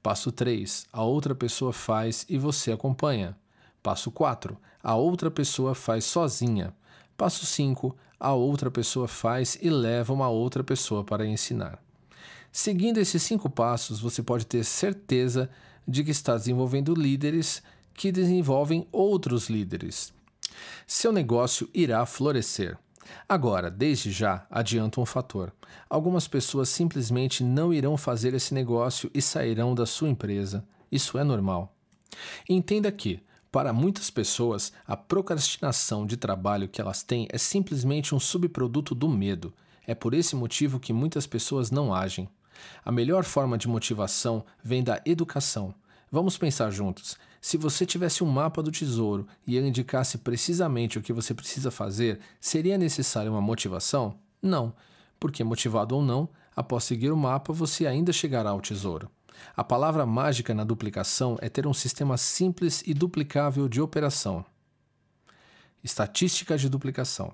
Passo 0.02 0.32
3. 0.32 0.86
A 0.92 1.04
outra 1.04 1.34
pessoa 1.34 1.72
faz 1.72 2.26
e 2.28 2.36
você 2.36 2.72
acompanha. 2.72 3.36
Passo 3.82 4.10
4. 4.10 4.56
A 4.82 4.96
outra 4.96 5.30
pessoa 5.30 5.74
faz 5.74 6.04
sozinha. 6.04 6.74
Passo 7.16 7.46
5. 7.46 7.96
A 8.18 8.32
outra 8.32 8.70
pessoa 8.70 9.06
faz 9.06 9.56
e 9.62 9.70
leva 9.70 10.12
uma 10.12 10.28
outra 10.28 10.64
pessoa 10.64 11.04
para 11.04 11.24
ensinar. 11.24 11.85
Seguindo 12.58 12.96
esses 12.96 13.22
cinco 13.22 13.50
passos, 13.50 14.00
você 14.00 14.22
pode 14.22 14.46
ter 14.46 14.64
certeza 14.64 15.50
de 15.86 16.02
que 16.02 16.10
está 16.10 16.34
desenvolvendo 16.34 16.94
líderes 16.94 17.62
que 17.92 18.10
desenvolvem 18.10 18.88
outros 18.90 19.50
líderes. 19.50 20.10
Seu 20.86 21.12
negócio 21.12 21.68
irá 21.74 22.06
florescer. 22.06 22.78
Agora, 23.28 23.70
desde 23.70 24.10
já, 24.10 24.46
adianto 24.50 25.02
um 25.02 25.04
fator: 25.04 25.52
algumas 25.86 26.26
pessoas 26.26 26.70
simplesmente 26.70 27.44
não 27.44 27.74
irão 27.74 27.94
fazer 27.94 28.32
esse 28.32 28.54
negócio 28.54 29.10
e 29.12 29.20
sairão 29.20 29.74
da 29.74 29.84
sua 29.84 30.08
empresa. 30.08 30.66
Isso 30.90 31.18
é 31.18 31.24
normal. 31.24 31.76
Entenda 32.48 32.90
que, 32.90 33.20
para 33.52 33.70
muitas 33.70 34.08
pessoas, 34.08 34.72
a 34.86 34.96
procrastinação 34.96 36.06
de 36.06 36.16
trabalho 36.16 36.70
que 36.70 36.80
elas 36.80 37.02
têm 37.02 37.28
é 37.30 37.36
simplesmente 37.36 38.14
um 38.14 38.18
subproduto 38.18 38.94
do 38.94 39.10
medo. 39.10 39.52
É 39.86 39.94
por 39.94 40.14
esse 40.14 40.34
motivo 40.34 40.80
que 40.80 40.94
muitas 40.94 41.26
pessoas 41.26 41.70
não 41.70 41.92
agem. 41.92 42.26
A 42.84 42.92
melhor 42.92 43.24
forma 43.24 43.58
de 43.58 43.68
motivação 43.68 44.44
vem 44.62 44.82
da 44.82 45.00
educação. 45.04 45.74
Vamos 46.10 46.38
pensar 46.38 46.70
juntos. 46.70 47.16
Se 47.40 47.56
você 47.56 47.84
tivesse 47.84 48.24
um 48.24 48.26
mapa 48.26 48.62
do 48.62 48.70
tesouro 48.70 49.26
e 49.46 49.56
ele 49.56 49.68
indicasse 49.68 50.18
precisamente 50.18 50.98
o 50.98 51.02
que 51.02 51.12
você 51.12 51.34
precisa 51.34 51.70
fazer, 51.70 52.18
seria 52.40 52.78
necessária 52.78 53.30
uma 53.30 53.40
motivação? 53.40 54.18
Não, 54.40 54.74
porque 55.18 55.44
motivado 55.44 55.96
ou 55.96 56.02
não, 56.02 56.28
após 56.54 56.84
seguir 56.84 57.10
o 57.10 57.16
mapa, 57.16 57.52
você 57.52 57.86
ainda 57.86 58.12
chegará 58.12 58.50
ao 58.50 58.60
tesouro. 58.60 59.10
A 59.56 59.62
palavra 59.62 60.06
mágica 60.06 60.54
na 60.54 60.64
duplicação 60.64 61.36
é 61.40 61.48
ter 61.48 61.66
um 61.66 61.74
sistema 61.74 62.16
simples 62.16 62.82
e 62.86 62.94
duplicável 62.94 63.68
de 63.68 63.80
operação. 63.80 64.44
Estatística 65.84 66.56
de 66.56 66.68
duplicação. 66.68 67.32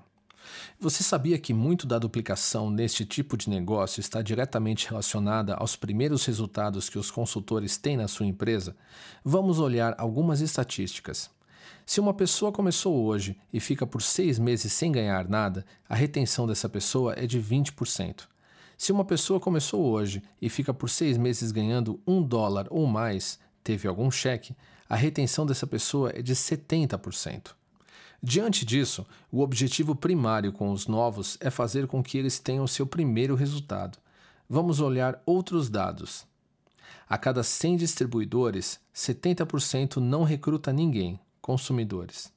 Você 0.79 1.03
sabia 1.03 1.39
que 1.39 1.55
muito 1.55 1.87
da 1.87 1.99
duplicação 1.99 2.71
neste 2.71 3.05
tipo 3.05 3.37
de 3.37 3.49
negócio 3.49 4.01
está 4.01 4.23
diretamente 4.23 4.89
relacionada 4.89 5.55
aos 5.55 5.77
primeiros 5.77 6.25
resultados 6.25 6.89
que 6.89 6.99
os 6.99 7.11
consultores 7.11 7.77
têm 7.77 7.97
na 7.97 8.09
sua 8.09 8.27
empresa? 8.27 8.77
Vamos 9.25 9.59
olhar 9.59 9.95
algumas 9.99 10.41
estatísticas. 10.41 11.31
Se 11.85 12.01
uma 12.01 12.15
pessoa 12.15 12.53
começou 12.53 13.05
hoje 13.05 13.37
e 13.53 13.61
fica 13.61 13.87
por 13.87 14.03
seis 14.03 14.39
meses 14.39 14.73
sem 14.73 14.93
ganhar 14.93 15.29
nada, 15.29 15.65
a 15.89 15.95
retenção 15.95 16.47
dessa 16.47 16.69
pessoa 16.69 17.15
é 17.17 17.27
de 17.27 17.41
20%. 17.41 18.23
Se 18.79 18.91
uma 18.91 19.05
pessoa 19.05 19.39
começou 19.39 19.85
hoje 19.85 20.23
e 20.41 20.49
fica 20.49 20.75
por 20.75 20.91
seis 20.91 21.17
meses 21.17 21.53
ganhando 21.53 22.01
um 22.07 22.23
dólar 22.23 22.67
ou 22.71 22.87
mais, 22.87 23.39
teve 23.63 23.87
algum 23.87 24.11
cheque, 24.11 24.57
a 24.89 24.97
retenção 24.97 25.47
dessa 25.47 25.67
pessoa 25.67 26.11
é 26.15 26.21
de 26.21 26.35
70%. 26.35 27.55
Diante 28.25 28.65
disso, 28.65 29.05
o 29.33 29.41
objetivo 29.41 29.97
primário 29.97 30.53
com 30.53 30.71
os 30.71 30.87
novos 30.87 31.37
é 31.41 31.51
fazer 31.51 31.89
com 31.89 32.01
que 32.01 32.17
eles 32.17 32.39
tenham 32.39 32.69
seu 32.69 32.87
primeiro 32.87 33.35
resultado. 33.35 33.99
Vamos 34.49 34.79
olhar 34.79 35.21
outros 35.27 35.69
dados. 35.69 36.25
A 37.09 37.19
cada 37.19 37.43
100 37.43 37.77
distribuidores, 37.79 38.79
70% 38.95 39.97
não 39.97 40.23
recruta 40.23 40.73
ninguém, 40.73 41.19
consumidores. 41.41 42.33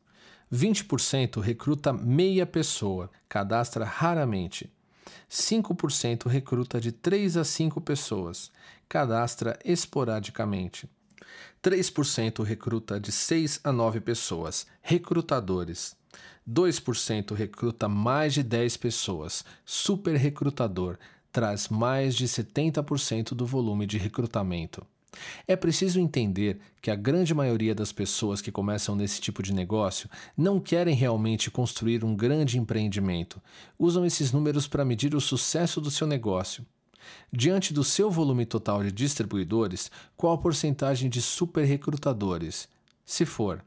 20% 0.51 1.39
recruta 1.39 1.93
meia 1.93 2.47
pessoa, 2.47 3.11
cadastra 3.29 3.85
raramente. 3.85 4.71
5% 5.29 6.27
recruta 6.27 6.81
de 6.81 6.91
3 6.91 7.37
a 7.37 7.43
5 7.43 7.79
pessoas, 7.79 8.51
cadastra 8.89 9.59
esporadicamente. 9.63 10.89
3% 11.65 12.43
recruta 12.43 12.99
de 12.99 13.11
6 13.11 13.61
a 13.63 13.71
9 13.71 13.99
pessoas, 13.99 14.67
recrutadores. 14.83 15.97
2% 16.47 17.33
recruta 17.33 17.89
mais 17.89 18.35
de 18.35 18.43
10 18.43 18.77
pessoas, 18.77 19.43
super 19.65 20.15
recrutador, 20.15 20.99
traz 21.31 21.67
mais 21.67 22.13
de 22.13 22.27
70% 22.27 23.33
do 23.33 23.47
volume 23.47 23.87
de 23.87 23.97
recrutamento. 23.97 24.85
É 25.47 25.55
preciso 25.55 25.99
entender 25.99 26.59
que 26.79 26.91
a 26.91 26.95
grande 26.95 27.33
maioria 27.33 27.73
das 27.73 27.91
pessoas 27.91 28.41
que 28.41 28.51
começam 28.51 28.95
nesse 28.95 29.19
tipo 29.19 29.41
de 29.41 29.51
negócio 29.51 30.07
não 30.37 30.59
querem 30.59 30.93
realmente 30.93 31.49
construir 31.49 32.05
um 32.05 32.15
grande 32.15 32.59
empreendimento. 32.59 33.41
Usam 33.79 34.05
esses 34.05 34.31
números 34.31 34.67
para 34.67 34.85
medir 34.85 35.15
o 35.15 35.21
sucesso 35.21 35.81
do 35.81 35.89
seu 35.89 36.05
negócio. 36.05 36.63
Diante 37.31 37.73
do 37.73 37.83
seu 37.83 38.09
volume 38.09 38.45
total 38.45 38.83
de 38.83 38.91
distribuidores, 38.91 39.91
qual 40.15 40.33
a 40.33 40.37
porcentagem 40.37 41.09
de 41.09 41.21
super 41.21 41.65
recrutadores? 41.65 42.67
Se 43.05 43.25
for 43.25 43.63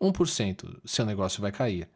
1%, 0.00 0.78
seu 0.84 1.06
negócio 1.06 1.40
vai 1.40 1.52
cair. 1.52 1.88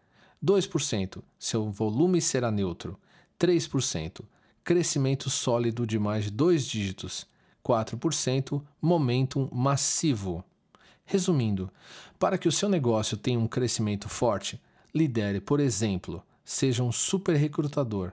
2%. 0.45 1.23
Seu 1.39 1.71
volume 1.71 2.21
será 2.21 2.51
neutro. 2.51 2.99
3%. 3.39 4.25
Crescimento 4.63 5.29
sólido 5.29 5.87
de 5.87 5.99
mais 5.99 6.25
de 6.25 6.31
dois 6.31 6.65
dígitos. 6.65 7.27
4%. 7.65 8.63
Momentum 8.81 9.49
massivo. 9.53 10.45
Resumindo, 11.05 11.71
para 12.19 12.39
que 12.39 12.49
o 12.49 12.53
seu 12.53 12.69
negócio 12.69 13.17
tenha 13.17 13.39
um 13.39 13.47
crescimento 13.47 14.09
forte, 14.09 14.61
lidere, 14.95 15.41
por 15.41 15.61
exemplo, 15.61 16.23
seja 16.45 16.83
um 16.83 16.91
super 16.91 17.37
recrutador. 17.37 18.13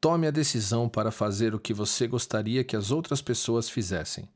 Tome 0.00 0.26
a 0.26 0.30
decisão 0.30 0.88
para 0.88 1.10
fazer 1.10 1.54
o 1.54 1.58
que 1.58 1.74
você 1.74 2.06
gostaria 2.06 2.64
que 2.64 2.74
as 2.74 2.90
outras 2.90 3.20
pessoas 3.20 3.68
fizessem. 3.68 4.26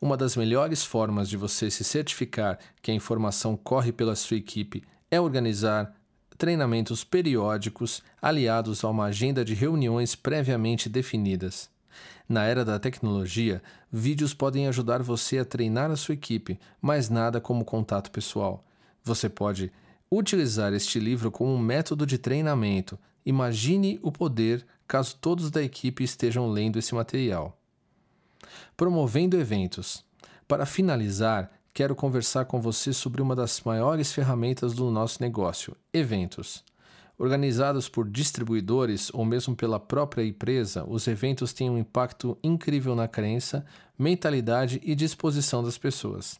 Uma 0.00 0.16
das 0.16 0.36
melhores 0.36 0.82
formas 0.82 1.28
de 1.28 1.36
você 1.36 1.70
se 1.70 1.84
certificar 1.84 2.58
que 2.80 2.90
a 2.90 2.94
informação 2.94 3.54
corre 3.54 3.92
pela 3.92 4.16
sua 4.16 4.38
equipe 4.38 4.82
é 5.10 5.20
organizar 5.20 5.94
treinamentos 6.38 7.04
periódicos 7.04 8.02
aliados 8.22 8.82
a 8.82 8.88
uma 8.88 9.04
agenda 9.04 9.44
de 9.44 9.52
reuniões 9.52 10.14
previamente 10.14 10.88
definidas. 10.88 11.68
Na 12.26 12.44
era 12.44 12.64
da 12.64 12.78
tecnologia, 12.78 13.62
vídeos 13.92 14.32
podem 14.32 14.66
ajudar 14.66 15.02
você 15.02 15.38
a 15.38 15.44
treinar 15.44 15.90
a 15.90 15.96
sua 15.96 16.14
equipe, 16.14 16.58
mas 16.80 17.10
nada 17.10 17.38
como 17.38 17.66
contato 17.66 18.10
pessoal. 18.10 18.64
Você 19.04 19.28
pode 19.28 19.70
utilizar 20.10 20.72
este 20.72 20.98
livro 20.98 21.30
como 21.30 21.52
um 21.52 21.58
método 21.58 22.06
de 22.06 22.16
treinamento. 22.16 22.98
Imagine 23.26 24.00
o 24.02 24.10
poder 24.10 24.64
caso 24.92 25.16
todos 25.18 25.50
da 25.50 25.62
equipe 25.62 26.04
estejam 26.04 26.50
lendo 26.50 26.78
esse 26.78 26.94
material. 26.94 27.58
Promovendo 28.76 29.40
eventos. 29.40 30.04
Para 30.46 30.66
finalizar, 30.66 31.50
quero 31.72 31.96
conversar 31.96 32.44
com 32.44 32.60
você 32.60 32.92
sobre 32.92 33.22
uma 33.22 33.34
das 33.34 33.62
maiores 33.62 34.12
ferramentas 34.12 34.74
do 34.74 34.90
nosso 34.90 35.22
negócio: 35.22 35.74
eventos. 35.94 36.62
Organizados 37.16 37.88
por 37.88 38.06
distribuidores 38.06 39.10
ou 39.14 39.24
mesmo 39.24 39.56
pela 39.56 39.80
própria 39.80 40.26
empresa, 40.26 40.84
os 40.86 41.08
eventos 41.08 41.54
têm 41.54 41.70
um 41.70 41.78
impacto 41.78 42.36
incrível 42.44 42.94
na 42.94 43.08
crença, 43.08 43.64
mentalidade 43.98 44.78
e 44.84 44.94
disposição 44.94 45.64
das 45.64 45.78
pessoas. 45.78 46.38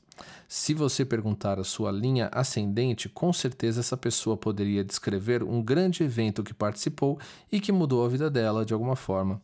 Se 0.48 0.74
você 0.74 1.04
perguntar 1.04 1.58
a 1.58 1.64
sua 1.64 1.90
linha 1.90 2.28
ascendente, 2.32 3.08
com 3.08 3.32
certeza 3.32 3.80
essa 3.80 3.96
pessoa 3.96 4.36
poderia 4.36 4.84
descrever 4.84 5.42
um 5.42 5.62
grande 5.62 6.02
evento 6.02 6.42
que 6.42 6.54
participou 6.54 7.18
e 7.50 7.60
que 7.60 7.72
mudou 7.72 8.04
a 8.04 8.08
vida 8.08 8.30
dela 8.30 8.64
de 8.64 8.72
alguma 8.72 8.96
forma. 8.96 9.40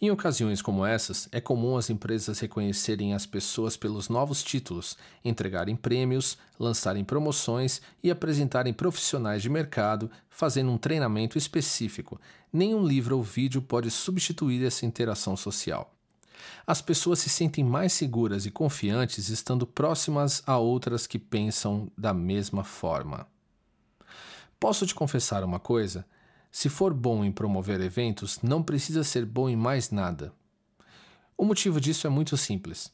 Em 0.00 0.10
ocasiões 0.10 0.60
como 0.60 0.84
essas, 0.84 1.28
é 1.30 1.40
comum 1.40 1.76
as 1.76 1.88
empresas 1.90 2.40
reconhecerem 2.40 3.14
as 3.14 3.26
pessoas 3.26 3.76
pelos 3.76 4.08
novos 4.08 4.42
títulos, 4.42 4.96
entregarem 5.24 5.76
prêmios, 5.76 6.36
lançarem 6.58 7.04
promoções 7.04 7.80
e 8.02 8.10
apresentarem 8.10 8.72
profissionais 8.72 9.42
de 9.42 9.48
mercado, 9.48 10.10
fazendo 10.28 10.70
um 10.70 10.78
treinamento 10.78 11.38
específico. 11.38 12.20
Nenhum 12.52 12.84
livro 12.84 13.16
ou 13.16 13.22
vídeo 13.22 13.62
pode 13.62 13.90
substituir 13.90 14.64
essa 14.64 14.84
interação 14.84 15.36
social. 15.36 15.94
As 16.66 16.80
pessoas 16.80 17.18
se 17.18 17.28
sentem 17.28 17.64
mais 17.64 17.92
seguras 17.92 18.46
e 18.46 18.50
confiantes 18.50 19.28
estando 19.28 19.66
próximas 19.66 20.42
a 20.46 20.58
outras 20.58 21.06
que 21.06 21.18
pensam 21.18 21.90
da 21.96 22.14
mesma 22.14 22.64
forma. 22.64 23.26
Posso 24.58 24.86
te 24.86 24.94
confessar 24.94 25.42
uma 25.42 25.58
coisa? 25.58 26.06
Se 26.50 26.68
for 26.68 26.92
bom 26.94 27.24
em 27.24 27.32
promover 27.32 27.80
eventos, 27.80 28.38
não 28.42 28.62
precisa 28.62 29.02
ser 29.02 29.24
bom 29.24 29.48
em 29.48 29.56
mais 29.56 29.90
nada. 29.90 30.32
O 31.36 31.44
motivo 31.44 31.80
disso 31.80 32.06
é 32.06 32.10
muito 32.10 32.36
simples. 32.36 32.92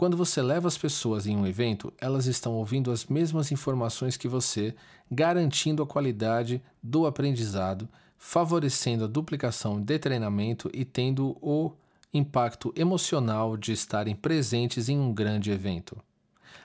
Quando 0.00 0.16
você 0.16 0.40
leva 0.40 0.66
as 0.66 0.78
pessoas 0.78 1.26
em 1.26 1.36
um 1.36 1.46
evento, 1.46 1.92
elas 1.98 2.24
estão 2.24 2.54
ouvindo 2.54 2.90
as 2.90 3.04
mesmas 3.04 3.52
informações 3.52 4.16
que 4.16 4.26
você, 4.26 4.74
garantindo 5.10 5.82
a 5.82 5.86
qualidade 5.86 6.62
do 6.82 7.04
aprendizado, 7.04 7.86
favorecendo 8.16 9.04
a 9.04 9.06
duplicação 9.06 9.78
de 9.78 9.98
treinamento 9.98 10.70
e 10.72 10.86
tendo 10.86 11.36
o 11.42 11.72
impacto 12.12 12.72
emocional 12.76 13.56
de 13.56 13.72
estarem 13.72 14.14
presentes 14.14 14.88
em 14.88 14.98
um 14.98 15.12
grande 15.12 15.50
evento. 15.50 15.96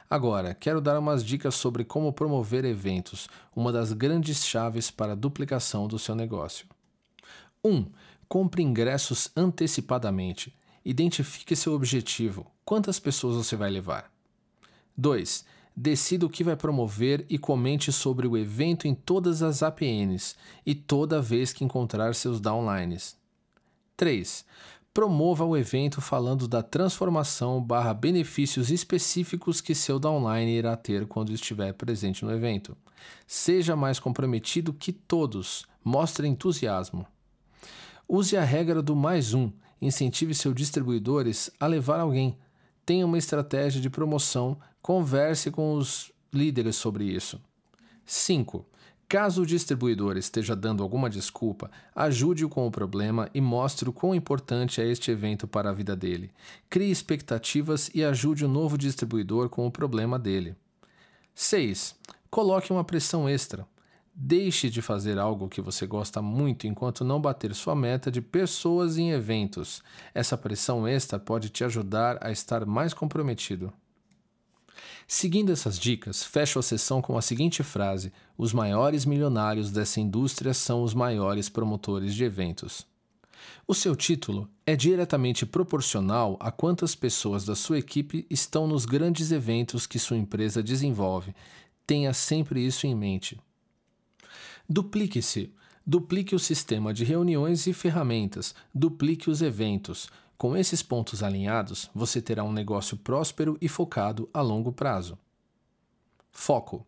Agora, 0.10 0.54
quero 0.54 0.82
dar 0.82 1.00
umas 1.00 1.24
dicas 1.24 1.56
sobre 1.56 1.84
como 1.84 2.14
promover 2.14 2.64
eventos, 2.64 3.28
uma 3.56 3.72
das 3.72 3.92
grandes 3.92 4.46
chaves 4.46 4.92
para 4.92 5.14
a 5.14 5.16
duplicação 5.16 5.88
do 5.88 5.98
seu 5.98 6.16
negócio. 6.16 6.68
1. 7.64 7.70
Um, 7.70 7.86
compre 8.28 8.62
ingressos 8.62 9.32
antecipadamente. 9.36 10.56
Identifique 10.84 11.56
seu 11.56 11.74
objetivo. 11.74 12.46
Quantas 12.64 13.00
pessoas 13.00 13.36
você 13.36 13.56
vai 13.56 13.72
levar? 13.72 14.12
2. 14.96 15.44
Decida 15.76 16.26
o 16.26 16.30
que 16.30 16.44
vai 16.44 16.56
promover 16.56 17.26
e 17.28 17.38
comente 17.38 17.92
sobre 17.92 18.28
o 18.28 18.38
evento 18.38 18.88
em 18.88 18.94
todas 18.94 19.42
as 19.42 19.62
APNs 19.62 20.36
e 20.66 20.74
toda 20.74 21.22
vez 21.22 21.52
que 21.52 21.66
encontrar 21.66 22.14
seus 22.16 22.40
downlines. 22.40 23.18
3 23.98 24.46
promova 24.96 25.44
o 25.44 25.58
evento 25.58 26.00
falando 26.00 26.48
da 26.48 26.64
transformação 26.64 27.62
barra 27.62 27.94
benefícios 27.94 28.72
específicos 28.72 29.60
que 29.60 29.76
seu 29.76 30.00
downline 30.00 30.50
irá 30.50 30.78
ter 30.78 31.06
quando 31.06 31.34
estiver 31.34 31.74
presente 31.74 32.24
no 32.24 32.32
evento. 32.32 32.78
Seja 33.28 33.76
mais 33.76 34.00
comprometido 34.00 34.72
que 34.72 34.94
todos, 34.94 35.66
mostre 35.84 36.26
entusiasmo. 36.30 37.06
Use 38.08 38.38
a 38.38 38.44
regra 38.46 38.82
do 38.82 38.96
mais 38.96 39.34
um, 39.34 39.52
incentive 39.82 40.34
seus 40.34 40.56
distribuidores 40.56 41.52
a 41.60 41.68
levar 41.68 42.00
alguém. 42.00 42.38
Tenha 42.86 43.06
uma 43.06 43.18
estratégia 43.18 43.82
de 43.82 43.90
promoção, 43.90 44.58
converse 44.82 45.52
com 45.52 45.74
os 45.74 46.10
líderes 46.32 46.78
sobre 46.78 47.04
isso. 47.04 47.42
5. 48.06 48.66
Caso 49.08 49.44
o 49.44 49.46
distribuidor 49.46 50.18
esteja 50.18 50.56
dando 50.56 50.82
alguma 50.82 51.10
desculpa, 51.10 51.70
ajude-o 51.96 52.50
com 52.50 52.66
o 52.66 52.72
problema 52.72 53.30
e 53.36 53.40
mostre 53.40 53.88
o 53.88 53.94
quão 53.94 54.16
importante 54.16 54.82
é 54.82 54.88
este 54.88 55.12
evento 55.12 55.48
para 55.48 55.70
a 55.70 55.74
vida 55.74 55.96
dele. 55.96 56.32
Crie 56.70 56.90
expectativas 56.90 57.92
e 57.94 58.04
ajude 58.04 58.44
o 58.44 58.48
novo 58.48 58.78
distribuidor 58.78 59.48
com 59.48 59.68
o 59.68 59.72
problema 59.72 60.18
dele. 60.18 60.56
6. 61.36 61.96
Coloque 62.32 62.72
uma 62.72 62.84
pressão 62.84 63.30
extra. 63.30 63.68
Deixe 64.18 64.70
de 64.70 64.82
fazer 64.82 65.20
algo 65.20 65.50
que 65.50 65.62
você 65.62 65.86
gosta 65.86 66.22
muito 66.22 66.66
enquanto 66.66 67.04
não 67.04 67.22
bater 67.22 67.54
sua 67.54 67.76
meta 67.76 68.10
de 68.10 68.22
pessoas 68.22 68.98
em 68.98 69.12
eventos. 69.12 69.84
Essa 70.14 70.38
pressão 70.38 70.88
extra 70.88 71.20
pode 71.20 71.50
te 71.50 71.64
ajudar 71.64 72.18
a 72.22 72.32
estar 72.32 72.66
mais 72.66 72.94
comprometido. 72.94 73.72
Seguindo 75.08 75.52
essas 75.52 75.80
dicas, 75.80 76.24
fecho 76.24 76.60
a 76.60 76.64
sessão 76.64 77.02
com 77.02 77.18
a 77.18 77.22
seguinte 77.22 77.64
frase: 77.64 78.12
Os 78.38 78.54
maiores 78.54 79.06
milionários 79.06 79.72
dessa 79.72 80.00
indústria 80.00 80.54
são 80.54 80.84
os 80.84 80.94
maiores 80.94 81.50
promotores 81.50 82.14
de 82.14 82.24
eventos. 82.24 82.86
O 83.68 83.74
seu 83.74 83.96
título 83.96 84.50
é 84.66 84.76
diretamente 84.76 85.46
proporcional 85.46 86.38
a 86.40 86.52
quantas 86.52 86.96
pessoas 86.96 87.46
da 87.46 87.56
sua 87.56 87.80
equipe 87.80 88.26
estão 88.30 88.68
nos 88.68 88.86
grandes 88.86 89.32
eventos 89.32 89.88
que 89.88 90.00
sua 90.00 90.18
empresa 90.18 90.62
desenvolve. 90.62 91.36
Tenha 91.86 92.14
sempre 92.14 92.66
isso 92.66 92.88
em 92.88 92.96
mente. 92.96 93.40
Duplique-se. 94.68 95.52
Duplique 95.88 96.34
o 96.34 96.40
sistema 96.40 96.92
de 96.92 97.04
reuniões 97.04 97.68
e 97.68 97.74
ferramentas, 97.74 98.56
duplique 98.74 99.30
os 99.30 99.44
eventos, 99.44 100.10
com 100.38 100.58
esses 100.58 100.84
pontos 100.84 101.24
alinhados, 101.24 101.90
você 101.96 102.22
terá 102.22 102.44
um 102.44 102.52
negócio 102.52 102.98
próspero 102.98 103.58
e 103.62 103.70
focado 103.70 104.30
a 104.34 104.42
longo 104.42 104.72
prazo. 104.72 105.18
Foco. 106.32 106.86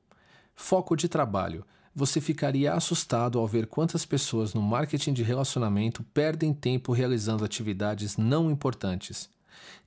Foco 0.53 0.95
de 0.95 1.07
trabalho. 1.07 1.65
Você 1.95 2.19
ficaria 2.19 2.73
assustado 2.73 3.39
ao 3.39 3.47
ver 3.47 3.65
quantas 3.67 4.05
pessoas 4.05 4.53
no 4.53 4.61
marketing 4.61 5.13
de 5.13 5.23
relacionamento 5.23 6.03
perdem 6.13 6.53
tempo 6.53 6.91
realizando 6.91 7.45
atividades 7.45 8.17
não 8.17 8.51
importantes. 8.51 9.29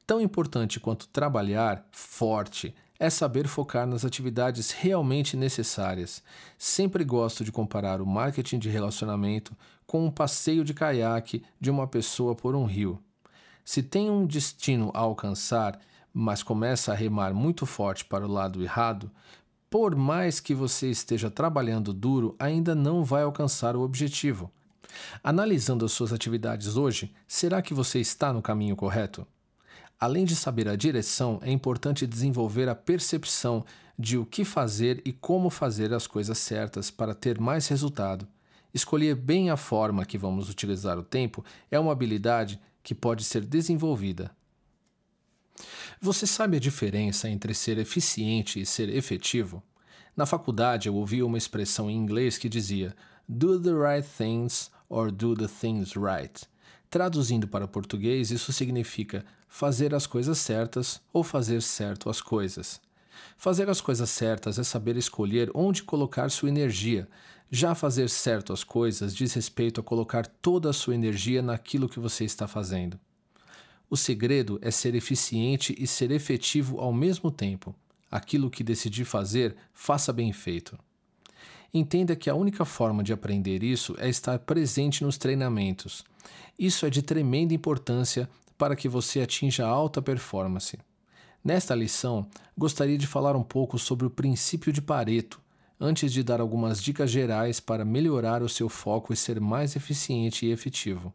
Tão 0.06 0.20
importante 0.20 0.80
quanto 0.80 1.06
trabalhar 1.08 1.86
forte 1.92 2.74
é 2.98 3.08
saber 3.08 3.46
focar 3.46 3.86
nas 3.86 4.04
atividades 4.04 4.70
realmente 4.72 5.36
necessárias. 5.36 6.22
Sempre 6.58 7.04
gosto 7.04 7.44
de 7.44 7.52
comparar 7.52 8.00
o 8.00 8.06
marketing 8.06 8.58
de 8.58 8.68
relacionamento 8.68 9.56
com 9.86 10.04
um 10.04 10.10
passeio 10.10 10.64
de 10.64 10.74
caiaque 10.74 11.42
de 11.60 11.70
uma 11.70 11.86
pessoa 11.86 12.34
por 12.34 12.54
um 12.54 12.64
rio. 12.64 13.00
Se 13.70 13.84
tem 13.84 14.10
um 14.10 14.26
destino 14.26 14.90
a 14.92 14.98
alcançar, 14.98 15.78
mas 16.12 16.42
começa 16.42 16.90
a 16.90 16.94
remar 16.96 17.32
muito 17.32 17.64
forte 17.64 18.04
para 18.04 18.26
o 18.26 18.28
lado 18.28 18.64
errado, 18.64 19.08
por 19.70 19.94
mais 19.94 20.40
que 20.40 20.52
você 20.52 20.90
esteja 20.90 21.30
trabalhando 21.30 21.92
duro, 21.92 22.34
ainda 22.36 22.74
não 22.74 23.04
vai 23.04 23.22
alcançar 23.22 23.76
o 23.76 23.82
objetivo. 23.82 24.50
Analisando 25.22 25.84
as 25.84 25.92
suas 25.92 26.12
atividades 26.12 26.76
hoje, 26.76 27.14
será 27.28 27.62
que 27.62 27.72
você 27.72 28.00
está 28.00 28.32
no 28.32 28.42
caminho 28.42 28.74
correto? 28.74 29.24
Além 30.00 30.24
de 30.24 30.34
saber 30.34 30.66
a 30.66 30.74
direção, 30.74 31.38
é 31.40 31.52
importante 31.52 32.08
desenvolver 32.08 32.68
a 32.68 32.74
percepção 32.74 33.64
de 33.96 34.18
o 34.18 34.26
que 34.26 34.44
fazer 34.44 35.00
e 35.04 35.12
como 35.12 35.48
fazer 35.48 35.94
as 35.94 36.08
coisas 36.08 36.38
certas 36.38 36.90
para 36.90 37.14
ter 37.14 37.38
mais 37.38 37.68
resultado. 37.68 38.26
Escolher 38.74 39.14
bem 39.14 39.48
a 39.48 39.56
forma 39.56 40.04
que 40.04 40.18
vamos 40.18 40.50
utilizar 40.50 40.98
o 40.98 41.04
tempo 41.04 41.44
é 41.70 41.78
uma 41.78 41.92
habilidade 41.92 42.60
que 42.82 42.94
pode 42.94 43.24
ser 43.24 43.44
desenvolvida. 43.44 44.30
Você 46.00 46.26
sabe 46.26 46.56
a 46.56 46.60
diferença 46.60 47.28
entre 47.28 47.52
ser 47.52 47.78
eficiente 47.78 48.60
e 48.60 48.66
ser 48.66 48.88
efetivo? 48.88 49.62
Na 50.16 50.26
faculdade 50.26 50.88
eu 50.88 50.94
ouvi 50.94 51.22
uma 51.22 51.38
expressão 51.38 51.90
em 51.90 51.96
inglês 51.96 52.38
que 52.38 52.48
dizia: 52.48 52.94
do 53.28 53.60
the 53.60 53.70
right 53.70 54.08
things 54.16 54.70
or 54.88 55.10
do 55.10 55.34
the 55.34 55.46
things 55.46 55.92
right. 55.92 56.46
Traduzindo 56.88 57.46
para 57.46 57.68
português, 57.68 58.30
isso 58.30 58.52
significa 58.52 59.24
fazer 59.48 59.94
as 59.94 60.06
coisas 60.06 60.38
certas 60.38 61.00
ou 61.12 61.22
fazer 61.22 61.62
certo 61.62 62.10
as 62.10 62.20
coisas. 62.20 62.80
Fazer 63.36 63.68
as 63.70 63.80
coisas 63.80 64.10
certas 64.10 64.58
é 64.58 64.64
saber 64.64 64.96
escolher 64.96 65.50
onde 65.54 65.82
colocar 65.82 66.30
sua 66.30 66.48
energia. 66.48 67.08
Já 67.50 67.74
fazer 67.74 68.08
certo 68.08 68.52
as 68.52 68.62
coisas 68.62 69.14
diz 69.14 69.32
respeito 69.34 69.80
a 69.80 69.84
colocar 69.84 70.24
toda 70.24 70.70
a 70.70 70.72
sua 70.72 70.94
energia 70.94 71.42
naquilo 71.42 71.88
que 71.88 71.98
você 71.98 72.24
está 72.24 72.46
fazendo. 72.46 72.98
O 73.88 73.96
segredo 73.96 74.56
é 74.62 74.70
ser 74.70 74.94
eficiente 74.94 75.74
e 75.76 75.84
ser 75.84 76.12
efetivo 76.12 76.78
ao 76.78 76.92
mesmo 76.92 77.28
tempo. 77.28 77.74
Aquilo 78.08 78.50
que 78.50 78.62
decidir 78.62 79.04
fazer, 79.04 79.56
faça 79.74 80.12
bem 80.12 80.32
feito. 80.32 80.78
Entenda 81.74 82.14
que 82.14 82.30
a 82.30 82.34
única 82.36 82.64
forma 82.64 83.02
de 83.02 83.12
aprender 83.12 83.64
isso 83.64 83.96
é 83.98 84.08
estar 84.08 84.38
presente 84.38 85.02
nos 85.02 85.18
treinamentos. 85.18 86.04
Isso 86.56 86.86
é 86.86 86.90
de 86.90 87.02
tremenda 87.02 87.52
importância 87.52 88.30
para 88.56 88.76
que 88.76 88.88
você 88.88 89.22
atinja 89.22 89.66
alta 89.66 90.00
performance. 90.00 90.78
Nesta 91.42 91.74
lição, 91.74 92.28
gostaria 92.56 92.98
de 92.98 93.08
falar 93.08 93.34
um 93.34 93.42
pouco 93.42 93.76
sobre 93.76 94.06
o 94.06 94.10
princípio 94.10 94.72
de 94.72 94.80
Pareto, 94.80 95.40
antes 95.80 96.12
de 96.12 96.22
dar 96.22 96.40
algumas 96.40 96.82
dicas 96.82 97.10
gerais 97.10 97.58
para 97.58 97.84
melhorar 97.84 98.42
o 98.42 98.48
seu 98.48 98.68
foco 98.68 99.12
e 99.12 99.16
ser 99.16 99.40
mais 99.40 99.74
eficiente 99.74 100.44
e 100.44 100.50
efetivo. 100.50 101.12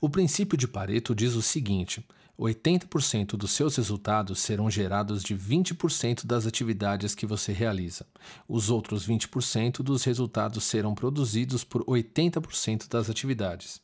O 0.00 0.10
princípio 0.10 0.58
de 0.58 0.66
Pareto 0.66 1.14
diz 1.14 1.34
o 1.34 1.42
seguinte: 1.42 2.04
80% 2.38 3.36
dos 3.36 3.52
seus 3.52 3.76
resultados 3.76 4.40
serão 4.40 4.70
gerados 4.70 5.22
de 5.22 5.36
20% 5.36 6.26
das 6.26 6.46
atividades 6.46 7.14
que 7.14 7.26
você 7.26 7.52
realiza. 7.52 8.06
Os 8.48 8.70
outros 8.70 9.06
20% 9.06 9.82
dos 9.82 10.02
resultados 10.04 10.64
serão 10.64 10.94
produzidos 10.94 11.62
por 11.62 11.84
80% 11.84 12.88
das 12.88 13.08
atividades. 13.08 13.80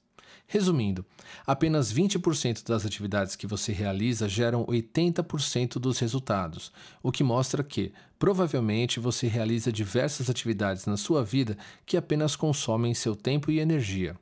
Resumindo, 0.51 1.05
apenas 1.47 1.93
20% 1.93 2.67
das 2.67 2.87
atividades 2.87 3.37
que 3.37 3.47
você 3.47 3.71
realiza 3.71 4.27
geram 4.27 4.65
80% 4.65 5.75
dos 5.75 5.99
resultados, 5.99 6.73
o 7.03 7.13
que 7.13 7.23
mostra 7.23 7.63
que, 7.63 7.93
provavelmente, 8.19 8.99
você 8.99 9.27
realiza 9.27 9.71
diversas 9.71 10.31
atividades 10.31 10.87
na 10.87 10.97
sua 10.97 11.23
vida 11.23 11.59
que 11.85 11.99
apenas 11.99 12.35
consomem 12.35 12.95
seu 12.95 13.15
tempo 13.15 13.51
e 13.51 13.61
energia. 13.61 14.17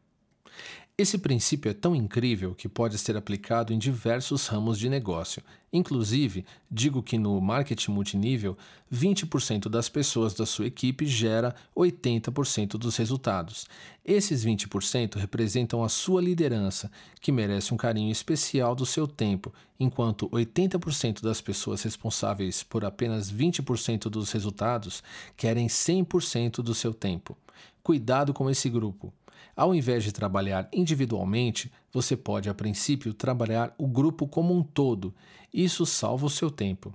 Esse 0.98 1.18
princípio 1.18 1.70
é 1.70 1.74
tão 1.74 1.94
incrível 1.94 2.54
que 2.54 2.70
pode 2.70 2.96
ser 2.96 3.18
aplicado 3.18 3.70
em 3.70 3.78
diversos 3.78 4.46
ramos 4.46 4.78
de 4.78 4.88
negócio. 4.88 5.42
Inclusive, 5.70 6.42
digo 6.70 7.02
que 7.02 7.18
no 7.18 7.38
marketing 7.38 7.90
multinível, 7.90 8.56
20% 8.90 9.68
das 9.68 9.90
pessoas 9.90 10.32
da 10.32 10.46
sua 10.46 10.68
equipe 10.68 11.04
gera 11.04 11.54
80% 11.76 12.78
dos 12.78 12.96
resultados. 12.96 13.66
Esses 14.02 14.42
20% 14.42 15.16
representam 15.16 15.84
a 15.84 15.90
sua 15.90 16.22
liderança, 16.22 16.90
que 17.20 17.30
merece 17.30 17.74
um 17.74 17.76
carinho 17.76 18.10
especial 18.10 18.74
do 18.74 18.86
seu 18.86 19.06
tempo, 19.06 19.52
enquanto 19.78 20.30
80% 20.30 21.20
das 21.20 21.42
pessoas 21.42 21.82
responsáveis 21.82 22.62
por 22.62 22.86
apenas 22.86 23.30
20% 23.30 24.08
dos 24.08 24.32
resultados 24.32 25.02
querem 25.36 25.66
100% 25.66 26.62
do 26.62 26.74
seu 26.74 26.94
tempo. 26.94 27.36
Cuidado 27.82 28.32
com 28.32 28.48
esse 28.48 28.70
grupo. 28.70 29.12
Ao 29.56 29.74
invés 29.74 30.04
de 30.04 30.12
trabalhar 30.12 30.68
individualmente, 30.70 31.72
você 31.90 32.14
pode, 32.14 32.50
a 32.50 32.54
princípio, 32.54 33.14
trabalhar 33.14 33.74
o 33.78 33.86
grupo 33.86 34.28
como 34.28 34.54
um 34.54 34.62
todo. 34.62 35.14
Isso 35.52 35.86
salva 35.86 36.26
o 36.26 36.30
seu 36.30 36.50
tempo. 36.50 36.92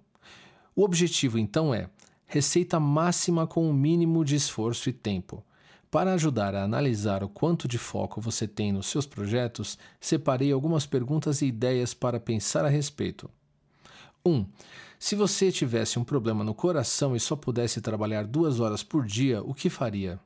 O 0.75 0.83
objetivo, 0.83 1.39
então, 1.39 1.73
é 1.73 1.89
receita 2.27 2.79
máxima 2.79 3.47
com 3.47 3.67
o 3.67 3.73
mínimo 3.73 4.23
de 4.23 4.35
esforço 4.35 4.89
e 4.89 4.93
tempo. 4.93 5.43
Para 5.89 6.13
ajudar 6.13 6.55
a 6.55 6.63
analisar 6.63 7.23
o 7.23 7.27
quanto 7.27 7.67
de 7.67 7.77
foco 7.77 8.21
você 8.21 8.47
tem 8.47 8.71
nos 8.71 8.85
seus 8.85 9.05
projetos, 9.05 9.77
separei 9.99 10.51
algumas 10.51 10.85
perguntas 10.85 11.41
e 11.41 11.47
ideias 11.47 11.93
para 11.93 12.19
pensar 12.19 12.63
a 12.63 12.69
respeito. 12.69 13.29
1. 14.23 14.31
Um, 14.31 14.45
se 14.97 15.15
você 15.15 15.51
tivesse 15.51 15.97
um 15.97 16.03
problema 16.03 16.43
no 16.43 16.53
coração 16.53 17.15
e 17.15 17.19
só 17.19 17.35
pudesse 17.35 17.81
trabalhar 17.81 18.25
duas 18.25 18.59
horas 18.59 18.83
por 18.83 19.05
dia, 19.05 19.41
o 19.41 19.53
que 19.53 19.69
faria? 19.69 20.19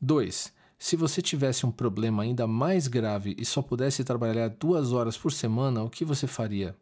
2. 0.00 0.52
Se 0.84 0.96
você 0.96 1.22
tivesse 1.22 1.64
um 1.64 1.70
problema 1.70 2.24
ainda 2.24 2.46
mais 2.46 2.88
grave 2.88 3.34
e 3.38 3.44
só 3.46 3.62
pudesse 3.62 4.04
trabalhar 4.04 4.50
duas 4.50 4.92
horas 4.92 5.16
por 5.16 5.32
semana, 5.32 5.82
o 5.82 5.88
que 5.88 6.04
você 6.04 6.26
faria? 6.26 6.76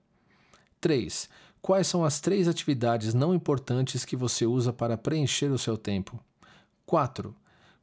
3. 0.80 1.28
Quais 1.60 1.86
são 1.86 2.04
as 2.04 2.18
três 2.18 2.48
atividades 2.48 3.14
não 3.14 3.32
importantes 3.32 4.04
que 4.04 4.16
você 4.16 4.44
usa 4.44 4.72
para 4.72 4.98
preencher 4.98 5.52
o 5.52 5.58
seu 5.58 5.76
tempo? 5.78 6.18
4. 6.84 7.32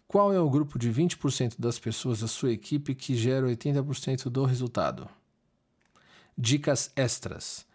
Qual 0.10 0.34
é 0.34 0.40
o 0.42 0.50
grupo 0.50 0.78
de 0.78 0.92
20% 0.92 1.56
das 1.58 1.80
pessoas 1.80 2.20
da 2.20 2.28
sua 2.28 2.52
equipe 2.52 2.94
que 2.94 3.16
gera 3.16 3.48
80% 3.48 4.24
do 4.26 4.44
resultado? 4.44 5.08
Dicas 6.38 6.92
extras. 6.98 7.66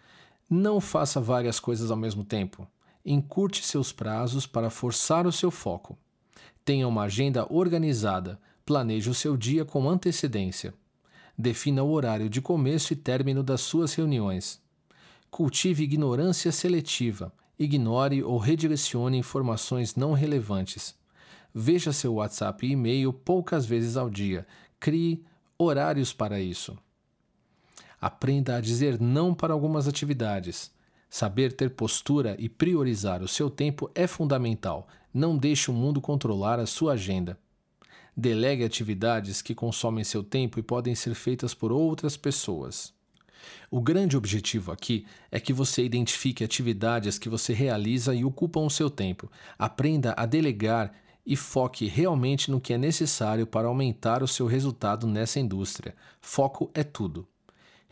Não 0.51 0.83
faça 0.83 1.19
várias 1.19 1.59
coisas 1.59 1.91
ao 1.91 1.97
mesmo 1.97 2.23
tempo. 2.23 2.69
Encurte 3.07 3.65
seus 3.65 3.91
prazos 3.91 4.47
para 4.47 4.69
forçar 4.69 5.27
o 5.27 5.33
seu 5.33 5.51
foco. 5.51 5.97
Tenha 6.65 6.89
uma 6.89 7.03
agenda 7.03 7.47
organizada. 7.53 8.41
Planeje 8.65 9.11
o 9.11 9.15
seu 9.15 9.37
dia 9.37 9.65
com 9.65 9.89
antecedência. 9.89 10.73
Defina 11.37 11.83
o 11.83 11.91
horário 11.91 12.31
de 12.31 12.41
começo 12.41 12.93
e 12.93 12.97
término 12.97 13.43
das 13.43 13.61
suas 13.61 13.93
reuniões. 13.93 14.63
Cultive 15.31 15.85
ignorância 15.85 16.51
seletiva. 16.51 17.33
Ignore 17.59 18.23
ou 18.23 18.39
redirecione 18.39 19.19
informações 19.19 19.95
não 19.95 20.13
relevantes. 20.13 20.95
Veja 21.55 21.93
seu 21.93 22.15
WhatsApp 22.15 22.67
e 22.67 22.73
e-mail 22.73 23.13
poucas 23.13 23.67
vezes 23.67 23.97
ao 23.97 24.09
dia. 24.09 24.47
Crie 24.81 25.23
horários 25.59 26.13
para 26.13 26.41
isso. 26.41 26.77
Aprenda 28.01 28.57
a 28.57 28.61
dizer 28.61 29.01
não 29.01 29.35
para 29.35 29.53
algumas 29.53 29.87
atividades. 29.87 30.74
Saber 31.15 31.53
ter 31.53 31.71
postura 31.71 32.35
e 32.41 32.49
priorizar 32.49 33.23
o 33.23 33.29
seu 33.29 33.49
tempo 33.49 33.89
é 33.95 34.05
fundamental. 34.05 34.89
Não 35.15 35.39
deixe 35.39 35.71
o 35.71 35.73
mundo 35.73 36.01
controlar 36.01 36.59
a 36.59 36.67
sua 36.67 36.95
agenda. 36.95 37.39
Delegue 38.17 38.65
atividades 38.65 39.41
que 39.41 39.55
consomem 39.55 40.03
seu 40.03 40.25
tempo 40.25 40.59
e 40.59 40.63
podem 40.63 40.93
ser 40.97 41.15
feitas 41.15 41.55
por 41.55 41.71
outras 41.71 42.17
pessoas. 42.17 42.93
O 43.71 43.81
grande 43.81 44.17
objetivo 44.17 44.73
aqui 44.73 45.07
é 45.31 45.39
que 45.39 45.53
você 45.53 45.85
identifique 45.85 46.43
atividades 46.43 47.17
que 47.17 47.29
você 47.29 47.53
realiza 47.53 48.13
e 48.13 48.25
ocupam 48.25 48.63
o 48.63 48.69
seu 48.69 48.91
tempo. 48.91 49.31
Aprenda 49.57 50.15
a 50.17 50.27
delegar 50.27 50.93
e 51.25 51.37
foque 51.37 51.87
realmente 51.87 52.51
no 52.51 52.61
que 52.61 52.73
é 52.73 52.77
necessário 52.77 53.47
para 53.47 53.69
aumentar 53.69 54.21
o 54.21 54.27
seu 54.27 54.49
resultado 54.49 55.07
nessa 55.07 55.39
indústria. 55.39 55.95
Foco 56.21 56.73
é 56.75 56.83
tudo. 56.83 57.25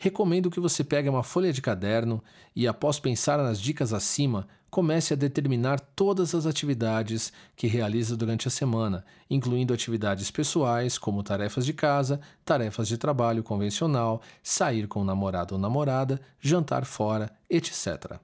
Recomendo 0.03 0.51
que 0.51 0.59
você 0.59 0.83
pegue 0.83 1.07
uma 1.07 1.23
folha 1.23 1.53
de 1.53 1.61
caderno 1.61 2.21
e, 2.53 2.67
após 2.67 2.99
pensar 2.99 3.37
nas 3.37 3.57
dicas 3.57 3.93
acima, 3.93 4.49
comece 4.69 5.13
a 5.13 5.15
determinar 5.15 5.79
todas 5.79 6.35
as 6.35 6.45
atividades 6.45 7.31
que 7.55 7.67
realiza 7.67 8.17
durante 8.17 8.45
a 8.45 8.51
semana, 8.51 9.05
incluindo 9.29 9.73
atividades 9.73 10.29
pessoais, 10.29 10.97
como 10.97 11.23
tarefas 11.23 11.65
de 11.65 11.71
casa, 11.71 12.19
tarefas 12.43 12.89
de 12.89 12.97
trabalho 12.97 13.43
convencional, 13.43 14.21
sair 14.43 14.89
com 14.89 14.99
o 14.99 15.05
namorado 15.05 15.55
ou 15.55 15.61
namorada, 15.61 16.19
jantar 16.37 16.83
fora, 16.83 17.31
etc. 17.49 18.19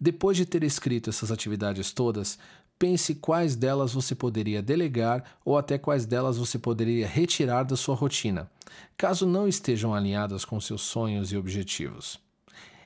Depois 0.00 0.36
de 0.36 0.44
ter 0.44 0.64
escrito 0.64 1.10
essas 1.10 1.30
atividades 1.30 1.92
todas, 1.92 2.36
pense 2.78 3.14
quais 3.14 3.56
delas 3.56 3.92
você 3.92 4.14
poderia 4.14 4.62
delegar 4.62 5.24
ou 5.44 5.56
até 5.56 5.78
quais 5.78 6.06
delas 6.06 6.36
você 6.36 6.58
poderia 6.58 7.06
retirar 7.06 7.64
da 7.64 7.76
sua 7.76 7.94
rotina, 7.94 8.50
caso 8.96 9.26
não 9.26 9.48
estejam 9.48 9.94
alinhadas 9.94 10.44
com 10.44 10.60
seus 10.60 10.82
sonhos 10.82 11.32
e 11.32 11.36
objetivos. 11.36 12.18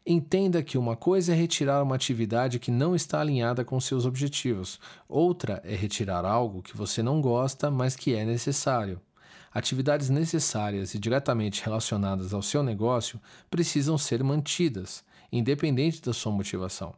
Entenda 0.06 0.62
que 0.62 0.78
uma 0.78 0.96
coisa 0.96 1.32
é 1.32 1.36
retirar 1.36 1.82
uma 1.82 1.94
atividade 1.94 2.58
que 2.58 2.70
não 2.70 2.96
está 2.96 3.20
alinhada 3.20 3.64
com 3.64 3.78
seus 3.78 4.06
objetivos, 4.06 4.80
outra 5.08 5.60
é 5.64 5.74
retirar 5.74 6.24
algo 6.24 6.62
que 6.62 6.76
você 6.76 7.02
não 7.02 7.20
gosta, 7.20 7.70
mas 7.70 7.94
que 7.94 8.14
é 8.14 8.24
necessário. 8.24 9.00
Atividades 9.52 10.08
necessárias 10.08 10.94
e 10.94 10.98
diretamente 10.98 11.62
relacionadas 11.64 12.32
ao 12.32 12.40
seu 12.40 12.62
negócio 12.62 13.20
precisam 13.50 13.98
ser 13.98 14.22
mantidas, 14.22 15.04
independente 15.30 16.00
da 16.00 16.12
sua 16.12 16.32
motivação. 16.32 16.94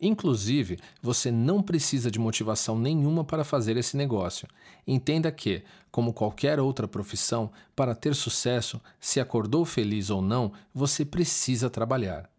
Inclusive, 0.00 0.78
você 1.02 1.30
não 1.30 1.62
precisa 1.62 2.10
de 2.10 2.18
motivação 2.18 2.78
nenhuma 2.78 3.24
para 3.24 3.44
fazer 3.44 3.76
esse 3.76 3.96
negócio. 3.96 4.46
Entenda 4.86 5.30
que, 5.32 5.62
como 5.90 6.12
qualquer 6.12 6.60
outra 6.60 6.86
profissão, 6.86 7.50
para 7.74 7.94
ter 7.94 8.14
sucesso, 8.14 8.80
se 9.00 9.20
acordou 9.20 9.64
feliz 9.64 10.10
ou 10.10 10.22
não, 10.22 10.52
você 10.72 11.04
precisa 11.04 11.68
trabalhar. 11.68 12.30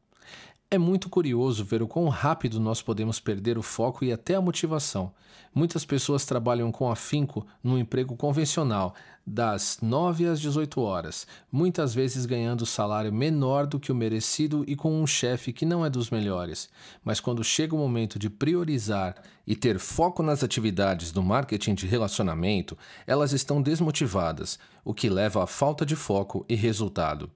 É 0.71 0.77
muito 0.77 1.09
curioso 1.09 1.65
ver 1.65 1.81
o 1.81 1.87
quão 1.87 2.07
rápido 2.09 2.59
nós 2.59 2.81
podemos 2.81 3.19
perder 3.19 3.57
o 3.57 3.63
foco 3.63 4.05
e 4.05 4.11
até 4.13 4.35
a 4.35 4.41
motivação. 4.41 5.11
Muitas 5.53 5.83
pessoas 5.85 6.25
trabalham 6.25 6.71
com 6.71 6.91
afinco 6.91 7.45
no 7.63 7.77
emprego 7.77 8.15
convencional, 8.15 8.95
das 9.29 9.77
9 9.81 10.25
às 10.25 10.41
18 10.41 10.81
horas, 10.81 11.27
muitas 11.51 11.93
vezes 11.93 12.25
ganhando 12.25 12.65
salário 12.65 13.13
menor 13.13 13.67
do 13.67 13.79
que 13.79 13.91
o 13.91 13.95
merecido 13.95 14.63
e 14.67 14.75
com 14.75 15.01
um 15.01 15.05
chefe 15.05 15.53
que 15.53 15.65
não 15.65 15.85
é 15.85 15.89
dos 15.89 16.09
melhores. 16.09 16.67
Mas 17.03 17.19
quando 17.19 17.43
chega 17.43 17.75
o 17.75 17.77
momento 17.77 18.17
de 18.17 18.29
priorizar 18.29 19.15
e 19.45 19.55
ter 19.55 19.77
foco 19.77 20.23
nas 20.23 20.43
atividades 20.43 21.11
do 21.11 21.21
marketing 21.21 21.75
de 21.75 21.85
relacionamento, 21.85 22.77
elas 23.05 23.31
estão 23.31 23.61
desmotivadas, 23.61 24.57
o 24.83 24.93
que 24.93 25.09
leva 25.09 25.43
à 25.43 25.47
falta 25.47 25.85
de 25.85 25.95
foco 25.95 26.43
e 26.49 26.55
resultado. 26.55 27.29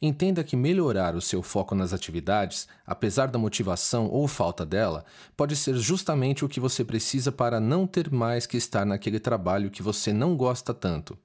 Entenda 0.00 0.44
que 0.44 0.56
melhorar 0.56 1.16
o 1.16 1.20
seu 1.20 1.42
foco 1.42 1.74
nas 1.74 1.92
atividades, 1.92 2.68
apesar 2.86 3.26
da 3.26 3.38
motivação 3.38 4.08
ou 4.08 4.28
falta 4.28 4.64
dela, 4.64 5.04
pode 5.36 5.56
ser 5.56 5.74
justamente 5.74 6.44
o 6.44 6.48
que 6.48 6.60
você 6.60 6.84
precisa 6.84 7.32
para 7.32 7.58
não 7.58 7.84
ter 7.84 8.08
mais 8.10 8.46
que 8.46 8.56
estar 8.56 8.86
naquele 8.86 9.18
trabalho 9.18 9.70
que 9.70 9.82
você 9.82 10.12
não 10.12 10.36
gosta 10.36 10.72
tanto. 10.72 11.18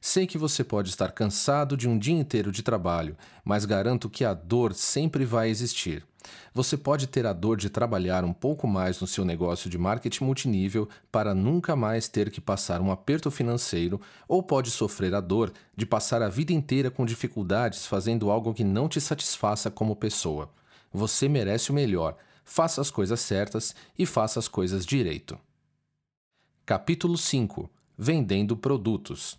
Sei 0.00 0.26
que 0.26 0.38
você 0.38 0.62
pode 0.62 0.90
estar 0.90 1.10
cansado 1.12 1.76
de 1.76 1.88
um 1.88 1.98
dia 1.98 2.14
inteiro 2.14 2.52
de 2.52 2.62
trabalho, 2.62 3.16
mas 3.44 3.64
garanto 3.64 4.08
que 4.08 4.24
a 4.24 4.32
dor 4.32 4.72
sempre 4.72 5.24
vai 5.24 5.48
existir. 5.48 6.06
Você 6.54 6.76
pode 6.76 7.06
ter 7.06 7.26
a 7.26 7.32
dor 7.32 7.56
de 7.56 7.70
trabalhar 7.70 8.24
um 8.24 8.32
pouco 8.32 8.66
mais 8.66 9.00
no 9.00 9.06
seu 9.06 9.24
negócio 9.24 9.68
de 9.68 9.78
marketing 9.78 10.24
multinível 10.24 10.88
para 11.10 11.34
nunca 11.34 11.74
mais 11.74 12.08
ter 12.08 12.30
que 12.30 12.40
passar 12.40 12.80
um 12.80 12.92
aperto 12.92 13.30
financeiro, 13.30 14.00
ou 14.28 14.42
pode 14.42 14.70
sofrer 14.70 15.14
a 15.14 15.20
dor 15.20 15.52
de 15.76 15.86
passar 15.86 16.22
a 16.22 16.28
vida 16.28 16.52
inteira 16.52 16.90
com 16.90 17.04
dificuldades 17.04 17.86
fazendo 17.86 18.30
algo 18.30 18.54
que 18.54 18.64
não 18.64 18.88
te 18.88 19.00
satisfaça 19.00 19.70
como 19.70 19.96
pessoa. 19.96 20.50
Você 20.92 21.28
merece 21.28 21.70
o 21.70 21.74
melhor. 21.74 22.16
Faça 22.44 22.80
as 22.80 22.90
coisas 22.90 23.20
certas 23.20 23.74
e 23.98 24.06
faça 24.06 24.38
as 24.38 24.48
coisas 24.48 24.86
direito. 24.86 25.38
Capítulo 26.64 27.18
5 27.18 27.68
Vendendo 27.96 28.56
produtos. 28.56 29.36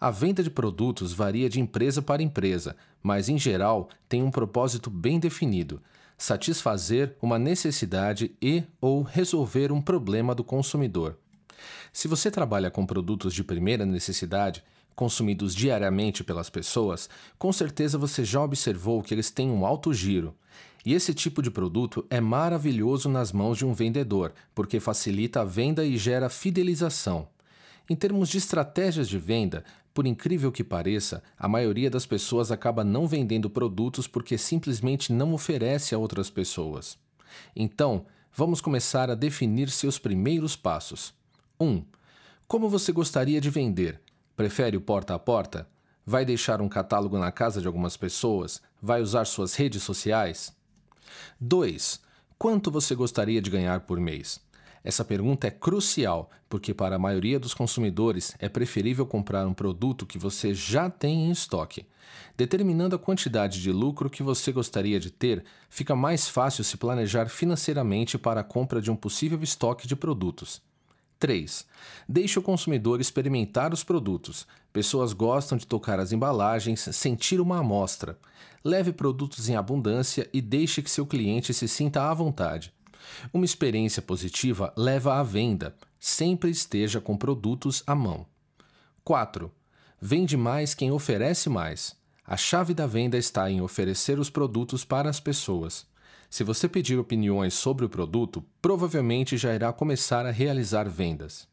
A 0.00 0.10
venda 0.10 0.42
de 0.42 0.48
produtos 0.50 1.12
varia 1.12 1.46
de 1.46 1.60
empresa 1.60 2.00
para 2.00 2.22
empresa, 2.22 2.74
mas 3.02 3.28
em 3.28 3.36
geral 3.36 3.90
tem 4.08 4.22
um 4.22 4.30
propósito 4.30 4.88
bem 4.88 5.20
definido: 5.20 5.82
satisfazer 6.16 7.14
uma 7.20 7.38
necessidade 7.38 8.34
e 8.40 8.64
ou 8.80 9.02
resolver 9.02 9.70
um 9.70 9.82
problema 9.82 10.34
do 10.34 10.42
consumidor. 10.42 11.18
Se 11.92 12.08
você 12.08 12.30
trabalha 12.30 12.70
com 12.70 12.86
produtos 12.86 13.34
de 13.34 13.44
primeira 13.44 13.84
necessidade, 13.84 14.64
consumidos 14.94 15.54
diariamente 15.54 16.24
pelas 16.24 16.48
pessoas, 16.48 17.10
com 17.38 17.52
certeza 17.52 17.98
você 17.98 18.24
já 18.24 18.42
observou 18.42 19.02
que 19.02 19.12
eles 19.12 19.30
têm 19.30 19.50
um 19.50 19.66
alto 19.66 19.92
giro. 19.92 20.34
E 20.82 20.94
esse 20.94 21.12
tipo 21.12 21.42
de 21.42 21.50
produto 21.50 22.06
é 22.08 22.22
maravilhoso 22.22 23.06
nas 23.06 23.32
mãos 23.32 23.58
de 23.58 23.66
um 23.66 23.74
vendedor, 23.74 24.32
porque 24.54 24.80
facilita 24.80 25.42
a 25.42 25.44
venda 25.44 25.84
e 25.84 25.98
gera 25.98 26.30
fidelização. 26.30 27.28
Em 27.90 27.96
termos 27.96 28.28
de 28.28 28.38
estratégias 28.38 29.08
de 29.08 29.18
venda, 29.18 29.64
por 29.92 30.06
incrível 30.06 30.52
que 30.52 30.62
pareça, 30.62 31.22
a 31.38 31.48
maioria 31.48 31.90
das 31.90 32.06
pessoas 32.06 32.52
acaba 32.52 32.84
não 32.84 33.06
vendendo 33.06 33.50
produtos 33.50 34.06
porque 34.06 34.38
simplesmente 34.38 35.12
não 35.12 35.34
oferece 35.34 35.94
a 35.94 35.98
outras 35.98 36.30
pessoas. 36.30 36.96
Então, 37.54 38.06
vamos 38.32 38.60
começar 38.60 39.10
a 39.10 39.14
definir 39.14 39.68
seus 39.70 39.98
primeiros 39.98 40.54
passos. 40.54 41.12
1. 41.58 41.66
Um, 41.66 41.84
como 42.46 42.68
você 42.68 42.92
gostaria 42.92 43.40
de 43.40 43.50
vender? 43.50 44.00
Prefere 44.36 44.76
o 44.76 44.80
porta 44.80 45.14
a 45.14 45.18
porta? 45.18 45.68
Vai 46.06 46.24
deixar 46.24 46.60
um 46.60 46.68
catálogo 46.68 47.18
na 47.18 47.30
casa 47.30 47.60
de 47.60 47.66
algumas 47.66 47.96
pessoas? 47.96 48.62
Vai 48.80 49.02
usar 49.02 49.24
suas 49.24 49.54
redes 49.54 49.82
sociais? 49.82 50.52
2. 51.40 52.00
Quanto 52.38 52.70
você 52.70 52.94
gostaria 52.94 53.42
de 53.42 53.50
ganhar 53.50 53.80
por 53.80 54.00
mês? 54.00 54.40
Essa 54.82 55.04
pergunta 55.04 55.46
é 55.46 55.50
crucial, 55.50 56.30
porque 56.48 56.72
para 56.72 56.96
a 56.96 56.98
maioria 56.98 57.38
dos 57.38 57.52
consumidores 57.52 58.34
é 58.38 58.48
preferível 58.48 59.04
comprar 59.04 59.46
um 59.46 59.52
produto 59.52 60.06
que 60.06 60.18
você 60.18 60.54
já 60.54 60.88
tem 60.88 61.26
em 61.26 61.30
estoque. 61.30 61.86
Determinando 62.36 62.96
a 62.96 62.98
quantidade 62.98 63.60
de 63.60 63.70
lucro 63.70 64.08
que 64.08 64.22
você 64.22 64.50
gostaria 64.50 64.98
de 64.98 65.10
ter, 65.10 65.44
fica 65.68 65.94
mais 65.94 66.28
fácil 66.28 66.64
se 66.64 66.78
planejar 66.78 67.28
financeiramente 67.28 68.16
para 68.16 68.40
a 68.40 68.44
compra 68.44 68.80
de 68.80 68.90
um 68.90 68.96
possível 68.96 69.42
estoque 69.42 69.86
de 69.86 69.94
produtos. 69.94 70.62
3. 71.18 71.66
Deixe 72.08 72.38
o 72.38 72.42
consumidor 72.42 72.98
experimentar 72.98 73.74
os 73.74 73.84
produtos. 73.84 74.46
Pessoas 74.72 75.12
gostam 75.12 75.58
de 75.58 75.66
tocar 75.66 76.00
as 76.00 76.12
embalagens, 76.12 76.80
sentir 76.92 77.40
uma 77.40 77.58
amostra. 77.58 78.18
Leve 78.64 78.90
produtos 78.90 79.50
em 79.50 79.54
abundância 79.54 80.28
e 80.32 80.40
deixe 80.40 80.80
que 80.80 80.90
seu 80.90 81.04
cliente 81.04 81.52
se 81.52 81.68
sinta 81.68 82.10
à 82.10 82.14
vontade. 82.14 82.72
Uma 83.32 83.44
experiência 83.44 84.00
positiva 84.00 84.72
leva 84.76 85.14
à 85.14 85.22
venda. 85.22 85.74
Sempre 85.98 86.50
esteja 86.50 87.00
com 87.00 87.16
produtos 87.16 87.82
à 87.86 87.94
mão. 87.94 88.26
4. 89.04 89.50
Vende 90.00 90.36
mais 90.36 90.74
quem 90.74 90.90
oferece 90.90 91.48
mais. 91.48 91.96
A 92.26 92.36
chave 92.36 92.72
da 92.72 92.86
venda 92.86 93.18
está 93.18 93.50
em 93.50 93.60
oferecer 93.60 94.18
os 94.18 94.30
produtos 94.30 94.84
para 94.84 95.10
as 95.10 95.18
pessoas. 95.18 95.86
Se 96.30 96.44
você 96.44 96.68
pedir 96.68 96.96
opiniões 96.96 97.54
sobre 97.54 97.84
o 97.84 97.88
produto, 97.88 98.44
provavelmente 98.62 99.36
já 99.36 99.52
irá 99.52 99.72
começar 99.72 100.24
a 100.24 100.30
realizar 100.30 100.88
vendas. 100.88 101.48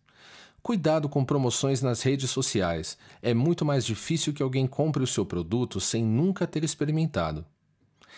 Cuidado 0.61 1.09
com 1.09 1.25
promoções 1.25 1.81
nas 1.81 2.01
redes 2.01 2.29
sociais. 2.29 2.97
É 3.21 3.33
muito 3.33 3.65
mais 3.65 3.85
difícil 3.85 4.33
que 4.33 4.43
alguém 4.43 4.67
compre 4.67 5.01
o 5.01 5.07
seu 5.07 5.25
produto 5.25 5.79
sem 5.79 6.03
nunca 6.03 6.45
ter 6.45 6.63
experimentado. 6.63 7.45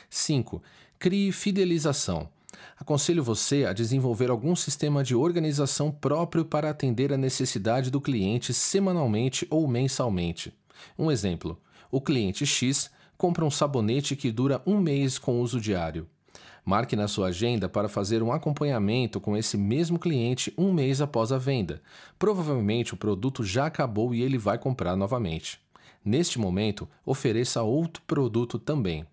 5. 0.10 0.62
Crie 0.98 1.32
fidelização. 1.32 2.30
Aconselho 2.78 3.24
você 3.24 3.66
a 3.66 3.74
desenvolver 3.74 4.30
algum 4.30 4.56
sistema 4.56 5.04
de 5.04 5.16
organização 5.16 5.92
próprio 5.92 6.46
para 6.46 6.70
atender 6.70 7.14
a 7.14 7.18
necessidade 7.18 7.92
do 7.92 8.02
cliente 8.02 8.54
semanalmente 8.54 9.46
ou 9.50 9.68
mensalmente. 9.68 10.54
Um 10.98 11.12
exemplo: 11.12 11.60
o 11.92 12.02
cliente 12.02 12.46
X 12.46 12.90
compra 13.18 13.46
um 13.46 13.52
sabonete 13.52 14.16
que 14.16 14.32
dura 14.32 14.62
um 14.66 14.80
mês 14.80 15.18
com 15.18 15.42
uso 15.42 15.60
diário. 15.60 16.08
Marque 16.64 16.96
na 16.96 17.08
sua 17.08 17.28
agenda 17.28 17.68
para 17.68 17.90
fazer 17.90 18.22
um 18.22 18.32
acompanhamento 18.32 19.20
com 19.20 19.36
esse 19.36 19.58
mesmo 19.58 19.98
cliente 19.98 20.54
um 20.58 20.72
mês 20.72 21.02
após 21.02 21.32
a 21.32 21.38
venda. 21.38 21.82
Provavelmente 22.18 22.94
o 22.94 22.98
produto 22.98 23.44
já 23.44 23.66
acabou 23.66 24.14
e 24.14 24.22
ele 24.22 24.38
vai 24.38 24.58
comprar 24.58 24.96
novamente. 24.96 25.60
Neste 26.04 26.40
momento, 26.40 26.88
ofereça 27.06 27.62
outro 27.62 28.02
produto 28.06 28.58
também. 28.58 29.06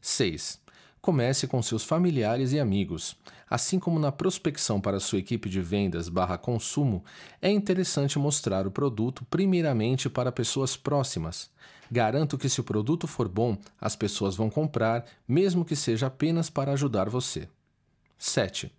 6. 0.00 0.63
Comece 1.04 1.46
com 1.46 1.60
seus 1.60 1.84
familiares 1.84 2.52
e 2.52 2.58
amigos. 2.58 3.14
Assim 3.50 3.78
como 3.78 3.98
na 3.98 4.10
prospecção 4.10 4.80
para 4.80 4.98
sua 4.98 5.18
equipe 5.18 5.50
de 5.50 5.60
vendas 5.60 6.08
barra 6.08 6.38
consumo, 6.38 7.04
é 7.42 7.50
interessante 7.50 8.18
mostrar 8.18 8.66
o 8.66 8.70
produto 8.70 9.22
primeiramente 9.26 10.08
para 10.08 10.32
pessoas 10.32 10.78
próximas. 10.78 11.50
Garanto 11.92 12.38
que 12.38 12.48
se 12.48 12.58
o 12.58 12.64
produto 12.64 13.06
for 13.06 13.28
bom, 13.28 13.58
as 13.78 13.94
pessoas 13.94 14.34
vão 14.34 14.48
comprar, 14.48 15.04
mesmo 15.28 15.62
que 15.62 15.76
seja 15.76 16.06
apenas 16.06 16.48
para 16.48 16.72
ajudar 16.72 17.10
você. 17.10 17.50
7. 18.16 18.72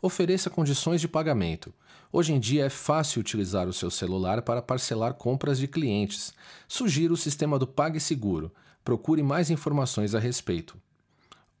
Ofereça 0.00 0.48
condições 0.48 1.00
de 1.00 1.08
pagamento. 1.08 1.74
Hoje 2.12 2.32
em 2.32 2.38
dia 2.38 2.66
é 2.66 2.70
fácil 2.70 3.18
utilizar 3.18 3.66
o 3.66 3.72
seu 3.72 3.90
celular 3.90 4.42
para 4.42 4.62
parcelar 4.62 5.14
compras 5.14 5.58
de 5.58 5.66
clientes. 5.66 6.32
Sugiro 6.68 7.14
o 7.14 7.16
sistema 7.16 7.58
do 7.58 7.66
PagSeguro. 7.66 8.54
Procure 8.84 9.24
mais 9.24 9.50
informações 9.50 10.14
a 10.14 10.20
respeito. 10.20 10.78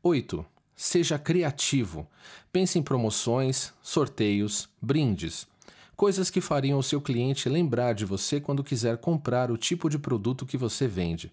8. 0.06 0.44
Seja 0.76 1.18
criativo. 1.18 2.06
Pense 2.52 2.78
em 2.78 2.82
promoções, 2.82 3.72
sorteios, 3.82 4.68
brindes. 4.80 5.46
Coisas 5.96 6.28
que 6.28 6.42
fariam 6.42 6.78
o 6.78 6.82
seu 6.82 7.00
cliente 7.00 7.48
lembrar 7.48 7.94
de 7.94 8.04
você 8.04 8.38
quando 8.38 8.62
quiser 8.62 8.98
comprar 8.98 9.50
o 9.50 9.56
tipo 9.56 9.88
de 9.88 9.98
produto 9.98 10.44
que 10.44 10.58
você 10.58 10.86
vende. 10.86 11.32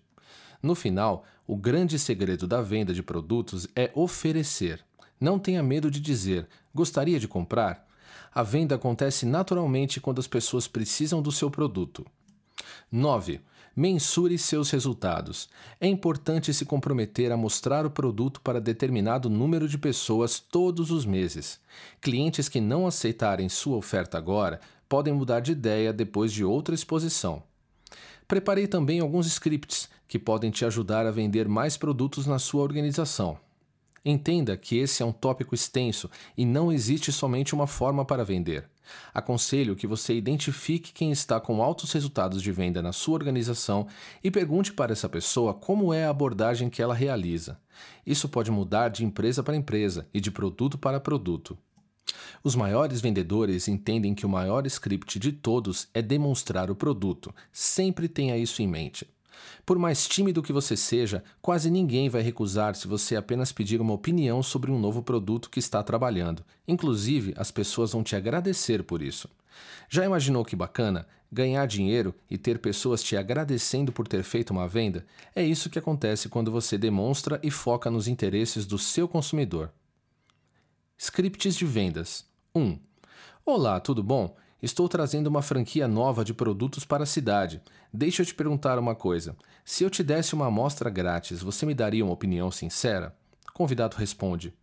No 0.64 0.74
final, 0.74 1.26
o 1.46 1.58
grande 1.58 2.00
segredo 2.00 2.48
da 2.48 2.62
venda 2.62 2.94
de 2.94 3.04
produtos 3.04 3.68
é 3.76 3.92
oferecer. 3.94 4.80
Não 5.20 5.38
tenha 5.38 5.62
medo 5.62 5.92
de 5.92 6.00
dizer: 6.00 6.48
gostaria 6.74 7.20
de 7.20 7.28
comprar? 7.28 7.86
A 8.34 8.42
venda 8.42 8.76
acontece 8.76 9.26
naturalmente 9.26 10.00
quando 10.00 10.20
as 10.20 10.28
pessoas 10.28 10.66
precisam 10.66 11.22
do 11.22 11.32
seu 11.32 11.52
produto. 11.52 12.06
9. 12.90 13.42
Mensure 13.76 14.38
seus 14.38 14.70
resultados. 14.70 15.48
É 15.80 15.88
importante 15.88 16.54
se 16.54 16.66
comprometer 16.66 17.32
a 17.32 17.38
mostrar 17.38 17.86
o 17.86 17.90
produto 17.90 18.42
para 18.42 18.60
determinado 18.60 19.30
número 19.30 19.66
de 19.66 19.78
pessoas 19.78 20.40
todos 20.40 20.92
os 20.92 21.06
meses. 21.06 21.58
Clientes 22.02 22.50
que 22.50 22.60
não 22.60 22.86
aceitarem 22.86 23.48
sua 23.48 23.78
oferta 23.78 24.18
agora 24.18 24.60
podem 24.90 25.14
mudar 25.14 25.40
de 25.40 25.54
ideia 25.54 25.94
depois 25.94 26.34
de 26.34 26.44
outra 26.44 26.76
exposição. 26.76 27.44
Preparei 28.28 28.68
também 28.68 29.00
alguns 29.00 29.26
scripts 29.26 29.90
que 30.06 30.20
podem 30.20 30.52
te 30.52 30.66
ajudar 30.66 31.06
a 31.06 31.12
vender 31.12 31.48
mais 31.48 31.78
produtos 31.78 32.28
na 32.28 32.40
sua 32.40 32.64
organização. 32.64 33.38
Entenda 34.04 34.58
que 34.58 34.78
esse 34.78 35.02
é 35.02 35.06
um 35.06 35.12
tópico 35.14 35.56
extenso 35.56 36.10
e 36.36 36.44
não 36.44 36.72
existe 36.72 37.12
somente 37.12 37.54
uma 37.54 37.68
forma 37.68 38.04
para 38.04 38.26
vender. 38.26 38.71
Aconselho 39.14 39.76
que 39.76 39.88
você 39.88 40.14
identifique 40.14 40.94
quem 40.94 41.12
está 41.12 41.40
com 41.40 41.62
altos 41.62 41.92
resultados 41.92 42.42
de 42.42 42.52
venda 42.52 42.82
na 42.82 42.92
sua 42.92 43.16
organização 43.16 43.88
e 44.24 44.32
pergunte 44.32 44.74
para 44.74 44.92
essa 44.92 45.10
pessoa 45.10 45.54
como 45.54 45.94
é 45.94 46.06
a 46.06 46.10
abordagem 46.10 46.70
que 46.70 46.82
ela 46.82 46.94
realiza. 46.94 47.60
Isso 48.06 48.30
pode 48.30 48.52
mudar 48.52 48.90
de 48.90 49.06
empresa 49.06 49.44
para 49.44 49.56
empresa 49.56 50.08
e 50.14 50.20
de 50.20 50.32
produto 50.32 50.78
para 50.78 51.00
produto. 51.00 51.58
Os 52.44 52.56
maiores 52.56 53.00
vendedores 53.02 53.68
entendem 53.68 54.16
que 54.16 54.26
o 54.26 54.30
maior 54.30 54.66
script 54.66 55.20
de 55.20 55.32
todos 55.32 55.88
é 55.94 56.02
demonstrar 56.02 56.72
o 56.72 56.76
produto. 56.76 57.34
Sempre 57.52 58.08
tenha 58.08 58.38
isso 58.38 58.62
em 58.62 58.68
mente. 58.68 59.08
Por 59.66 59.78
mais 59.78 60.08
tímido 60.08 60.42
que 60.42 60.54
você 60.54 60.76
seja, 60.76 61.24
quase 61.42 61.70
ninguém 61.70 62.10
vai 62.10 62.22
recusar 62.22 62.76
se 62.76 62.88
você 62.88 63.16
apenas 63.16 63.52
pedir 63.52 63.82
uma 63.82 63.94
opinião 63.94 64.42
sobre 64.42 64.72
um 64.72 64.80
novo 64.80 65.02
produto 65.02 65.50
que 65.50 65.60
está 65.60 65.84
trabalhando. 65.84 66.44
Inclusive, 66.68 67.34
as 67.38 67.52
pessoas 67.52 67.92
vão 67.92 68.04
te 68.04 68.16
agradecer 68.16 68.84
por 68.84 69.02
isso. 69.02 69.30
Já 69.90 70.06
imaginou 70.06 70.46
que 70.46 70.56
bacana? 70.56 71.08
Ganhar 71.32 71.66
dinheiro 71.66 72.14
e 72.30 72.38
ter 72.38 72.60
pessoas 72.60 73.02
te 73.02 73.16
agradecendo 73.16 73.92
por 73.92 74.08
ter 74.08 74.24
feito 74.24 74.52
uma 74.52 74.68
venda? 74.68 75.06
É 75.36 75.44
isso 75.44 75.70
que 75.70 75.80
acontece 75.80 76.30
quando 76.30 76.52
você 76.52 76.78
demonstra 76.78 77.40
e 77.42 77.50
foca 77.50 77.90
nos 77.90 78.08
interesses 78.08 78.66
do 78.66 78.78
seu 78.78 79.08
consumidor. 79.08 79.72
Scripts 80.98 81.56
de 81.56 81.66
vendas 81.66 82.26
1. 82.54 82.78
Olá, 83.46 83.80
tudo 83.80 84.04
bom? 84.04 84.36
Estou 84.62 84.88
trazendo 84.88 85.26
uma 85.26 85.42
franquia 85.42 85.88
nova 85.88 86.24
de 86.24 86.36
produtos 86.36 86.86
para 86.86 87.04
a 87.04 87.08
cidade. 87.08 87.60
Deixa 87.92 88.22
eu 88.22 88.26
te 88.26 88.36
perguntar 88.36 88.78
uma 88.78 88.94
coisa. 88.94 89.36
Se 89.66 89.84
eu 89.84 89.90
te 89.90 90.04
desse 90.04 90.36
uma 90.36 90.46
amostra 90.46 90.88
grátis, 90.88 91.42
você 91.42 91.66
me 91.66 91.74
daria 91.74 92.06
uma 92.06 92.14
opinião 92.14 92.52
sincera? 92.52 93.16
Convidado 93.56 93.98
responde: 93.98 94.54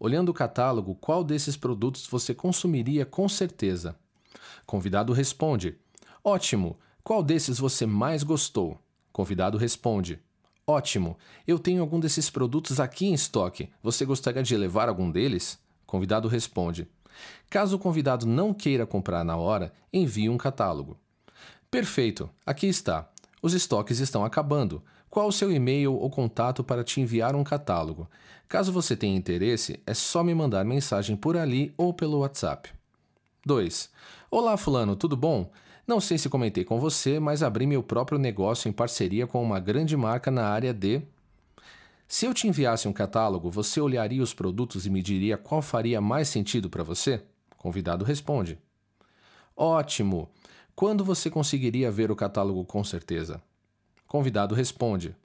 Olhando 0.00 0.30
o 0.30 0.34
catálogo, 0.34 0.94
qual 0.94 1.22
desses 1.22 1.58
produtos 1.58 2.06
você 2.06 2.34
consumiria 2.34 3.04
com 3.04 3.28
certeza? 3.28 3.94
Convidado 4.64 5.12
responde: 5.12 5.76
Ótimo! 6.22 6.78
Qual 7.02 7.22
desses 7.22 7.58
você 7.58 7.84
mais 7.84 8.22
gostou? 8.22 8.80
Convidado 9.12 9.58
responde: 9.58 10.18
Ótimo! 10.66 11.18
Eu 11.46 11.58
tenho 11.58 11.82
algum 11.82 12.00
desses 12.00 12.30
produtos 12.30 12.80
aqui 12.80 13.04
em 13.08 13.12
estoque. 13.12 13.68
Você 13.82 14.06
gostaria 14.06 14.42
de 14.42 14.56
levar 14.56 14.88
algum 14.88 15.10
deles? 15.10 15.58
Convidado 15.86 16.28
responde: 16.28 16.88
Caso 17.50 17.76
o 17.76 17.78
convidado 17.78 18.26
não 18.26 18.52
queira 18.52 18.86
comprar 18.86 19.24
na 19.24 19.36
hora, 19.36 19.72
envie 19.92 20.28
um 20.28 20.36
catálogo. 20.36 20.96
Perfeito, 21.70 22.30
aqui 22.44 22.66
está. 22.66 23.08
Os 23.42 23.52
estoques 23.52 23.98
estão 23.98 24.24
acabando. 24.24 24.82
Qual 25.10 25.28
o 25.28 25.32
seu 25.32 25.52
e-mail 25.52 25.94
ou 25.94 26.10
contato 26.10 26.64
para 26.64 26.82
te 26.82 27.00
enviar 27.00 27.36
um 27.36 27.44
catálogo? 27.44 28.08
Caso 28.48 28.72
você 28.72 28.96
tenha 28.96 29.16
interesse, 29.16 29.80
é 29.86 29.94
só 29.94 30.24
me 30.24 30.34
mandar 30.34 30.64
mensagem 30.64 31.16
por 31.16 31.36
ali 31.36 31.72
ou 31.76 31.92
pelo 31.92 32.18
WhatsApp. 32.20 32.70
2. 33.46 33.90
Olá, 34.30 34.56
Fulano, 34.56 34.96
tudo 34.96 35.16
bom? 35.16 35.50
Não 35.86 36.00
sei 36.00 36.16
se 36.16 36.28
comentei 36.28 36.64
com 36.64 36.80
você, 36.80 37.20
mas 37.20 37.42
abri 37.42 37.66
meu 37.66 37.82
próprio 37.82 38.18
negócio 38.18 38.68
em 38.68 38.72
parceria 38.72 39.26
com 39.26 39.42
uma 39.42 39.60
grande 39.60 39.96
marca 39.96 40.30
na 40.30 40.48
área 40.48 40.72
de. 40.72 41.02
Se 42.06 42.26
eu 42.26 42.34
te 42.34 42.46
enviasse 42.46 42.86
um 42.86 42.92
catálogo, 42.92 43.50
você 43.50 43.80
olharia 43.80 44.22
os 44.22 44.34
produtos 44.34 44.86
e 44.86 44.90
me 44.90 45.02
diria 45.02 45.38
qual 45.38 45.62
faria 45.62 46.00
mais 46.00 46.28
sentido 46.28 46.68
para 46.68 46.82
você? 46.82 47.22
Convidado 47.56 48.04
responde: 48.04 48.58
Ótimo! 49.56 50.30
Quando 50.76 51.04
você 51.04 51.30
conseguiria 51.30 51.90
ver 51.90 52.10
o 52.10 52.16
catálogo 52.16 52.64
com 52.64 52.84
certeza? 52.84 53.42
Convidado 54.06 54.54
responde: 54.54 55.16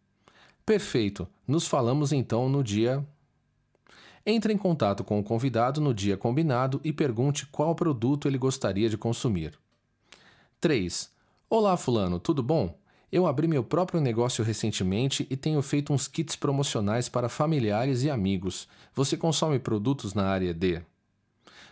Perfeito, 0.65 1.27
nos 1.47 1.67
falamos 1.67 2.11
então 2.13 2.47
no 2.47 2.63
dia. 2.63 3.05
Entre 4.25 4.53
em 4.53 4.57
contato 4.57 5.03
com 5.03 5.19
o 5.19 5.23
convidado 5.23 5.81
no 5.81 5.93
dia 5.93 6.15
combinado 6.15 6.79
e 6.83 6.93
pergunte 6.93 7.45
qual 7.47 7.73
produto 7.73 8.27
ele 8.27 8.37
gostaria 8.37 8.89
de 8.89 8.97
consumir. 8.97 9.57
3. 10.61 11.11
Olá, 11.49 11.75
Fulano, 11.75 12.19
tudo 12.19 12.43
bom? 12.43 12.78
Eu 13.11 13.25
abri 13.25 13.47
meu 13.47 13.63
próprio 13.63 13.99
negócio 13.99 14.43
recentemente 14.43 15.25
e 15.31 15.35
tenho 15.35 15.61
feito 15.63 15.91
uns 15.91 16.07
kits 16.07 16.35
promocionais 16.35 17.09
para 17.09 17.27
familiares 17.27 18.03
e 18.03 18.09
amigos. 18.09 18.67
Você 18.93 19.17
consome 19.17 19.57
produtos 19.57 20.13
na 20.13 20.27
área 20.27 20.53
de. 20.53 20.81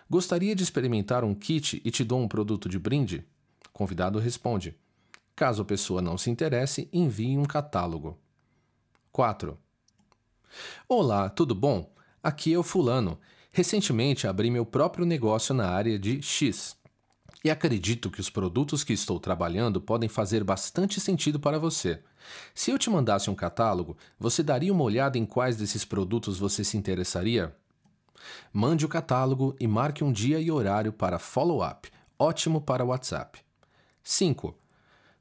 Gostaria 0.10 0.56
de 0.56 0.64
experimentar 0.64 1.24
um 1.24 1.36
kit 1.36 1.82
e 1.86 1.92
te 1.92 2.04
dou 2.04 2.20
um 2.20 2.28
produto 2.28 2.68
de 2.68 2.80
brinde? 2.80 3.24
Convidado 3.72 4.18
responde: 4.18 4.76
Caso 5.36 5.62
a 5.62 5.66
pessoa 5.66 6.02
não 6.02 6.18
se 6.18 6.32
interesse, 6.32 6.90
envie 6.92 7.38
um 7.38 7.46
catálogo. 7.46 8.18
4. 9.12 9.58
Olá, 10.88 11.30
tudo 11.30 11.54
bom? 11.54 11.94
Aqui 12.24 12.54
é 12.54 12.58
o 12.58 12.64
Fulano. 12.64 13.20
Recentemente 13.52 14.28
abri 14.28 14.50
meu 14.50 14.66
próprio 14.66 15.06
negócio 15.06 15.54
na 15.54 15.70
área 15.70 16.00
de 16.00 16.22
X. 16.22 16.77
E 17.48 17.50
acredito 17.50 18.12
que 18.12 18.20
os 18.20 18.30
produtos 18.30 18.84
que 18.84 18.92
estou 18.92 19.22
trabalhando 19.22 19.80
podem 19.80 20.10
fazer 20.10 20.44
bastante 20.44 21.00
sentido 21.00 21.40
para 21.40 21.58
você. 21.58 22.02
Se 22.54 22.72
eu 22.72 22.78
te 22.78 22.90
mandasse 22.90 23.30
um 23.30 23.36
catálogo, 23.36 23.96
você 24.20 24.44
daria 24.44 24.74
uma 24.74 24.84
olhada 24.84 25.18
em 25.18 25.26
quais 25.26 25.56
desses 25.56 25.86
produtos 25.86 26.38
você 26.38 26.62
se 26.62 26.76
interessaria? 26.76 27.56
Mande 28.52 28.86
o 28.86 28.90
catálogo 28.90 29.56
e 29.62 29.66
marque 29.66 30.04
um 30.04 30.12
dia 30.12 30.42
e 30.42 30.52
horário 30.52 30.92
para 30.92 31.18
follow-up. 31.18 31.90
Ótimo 32.20 32.60
para 32.60 32.84
WhatsApp. 32.84 33.40
5. 34.04 34.54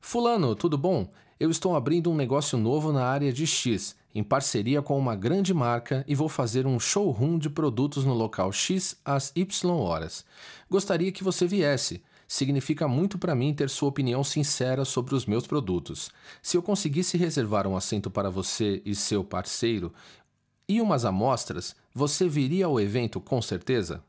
Fulano, 0.00 0.56
tudo 0.56 0.76
bom? 0.76 1.08
Eu 1.38 1.48
estou 1.48 1.76
abrindo 1.76 2.10
um 2.10 2.16
negócio 2.16 2.58
novo 2.58 2.90
na 2.90 3.04
área 3.04 3.32
de 3.32 3.46
X, 3.46 3.94
em 4.12 4.24
parceria 4.24 4.82
com 4.82 4.98
uma 4.98 5.14
grande 5.14 5.54
marca, 5.54 6.04
e 6.08 6.14
vou 6.16 6.28
fazer 6.28 6.66
um 6.66 6.80
showroom 6.80 7.38
de 7.38 7.48
produtos 7.48 8.04
no 8.04 8.14
local 8.14 8.50
X 8.50 8.96
às 9.04 9.30
Y 9.36 9.70
horas. 9.70 10.24
Gostaria 10.68 11.12
que 11.12 11.22
você 11.22 11.46
viesse. 11.46 12.02
Significa 12.28 12.88
muito 12.88 13.18
para 13.18 13.34
mim 13.34 13.54
ter 13.54 13.70
sua 13.70 13.88
opinião 13.88 14.24
sincera 14.24 14.84
sobre 14.84 15.14
os 15.14 15.26
meus 15.26 15.46
produtos. 15.46 16.10
Se 16.42 16.56
eu 16.56 16.62
conseguisse 16.62 17.16
reservar 17.16 17.66
um 17.66 17.76
assento 17.76 18.10
para 18.10 18.30
você 18.30 18.82
e 18.84 18.94
seu 18.94 19.22
parceiro, 19.22 19.92
e 20.68 20.80
umas 20.80 21.04
amostras, 21.04 21.76
você 21.94 22.28
viria 22.28 22.66
ao 22.66 22.80
evento 22.80 23.20
com 23.20 23.40
certeza? 23.40 24.02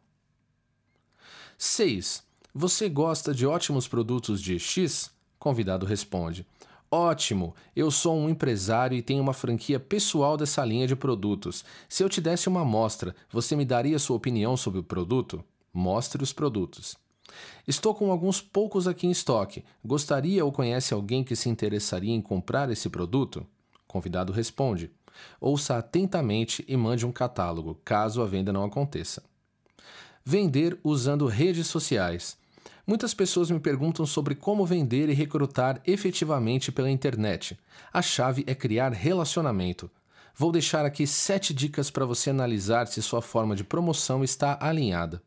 6. 1.58 2.24
Você 2.54 2.90
gosta 2.90 3.34
de 3.34 3.46
ótimos 3.46 3.88
produtos 3.88 4.42
de 4.42 4.58
X? 4.58 5.12
Convidado 5.38 5.86
responde: 5.86 6.46
Ótimo! 6.90 7.54
Eu 7.76 7.92
sou 7.92 8.18
um 8.18 8.30
empresário 8.30 8.98
e 8.98 9.02
tenho 9.02 9.22
uma 9.22 9.34
franquia 9.34 9.80
pessoal 9.80 10.38
dessa 10.38 10.66
linha 10.66 10.88
de 10.88 10.96
produtos. 10.96 11.64
Se 11.88 12.04
eu 12.04 12.10
te 12.10 12.20
desse 12.20 12.48
uma 12.48 12.62
amostra, 12.62 13.16
você 13.32 13.56
me 13.56 13.66
daria 13.66 14.00
sua 14.00 14.16
opinião 14.16 14.56
sobre 14.58 14.80
o 14.80 14.84
produto? 14.84 15.44
Mostre 15.74 16.24
os 16.24 16.34
produtos. 16.34 16.96
Estou 17.68 17.94
com 17.94 18.12
alguns 18.12 18.42
poucos 18.42 18.88
aqui 18.88 19.08
em 19.08 19.12
estoque. 19.12 19.64
Gostaria 19.84 20.44
ou 20.46 20.52
conhece 20.52 20.94
alguém 20.94 21.24
que 21.24 21.36
se 21.36 21.50
interessaria 21.50 22.14
em 22.14 22.22
comprar 22.22 22.70
esse 22.72 22.90
produto? 22.90 23.46
Convidado 23.88 24.32
responde: 24.32 24.92
Ouça 25.40 25.78
atentamente 25.78 26.64
e 26.68 26.78
mande 26.78 27.06
um 27.06 27.12
catálogo, 27.12 27.80
caso 27.84 28.22
a 28.22 28.26
venda 28.26 28.54
não 28.54 28.64
aconteça. 28.64 29.24
Vender 30.24 30.80
usando 30.84 31.26
redes 31.26 31.68
sociais. 31.68 32.38
Muitas 32.86 33.14
pessoas 33.14 33.52
me 33.52 33.60
perguntam 33.60 34.06
sobre 34.06 34.34
como 34.34 34.66
vender 34.66 35.10
e 35.10 35.14
recrutar 35.14 35.82
efetivamente 35.86 36.72
pela 36.72 36.90
internet. 36.90 37.58
A 37.92 38.02
chave 38.02 38.46
é 38.48 38.56
criar 38.56 38.94
relacionamento. 38.94 39.92
Vou 40.34 40.52
deixar 40.52 40.86
aqui 40.86 41.06
sete 41.06 41.54
dicas 41.54 41.90
para 41.90 42.06
você 42.06 42.30
analisar 42.30 42.88
se 42.88 43.02
sua 43.02 43.22
forma 43.22 43.56
de 43.56 43.64
promoção 43.64 44.24
está 44.24 44.58
alinhada. 44.62 45.22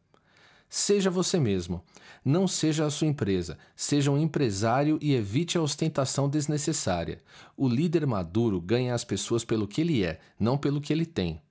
Seja 0.72 1.10
você 1.10 1.40
mesmo. 1.40 1.82
Não 2.24 2.46
seja 2.46 2.86
a 2.86 2.90
sua 2.90 3.08
empresa. 3.08 3.58
Seja 3.74 4.08
um 4.12 4.16
empresário 4.16 5.00
e 5.02 5.12
evite 5.14 5.58
a 5.58 5.60
ostentação 5.60 6.28
desnecessária. 6.28 7.18
O 7.56 7.68
líder 7.68 8.06
maduro 8.06 8.60
ganha 8.60 8.94
as 8.94 9.04
pessoas 9.04 9.44
pelo 9.44 9.66
que 9.66 9.80
ele 9.80 10.04
é, 10.04 10.20
não 10.38 10.56
pelo 10.56 10.80
que 10.80 10.92
ele 10.92 11.04
tem. 11.04 11.42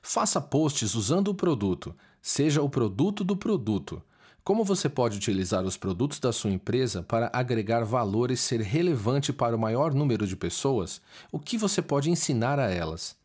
Faça 0.00 0.40
posts 0.40 0.94
usando 0.94 1.28
o 1.28 1.34
produto. 1.34 1.94
Seja 2.22 2.62
o 2.62 2.68
produto 2.70 3.22
do 3.22 3.36
produto. 3.36 4.02
Como 4.42 4.64
você 4.64 4.88
pode 4.88 5.18
utilizar 5.18 5.64
os 5.64 5.76
produtos 5.76 6.18
da 6.18 6.32
sua 6.32 6.50
empresa 6.50 7.02
para 7.02 7.30
agregar 7.32 7.84
valor 7.84 8.30
e 8.30 8.36
ser 8.38 8.60
relevante 8.62 9.34
para 9.34 9.56
o 9.56 9.58
maior 9.58 9.92
número 9.92 10.26
de 10.26 10.36
pessoas? 10.36 11.00
O 11.30 11.38
que 11.38 11.58
você 11.58 11.82
pode 11.82 12.10
ensinar 12.10 12.58
a 12.58 12.70
elas? 12.70 13.16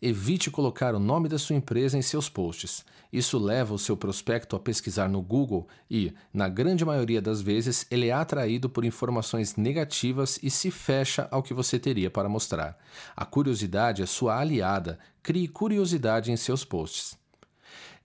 Evite 0.00 0.50
colocar 0.50 0.94
o 0.94 0.98
nome 0.98 1.28
da 1.28 1.38
sua 1.38 1.56
empresa 1.56 1.98
em 1.98 2.02
seus 2.02 2.28
posts. 2.28 2.84
Isso 3.12 3.38
leva 3.38 3.74
o 3.74 3.78
seu 3.78 3.96
prospecto 3.96 4.54
a 4.54 4.60
pesquisar 4.60 5.08
no 5.08 5.22
Google 5.22 5.66
e, 5.90 6.12
na 6.32 6.48
grande 6.48 6.84
maioria 6.84 7.22
das 7.22 7.40
vezes, 7.40 7.86
ele 7.90 8.08
é 8.08 8.12
atraído 8.12 8.68
por 8.68 8.84
informações 8.84 9.56
negativas 9.56 10.38
e 10.42 10.50
se 10.50 10.70
fecha 10.70 11.26
ao 11.30 11.42
que 11.42 11.54
você 11.54 11.78
teria 11.78 12.10
para 12.10 12.28
mostrar. 12.28 12.78
A 13.16 13.24
curiosidade 13.24 14.02
é 14.02 14.06
sua 14.06 14.38
aliada. 14.38 14.98
Crie 15.22 15.48
curiosidade 15.48 16.30
em 16.30 16.36
seus 16.36 16.64
posts. 16.64 17.16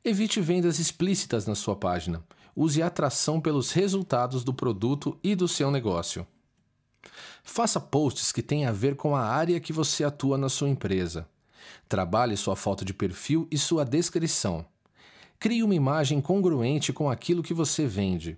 Evite 0.06 0.42
vendas 0.42 0.80
explícitas 0.80 1.46
na 1.48 1.56
sua 1.56 1.76
página. 1.76 2.24
Use 2.56 2.82
atração 2.82 3.42
pelos 3.42 3.72
resultados 3.72 4.44
do 4.44 4.54
produto 4.54 5.18
e 5.24 5.36
do 5.36 5.48
seu 5.48 5.72
negócio. 5.72 6.26
Faça 7.44 7.80
posts 7.80 8.32
que 8.32 8.42
tenham 8.42 8.70
a 8.70 8.74
ver 8.74 8.96
com 8.96 9.16
a 9.16 9.22
área 9.22 9.60
que 9.60 9.74
você 9.74 10.04
atua 10.04 10.38
na 10.38 10.50
sua 10.50 10.70
empresa. 10.70 11.28
Trabalhe 11.94 12.36
sua 12.36 12.56
foto 12.56 12.84
de 12.84 12.92
perfil 12.92 13.48
e 13.52 13.56
sua 13.56 13.86
descrição. 13.86 14.66
Crie 15.38 15.62
uma 15.62 15.76
imagem 15.76 16.20
congruente 16.20 16.92
com 16.92 17.08
aquilo 17.08 17.44
que 17.44 17.54
você 17.54 17.86
vende. 17.86 18.36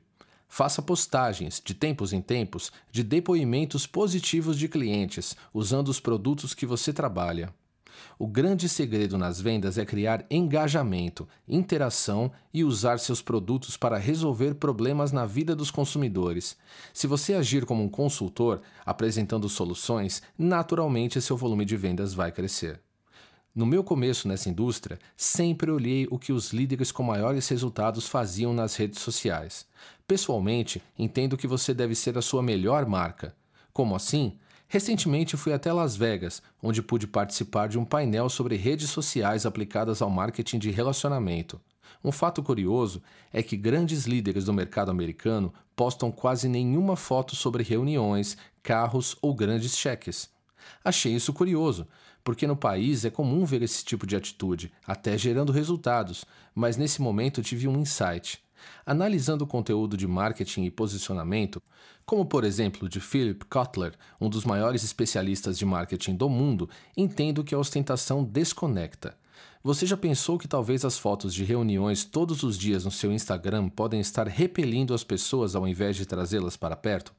Faça 0.50 0.82
postagens, 0.82 1.62
de 1.64 1.74
tempos 1.74 2.12
em 2.12 2.20
tempos, 2.20 2.70
de 2.92 3.02
depoimentos 3.02 3.88
positivos 3.88 4.60
de 4.60 4.68
clientes, 4.68 5.38
usando 5.54 5.88
os 5.88 6.02
produtos 6.02 6.54
que 6.54 6.66
você 6.66 6.92
trabalha. 6.92 7.54
O 8.20 8.28
grande 8.28 8.68
segredo 8.68 9.18
nas 9.18 9.40
vendas 9.40 9.78
é 9.78 9.86
criar 9.86 10.26
engajamento, 10.30 11.26
interação 11.48 12.34
e 12.54 12.62
usar 12.62 13.00
seus 13.00 13.22
produtos 13.22 13.78
para 13.78 13.98
resolver 13.98 14.56
problemas 14.56 15.14
na 15.14 15.26
vida 15.26 15.56
dos 15.56 15.72
consumidores. 15.72 16.58
Se 16.94 17.08
você 17.08 17.34
agir 17.34 17.66
como 17.66 17.82
um 17.82 17.88
consultor, 17.88 18.60
apresentando 18.86 19.48
soluções, 19.48 20.22
naturalmente 20.38 21.22
seu 21.22 21.38
volume 21.38 21.64
de 21.64 21.78
vendas 21.78 22.14
vai 22.14 22.34
crescer. 22.34 22.85
No 23.56 23.66
meu 23.66 23.86
começo 23.86 24.28
nessa 24.28 24.50
indústria, 24.50 25.00
sempre 25.16 25.72
olhei 25.72 26.06
o 26.12 26.20
que 26.20 26.34
os 26.34 26.52
líderes 26.52 26.92
com 26.92 27.02
maiores 27.04 27.48
resultados 27.48 28.06
faziam 28.06 28.54
nas 28.54 28.76
redes 28.76 29.00
sociais. 29.00 29.66
Pessoalmente, 30.06 30.84
entendo 31.00 31.38
que 31.38 31.48
você 31.48 31.74
deve 31.74 31.96
ser 31.96 32.18
a 32.18 32.22
sua 32.22 32.44
melhor 32.44 32.86
marca. 32.86 33.34
Como 33.72 33.96
assim? 33.96 34.38
Recentemente 34.68 35.38
fui 35.38 35.54
até 35.54 35.72
Las 35.72 35.96
Vegas, 35.96 36.42
onde 36.62 36.82
pude 36.82 37.08
participar 37.08 37.70
de 37.70 37.80
um 37.80 37.86
painel 37.86 38.28
sobre 38.28 38.58
redes 38.58 38.90
sociais 38.90 39.46
aplicadas 39.46 40.02
ao 40.02 40.10
marketing 40.10 40.60
de 40.60 40.70
relacionamento. 40.70 41.58
Um 42.04 42.12
fato 42.12 42.44
curioso 42.44 43.02
é 43.32 43.42
que 43.42 43.56
grandes 43.56 44.04
líderes 44.06 44.44
do 44.44 44.54
mercado 44.54 44.92
americano 44.92 45.54
postam 45.78 46.12
quase 46.12 46.50
nenhuma 46.50 46.98
foto 46.98 47.38
sobre 47.38 47.64
reuniões, 47.64 48.36
carros 48.62 49.16
ou 49.22 49.34
grandes 49.34 49.78
cheques. 49.78 50.30
Achei 50.84 51.14
isso 51.14 51.32
curioso, 51.32 51.88
porque 52.26 52.48
no 52.48 52.58
país 52.58 53.06
é 53.06 53.12
comum 53.12 53.46
ver 53.46 53.62
esse 53.62 53.86
tipo 53.86 54.08
de 54.08 54.16
atitude, 54.16 54.74
até 54.86 55.16
gerando 55.16 55.52
resultados, 55.52 56.26
mas 56.56 56.76
nesse 56.76 57.00
momento 57.00 57.44
tive 57.44 57.68
um 57.68 57.80
insight. 57.80 58.44
Analisando 58.84 59.44
o 59.44 59.48
conteúdo 59.48 59.96
de 59.96 60.08
marketing 60.08 60.64
e 60.64 60.72
posicionamento, 60.72 61.62
como 62.04 62.26
por 62.26 62.44
exemplo 62.44 62.90
de 62.90 63.00
Philip 63.00 63.46
Kotler, 63.46 63.94
um 64.20 64.28
dos 64.28 64.44
maiores 64.44 64.84
especialistas 64.84 65.56
de 65.56 65.68
marketing 65.68 66.16
do 66.16 66.28
mundo, 66.28 66.68
entendo 66.98 67.44
que 67.44 67.54
a 67.54 67.60
ostentação 67.60 68.24
desconecta. 68.24 69.16
Você 69.66 69.88
já 69.88 69.98
pensou 69.98 70.38
que 70.38 70.48
talvez 70.48 70.86
as 70.86 70.96
fotos 70.96 71.34
de 71.34 71.44
reuniões 71.44 72.06
todos 72.06 72.44
os 72.44 72.56
dias 72.56 72.86
no 72.86 72.92
seu 72.92 73.12
Instagram 73.12 73.68
podem 73.68 74.00
estar 74.00 74.28
repelindo 74.28 74.94
as 74.94 75.04
pessoas 75.04 75.56
ao 75.56 75.68
invés 75.68 75.96
de 75.96 76.06
trazê-las 76.06 76.56
para 76.56 76.76
perto? 76.76 77.12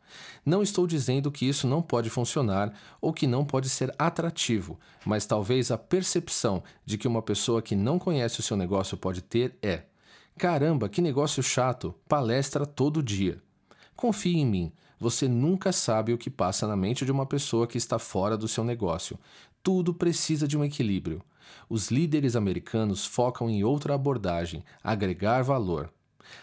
Não 0.44 0.62
estou 0.62 0.86
dizendo 0.86 1.32
que 1.32 1.44
isso 1.44 1.66
não 1.66 1.82
pode 1.82 2.08
funcionar 2.08 2.72
ou 3.00 3.12
que 3.12 3.26
não 3.26 3.44
pode 3.44 3.68
ser 3.68 3.92
atrativo, 3.98 4.78
mas 5.04 5.26
talvez 5.26 5.72
a 5.72 5.76
percepção 5.76 6.62
de 6.84 6.96
que 6.96 7.08
uma 7.08 7.20
pessoa 7.20 7.60
que 7.60 7.74
não 7.74 7.98
conhece 7.98 8.38
o 8.38 8.44
seu 8.44 8.56
negócio 8.56 8.96
pode 8.96 9.22
ter 9.22 9.58
é: 9.60 9.82
Caramba, 10.38 10.88
que 10.88 11.02
negócio 11.02 11.42
chato! 11.42 11.96
Palestra 12.08 12.64
todo 12.64 13.02
dia. 13.02 13.42
Confie 13.96 14.36
em 14.36 14.46
mim, 14.46 14.72
você 15.00 15.26
nunca 15.26 15.72
sabe 15.72 16.12
o 16.12 16.18
que 16.18 16.30
passa 16.30 16.64
na 16.64 16.76
mente 16.76 17.04
de 17.04 17.10
uma 17.10 17.26
pessoa 17.26 17.66
que 17.66 17.76
está 17.76 17.98
fora 17.98 18.36
do 18.36 18.46
seu 18.46 18.62
negócio. 18.62 19.18
Tudo 19.64 19.92
precisa 19.92 20.46
de 20.46 20.56
um 20.56 20.62
equilíbrio. 20.62 21.20
Os 21.68 21.90
líderes 21.90 22.36
americanos 22.36 23.04
focam 23.04 23.48
em 23.50 23.64
outra 23.64 23.94
abordagem, 23.94 24.64
agregar 24.82 25.42
valor. 25.42 25.90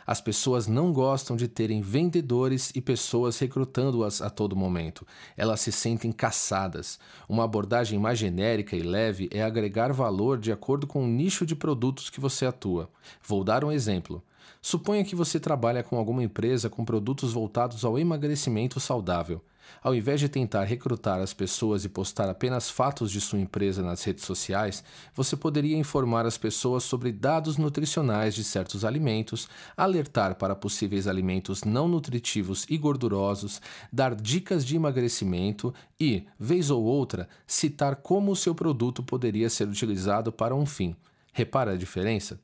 As 0.06 0.22
pessoas 0.22 0.68
não 0.68 0.92
gostam 0.92 1.36
de 1.36 1.48
terem 1.48 1.82
vendedores 1.82 2.72
e 2.76 2.82
pessoas 2.82 3.38
recrutando-as 3.40 4.22
a 4.22 4.30
todo 4.30 4.56
momento. 4.56 5.06
Elas 5.36 5.62
se 5.62 5.72
sentem 5.72 6.12
caçadas. 6.12 7.00
Uma 7.28 7.44
abordagem 7.44 8.00
mais 8.00 8.20
genérica 8.20 8.76
e 8.76 8.82
leve 8.82 9.30
é 9.32 9.44
agregar 9.44 9.92
valor 9.94 10.38
de 10.38 10.52
acordo 10.52 10.88
com 10.88 11.04
o 11.04 11.08
nicho 11.08 11.46
de 11.46 11.56
produtos 11.56 12.10
que 12.10 12.20
você 12.20 12.46
atua. 12.46 12.90
Vou 13.26 13.44
dar 13.44 13.64
um 13.64 13.72
exemplo. 13.72 14.24
Suponha 14.62 15.04
que 15.04 15.16
você 15.16 15.40
trabalha 15.40 15.84
com 15.84 15.98
alguma 15.98 16.24
empresa 16.24 16.70
com 16.70 16.86
produtos 16.86 17.34
voltados 17.34 17.84
ao 17.84 18.00
emagrecimento 18.00 18.80
saudável. 18.80 19.42
Ao 19.82 19.96
invés 19.96 20.20
de 20.20 20.30
tentar 20.30 20.64
recrutar 20.64 21.20
as 21.20 21.34
pessoas 21.34 21.84
e 21.84 21.90
postar 21.90 22.30
apenas 22.30 22.70
fatos 22.70 23.12
de 23.12 23.20
sua 23.20 23.40
empresa 23.40 23.82
nas 23.82 24.04
redes 24.04 24.26
sociais, 24.26 24.84
você 25.14 25.36
poderia 25.36 25.78
informar 25.78 26.26
as 26.26 26.38
pessoas 26.38 26.84
sobre 26.84 27.12
dados 27.12 27.58
nutricionais 27.58 28.36
de 28.36 28.44
certos 28.44 28.86
alimentos, 28.86 29.48
alertar 29.76 30.36
para 30.36 30.56
possíveis 30.56 31.08
alimentos 31.08 31.64
não 31.64 31.88
nutritivos 31.88 32.66
e 32.70 32.78
gordurosos, 32.78 33.62
dar 33.92 34.16
dicas 34.16 34.66
de 34.66 34.76
emagrecimento 34.76 35.74
e, 36.00 36.26
vez 36.40 36.70
ou 36.70 36.84
outra, 36.84 37.28
citar 37.48 37.98
como 37.98 38.32
o 38.32 38.36
seu 38.36 38.54
produto 38.54 39.04
poderia 39.04 39.50
ser 39.50 39.68
utilizado 39.68 40.32
para 40.32 40.56
um 40.56 40.66
fim. 40.66 40.96
Repara 41.34 41.72
a 41.72 41.78
diferença? 41.78 42.40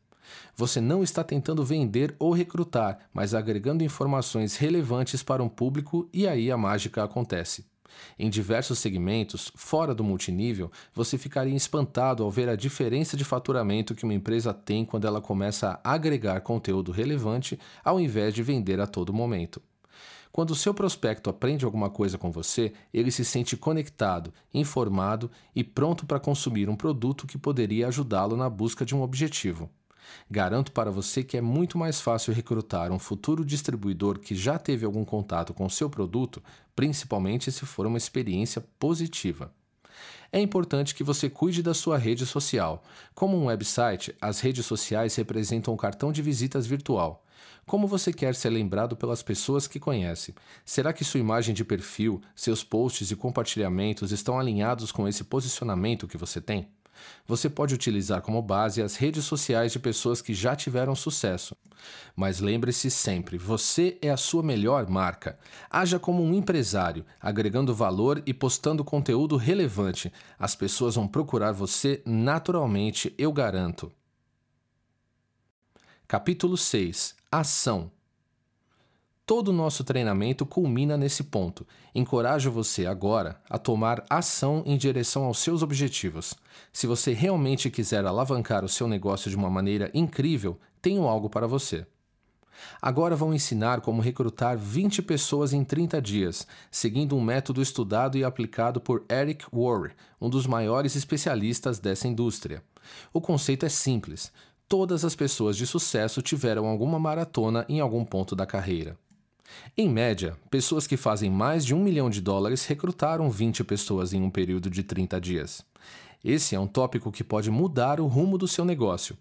Você 0.55 0.79
não 0.81 1.03
está 1.03 1.23
tentando 1.23 1.63
vender 1.63 2.15
ou 2.19 2.31
recrutar, 2.31 2.99
mas 3.13 3.33
agregando 3.33 3.83
informações 3.83 4.55
relevantes 4.55 5.23
para 5.23 5.43
um 5.43 5.49
público 5.49 6.09
e 6.13 6.27
aí 6.27 6.51
a 6.51 6.57
mágica 6.57 7.03
acontece. 7.03 7.65
Em 8.17 8.29
diversos 8.29 8.79
segmentos, 8.79 9.51
fora 9.55 9.93
do 9.93 10.03
multinível, 10.03 10.71
você 10.93 11.17
ficaria 11.17 11.55
espantado 11.55 12.23
ao 12.23 12.31
ver 12.31 12.49
a 12.49 12.55
diferença 12.55 13.17
de 13.17 13.23
faturamento 13.23 13.95
que 13.95 14.03
uma 14.03 14.13
empresa 14.13 14.53
tem 14.53 14.85
quando 14.85 15.07
ela 15.07 15.21
começa 15.21 15.79
a 15.83 15.93
agregar 15.93 16.41
conteúdo 16.41 16.91
relevante 16.91 17.59
ao 17.83 17.99
invés 17.99 18.33
de 18.33 18.43
vender 18.43 18.79
a 18.79 18.87
todo 18.87 19.13
momento. 19.13 19.61
Quando 20.31 20.51
o 20.51 20.55
seu 20.55 20.73
prospecto 20.73 21.29
aprende 21.29 21.65
alguma 21.65 21.89
coisa 21.89 22.17
com 22.17 22.31
você, 22.31 22.71
ele 22.93 23.11
se 23.11 23.25
sente 23.25 23.57
conectado, 23.57 24.31
informado 24.53 25.29
e 25.55 25.63
pronto 25.63 26.05
para 26.05 26.19
consumir 26.19 26.69
um 26.69 26.75
produto 26.75 27.25
que 27.25 27.37
poderia 27.37 27.87
ajudá-lo 27.87 28.37
na 28.37 28.49
busca 28.49 28.85
de 28.85 28.95
um 28.95 29.01
objetivo. 29.01 29.69
Garanto 30.29 30.71
para 30.71 30.91
você 30.91 31.23
que 31.23 31.37
é 31.37 31.41
muito 31.41 31.77
mais 31.77 31.99
fácil 31.99 32.33
recrutar 32.33 32.91
um 32.91 32.99
futuro 32.99 33.43
distribuidor 33.43 34.19
que 34.19 34.35
já 34.35 34.57
teve 34.57 34.85
algum 34.85 35.03
contato 35.03 35.53
com 35.53 35.69
seu 35.69 35.89
produto, 35.89 36.41
principalmente 36.75 37.51
se 37.51 37.65
for 37.65 37.85
uma 37.85 37.97
experiência 37.97 38.63
positiva. 38.79 39.53
É 40.31 40.39
importante 40.39 40.93
que 40.93 41.03
você 41.03 41.29
cuide 41.29 41.63
da 41.63 41.73
sua 41.73 41.97
rede 41.97 42.25
social. 42.25 42.83
Como 43.15 43.35
um 43.35 43.45
website, 43.45 44.15
as 44.21 44.39
redes 44.39 44.65
sociais 44.65 45.15
representam 45.15 45.73
um 45.73 45.77
cartão 45.77 46.11
de 46.11 46.21
visitas 46.21 46.67
virtual. 46.67 47.25
Como 47.65 47.87
você 47.87 48.13
quer 48.13 48.35
ser 48.35 48.49
lembrado 48.49 48.95
pelas 48.95 49.23
pessoas 49.23 49.67
que 49.67 49.79
conhece? 49.79 50.33
Será 50.65 50.93
que 50.93 51.03
sua 51.03 51.19
imagem 51.19 51.53
de 51.53 51.63
perfil, 51.63 52.21
seus 52.35 52.63
posts 52.63 53.11
e 53.11 53.15
compartilhamentos 53.15 54.11
estão 54.11 54.39
alinhados 54.39 54.91
com 54.91 55.07
esse 55.07 55.23
posicionamento 55.23 56.07
que 56.07 56.17
você 56.17 56.39
tem? 56.39 56.67
Você 57.27 57.49
pode 57.49 57.75
utilizar 57.75 58.21
como 58.21 58.41
base 58.41 58.81
as 58.81 58.95
redes 58.95 59.25
sociais 59.25 59.71
de 59.71 59.79
pessoas 59.79 60.21
que 60.21 60.33
já 60.33 60.55
tiveram 60.55 60.95
sucesso. 60.95 61.55
Mas 62.15 62.39
lembre-se 62.39 62.89
sempre: 62.89 63.37
você 63.37 63.97
é 64.01 64.09
a 64.09 64.17
sua 64.17 64.43
melhor 64.43 64.89
marca. 64.89 65.37
Haja 65.69 65.99
como 65.99 66.23
um 66.23 66.33
empresário, 66.33 67.05
agregando 67.19 67.73
valor 67.73 68.21
e 68.25 68.33
postando 68.33 68.83
conteúdo 68.83 69.37
relevante. 69.37 70.11
As 70.37 70.55
pessoas 70.55 70.95
vão 70.95 71.07
procurar 71.07 71.51
você 71.51 72.01
naturalmente, 72.05 73.13
eu 73.17 73.31
garanto. 73.31 73.91
Capítulo 76.07 76.57
6 76.57 77.15
Ação 77.31 77.91
Todo 79.29 79.49
o 79.49 79.53
nosso 79.53 79.83
treinamento 79.83 80.43
culmina 80.43 80.97
nesse 80.97 81.23
ponto. 81.23 81.63
Encorajo 81.93 82.49
você 82.49 82.87
agora 82.87 83.39
a 83.47 83.59
tomar 83.59 84.03
ação 84.09 84.63
em 84.65 84.75
direção 84.75 85.25
aos 85.25 85.37
seus 85.37 85.61
objetivos. 85.61 86.33
Se 86.73 86.87
você 86.87 87.13
realmente 87.13 87.69
quiser 87.69 88.03
alavancar 88.07 88.65
o 88.65 88.67
seu 88.67 88.87
negócio 88.87 89.29
de 89.29 89.35
uma 89.35 89.47
maneira 89.47 89.91
incrível, 89.93 90.59
tenho 90.81 91.03
algo 91.03 91.29
para 91.29 91.45
você. 91.45 91.85
Agora 92.81 93.15
vão 93.15 93.31
ensinar 93.31 93.81
como 93.81 94.01
recrutar 94.01 94.57
20 94.57 95.03
pessoas 95.03 95.53
em 95.53 95.63
30 95.63 96.01
dias, 96.01 96.47
seguindo 96.71 97.15
um 97.15 97.21
método 97.21 97.61
estudado 97.61 98.17
e 98.17 98.23
aplicado 98.23 98.81
por 98.81 99.05
Eric 99.07 99.45
Worre, 99.53 99.93
um 100.19 100.27
dos 100.27 100.47
maiores 100.47 100.95
especialistas 100.95 101.77
dessa 101.77 102.07
indústria. 102.07 102.63
O 103.13 103.21
conceito 103.21 103.63
é 103.63 103.69
simples. 103.69 104.31
Todas 104.67 105.05
as 105.05 105.15
pessoas 105.15 105.55
de 105.55 105.67
sucesso 105.67 106.19
tiveram 106.19 106.65
alguma 106.65 106.97
maratona 106.97 107.63
em 107.69 107.79
algum 107.79 108.03
ponto 108.03 108.35
da 108.35 108.47
carreira. 108.47 108.97
Em 109.77 109.89
média, 109.89 110.37
pessoas 110.49 110.85
que 110.85 110.97
fazem 110.97 111.29
mais 111.29 111.65
de 111.65 111.73
um 111.73 111.83
milhão 111.83 112.09
de 112.09 112.21
dólares 112.21 112.65
recrutaram 112.65 113.29
20 113.29 113.63
pessoas 113.63 114.13
em 114.13 114.21
um 114.21 114.29
período 114.29 114.69
de 114.69 114.83
30 114.83 115.19
dias. 115.19 115.65
Esse 116.23 116.55
é 116.55 116.59
um 116.59 116.67
tópico 116.67 117.11
que 117.11 117.23
pode 117.23 117.49
mudar 117.49 117.99
o 117.99 118.07
rumo 118.07 118.37
do 118.37 118.47
seu 118.47 118.65
negócio. 118.65 119.17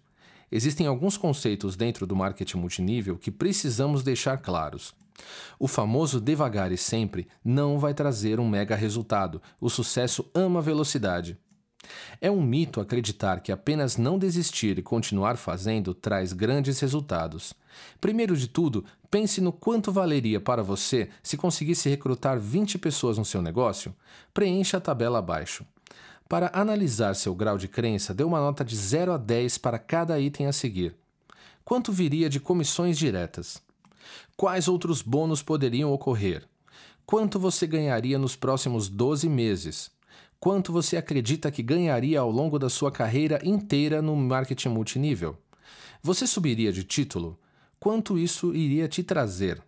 Existem 0.51 0.87
alguns 0.87 1.15
conceitos 1.15 1.75
dentro 1.75 2.07
do 2.07 2.15
marketing 2.15 2.57
multinível 2.57 3.17
que 3.17 3.31
precisamos 3.31 4.03
deixar 4.03 4.39
claros. 4.39 4.93
O 5.59 5.67
famoso 5.67 6.19
devagar 6.19 6.71
e 6.71 6.77
sempre 6.77 7.27
não 7.43 7.77
vai 7.77 7.93
trazer 7.93 8.39
um 8.39 8.47
mega 8.47 8.75
resultado. 8.75 9.41
O 9.59 9.69
sucesso 9.69 10.29
ama 10.33 10.61
velocidade. 10.61 11.37
É 12.21 12.29
um 12.29 12.41
mito 12.41 12.79
acreditar 12.79 13.41
que 13.41 13.51
apenas 13.51 13.97
não 13.97 14.17
desistir 14.17 14.77
e 14.77 14.83
continuar 14.83 15.37
fazendo 15.37 15.93
traz 15.93 16.33
grandes 16.33 16.79
resultados. 16.79 17.53
Primeiro 17.99 18.35
de 18.35 18.47
tudo, 18.47 18.85
pense 19.09 19.41
no 19.41 19.51
quanto 19.51 19.91
valeria 19.91 20.39
para 20.39 20.63
você 20.63 21.09
se 21.23 21.37
conseguisse 21.37 21.89
recrutar 21.89 22.39
20 22.39 22.77
pessoas 22.77 23.17
no 23.17 23.25
seu 23.25 23.41
negócio. 23.41 23.95
Preencha 24.33 24.77
a 24.77 24.81
tabela 24.81 25.19
abaixo. 25.19 25.65
Para 26.27 26.51
analisar 26.53 27.15
seu 27.15 27.33
grau 27.33 27.57
de 27.57 27.67
crença, 27.67 28.13
dê 28.13 28.23
uma 28.23 28.39
nota 28.39 28.63
de 28.63 28.75
0 28.75 29.13
a 29.13 29.17
10 29.17 29.57
para 29.57 29.79
cada 29.79 30.19
item 30.19 30.45
a 30.45 30.53
seguir. 30.53 30.95
Quanto 31.65 31.91
viria 31.91 32.29
de 32.29 32.39
comissões 32.39 32.97
diretas? 32.97 33.61
Quais 34.37 34.67
outros 34.67 35.01
bônus 35.01 35.41
poderiam 35.41 35.91
ocorrer? 35.91 36.47
Quanto 37.05 37.39
você 37.39 37.65
ganharia 37.65 38.19
nos 38.19 38.35
próximos 38.35 38.87
12 38.87 39.27
meses? 39.27 39.91
Quanto 40.39 40.71
você 40.71 40.95
acredita 40.95 41.51
que 41.51 41.61
ganharia 41.61 42.21
ao 42.21 42.31
longo 42.31 42.57
da 42.57 42.69
sua 42.69 42.89
carreira 42.89 43.41
inteira 43.43 44.01
no 44.01 44.15
marketing 44.15 44.69
multinível? 44.69 45.37
Você 46.01 46.25
subiria 46.25 46.71
de 46.71 46.85
título? 46.85 47.37
Quanto 47.77 48.17
isso 48.17 48.55
iria 48.55 48.87
te 48.87 49.03
trazer? 49.03 49.61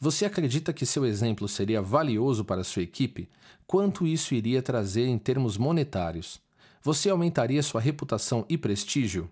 Você 0.00 0.24
acredita 0.24 0.72
que 0.72 0.86
seu 0.86 1.04
exemplo 1.04 1.46
seria 1.46 1.82
valioso 1.82 2.42
para 2.42 2.64
sua 2.64 2.82
equipe? 2.82 3.28
Quanto 3.66 4.06
isso 4.06 4.34
iria 4.34 4.62
trazer 4.62 5.06
em 5.06 5.18
termos 5.18 5.58
monetários? 5.58 6.40
Você 6.82 7.10
aumentaria 7.10 7.62
sua 7.62 7.80
reputação 7.80 8.46
e 8.48 8.56
prestígio? 8.56 9.30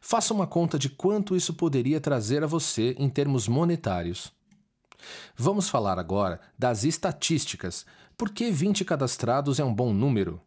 Faça 0.00 0.32
uma 0.32 0.46
conta 0.46 0.78
de 0.78 0.88
quanto 0.88 1.34
isso 1.34 1.54
poderia 1.54 2.00
trazer 2.00 2.44
a 2.44 2.46
você 2.46 2.94
em 2.96 3.08
termos 3.08 3.48
monetários. 3.48 4.32
Vamos 5.36 5.68
falar 5.68 5.98
agora 5.98 6.40
das 6.56 6.84
estatísticas. 6.84 7.84
Por 8.22 8.30
que 8.30 8.52
20 8.52 8.84
cadastrados 8.84 9.58
é 9.58 9.64
um 9.64 9.74
bom 9.74 9.92
número? 9.92 10.40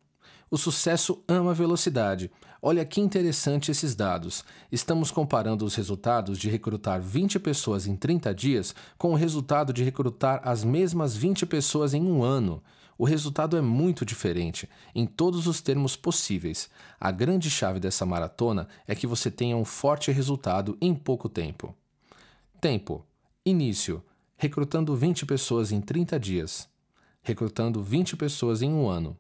O 0.50 0.58
sucesso 0.58 1.22
ama 1.28 1.54
velocidade. 1.54 2.32
Olha 2.62 2.86
que 2.86 3.02
interessante 3.02 3.70
esses 3.70 3.94
dados. 3.94 4.46
Estamos 4.72 5.12
comparando 5.12 5.66
os 5.66 5.76
resultados 5.76 6.40
de 6.40 6.50
recrutar 6.50 7.02
20 7.02 7.38
pessoas 7.38 7.86
em 7.86 7.98
30 7.98 8.34
dias 8.34 8.74
com 8.98 9.12
o 9.12 9.16
resultado 9.16 9.74
de 9.74 9.84
recrutar 9.84 10.40
as 10.46 10.64
mesmas 10.64 11.18
20 11.18 11.46
pessoas 11.48 11.94
em 11.94 12.02
um 12.02 12.24
ano. 12.24 12.64
O 12.98 13.04
resultado 13.04 13.58
é 13.58 13.62
muito 13.62 14.06
diferente, 14.06 14.70
em 14.96 15.06
todos 15.06 15.46
os 15.46 15.60
termos 15.60 15.98
possíveis. 15.98 16.70
A 16.98 17.12
grande 17.12 17.50
chave 17.50 17.78
dessa 17.78 18.06
maratona 18.06 18.70
é 18.88 18.96
que 18.96 19.06
você 19.06 19.30
tenha 19.30 19.58
um 19.58 19.66
forte 19.66 20.14
resultado 20.14 20.78
em 20.80 20.96
pouco 20.96 21.28
tempo. 21.28 21.76
Tempo: 22.62 23.06
Início 23.46 24.02
recrutando 24.38 24.96
20 24.96 25.26
pessoas 25.26 25.74
em 25.74 25.82
30 25.82 26.18
dias, 26.18 26.70
recrutando 27.26 27.84
20 27.84 28.16
pessoas 28.16 28.62
em 28.62 28.72
um 28.72 28.88
ano, 28.88 29.18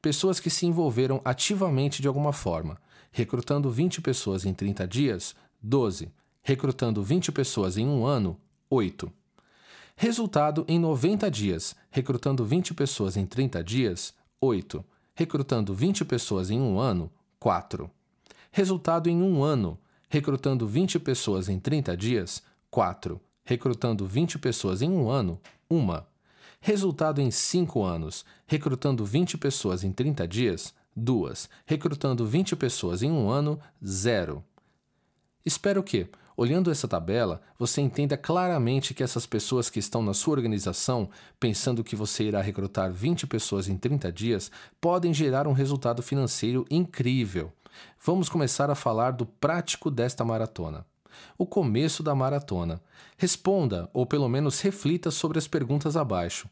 pessoas 0.00 0.40
que 0.40 0.50
se 0.50 0.66
envolveram 0.66 1.20
ativamente 1.24 2.02
de 2.02 2.08
alguma 2.08 2.32
forma, 2.32 2.76
recrutando 3.12 3.70
20 3.70 4.00
pessoas 4.00 4.44
em 4.44 4.52
30 4.52 4.88
dias, 4.88 5.36
12, 5.62 6.10
recrutando 6.42 7.02
20 7.02 7.30
pessoas 7.30 7.76
em 7.76 7.86
um 7.86 8.04
ano, 8.04 8.36
8. 8.68 9.12
Resultado 9.94 10.64
em 10.66 10.80
90 10.80 11.30
dias, 11.30 11.76
recrutando 11.90 12.44
20 12.44 12.74
pessoas 12.74 13.16
em 13.16 13.24
30 13.24 13.62
dias, 13.62 14.14
8. 14.40 14.84
Recrutando 15.14 15.74
20 15.74 16.04
pessoas 16.04 16.50
em 16.50 16.60
um 16.60 16.80
ano, 16.80 17.12
4. 17.38 17.88
Resultado 18.50 19.08
em 19.08 19.22
um 19.22 19.44
ano, 19.44 19.78
recrutando 20.08 20.66
20 20.66 20.98
pessoas 20.98 21.48
em 21.48 21.60
30 21.60 21.96
dias, 21.96 22.42
4 22.70 23.20
recrutando 23.44 24.06
20 24.06 24.38
pessoas 24.38 24.82
em 24.82 24.90
um 24.90 25.10
ano, 25.10 25.40
uma. 25.68 26.06
Resultado 26.64 27.20
em 27.20 27.28
5 27.28 27.82
anos, 27.82 28.24
recrutando 28.46 29.04
20 29.04 29.36
pessoas 29.36 29.82
em 29.82 29.90
30 29.90 30.28
dias, 30.28 30.72
duas. 30.94 31.50
Recrutando 31.66 32.24
20 32.24 32.54
pessoas 32.54 33.02
em 33.02 33.10
um 33.10 33.28
ano, 33.28 33.58
zero. 33.84 34.44
Espero 35.44 35.82
que, 35.82 36.06
olhando 36.36 36.70
essa 36.70 36.86
tabela, 36.86 37.42
você 37.58 37.80
entenda 37.80 38.16
claramente 38.16 38.94
que 38.94 39.02
essas 39.02 39.26
pessoas 39.26 39.68
que 39.68 39.80
estão 39.80 40.04
na 40.04 40.14
sua 40.14 40.34
organização, 40.34 41.10
pensando 41.40 41.82
que 41.82 41.96
você 41.96 42.28
irá 42.28 42.40
recrutar 42.40 42.92
20 42.92 43.26
pessoas 43.26 43.66
em 43.66 43.76
30 43.76 44.12
dias, 44.12 44.48
podem 44.80 45.12
gerar 45.12 45.48
um 45.48 45.52
resultado 45.52 46.00
financeiro 46.00 46.64
incrível. 46.70 47.52
Vamos 48.00 48.28
começar 48.28 48.70
a 48.70 48.76
falar 48.76 49.10
do 49.10 49.26
prático 49.26 49.90
desta 49.90 50.24
maratona 50.24 50.86
o 51.36 51.46
começo 51.46 52.02
da 52.02 52.14
maratona. 52.14 52.80
Responda, 53.16 53.88
ou 53.92 54.06
pelo 54.06 54.28
menos 54.28 54.60
reflita 54.60 55.10
sobre 55.10 55.38
as 55.38 55.46
perguntas 55.46 55.96
abaixo. 55.96 56.48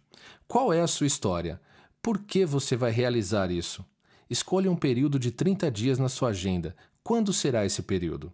Qual 0.46 0.72
é 0.72 0.80
a 0.80 0.86
sua 0.86 1.06
história? 1.06 1.60
Por 2.02 2.18
que 2.18 2.44
você 2.44 2.76
vai 2.76 2.90
realizar 2.90 3.50
isso? 3.50 3.84
Escolha 4.28 4.70
um 4.70 4.76
período 4.76 5.18
de 5.18 5.30
30 5.30 5.70
dias 5.70 5.98
na 5.98 6.08
sua 6.08 6.30
agenda. 6.30 6.74
Quando 7.02 7.32
será 7.32 7.66
esse 7.66 7.82
período? 7.82 8.32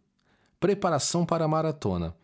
Preparação 0.60 1.24
para 1.24 1.44
a 1.44 1.48
maratona. 1.48 2.14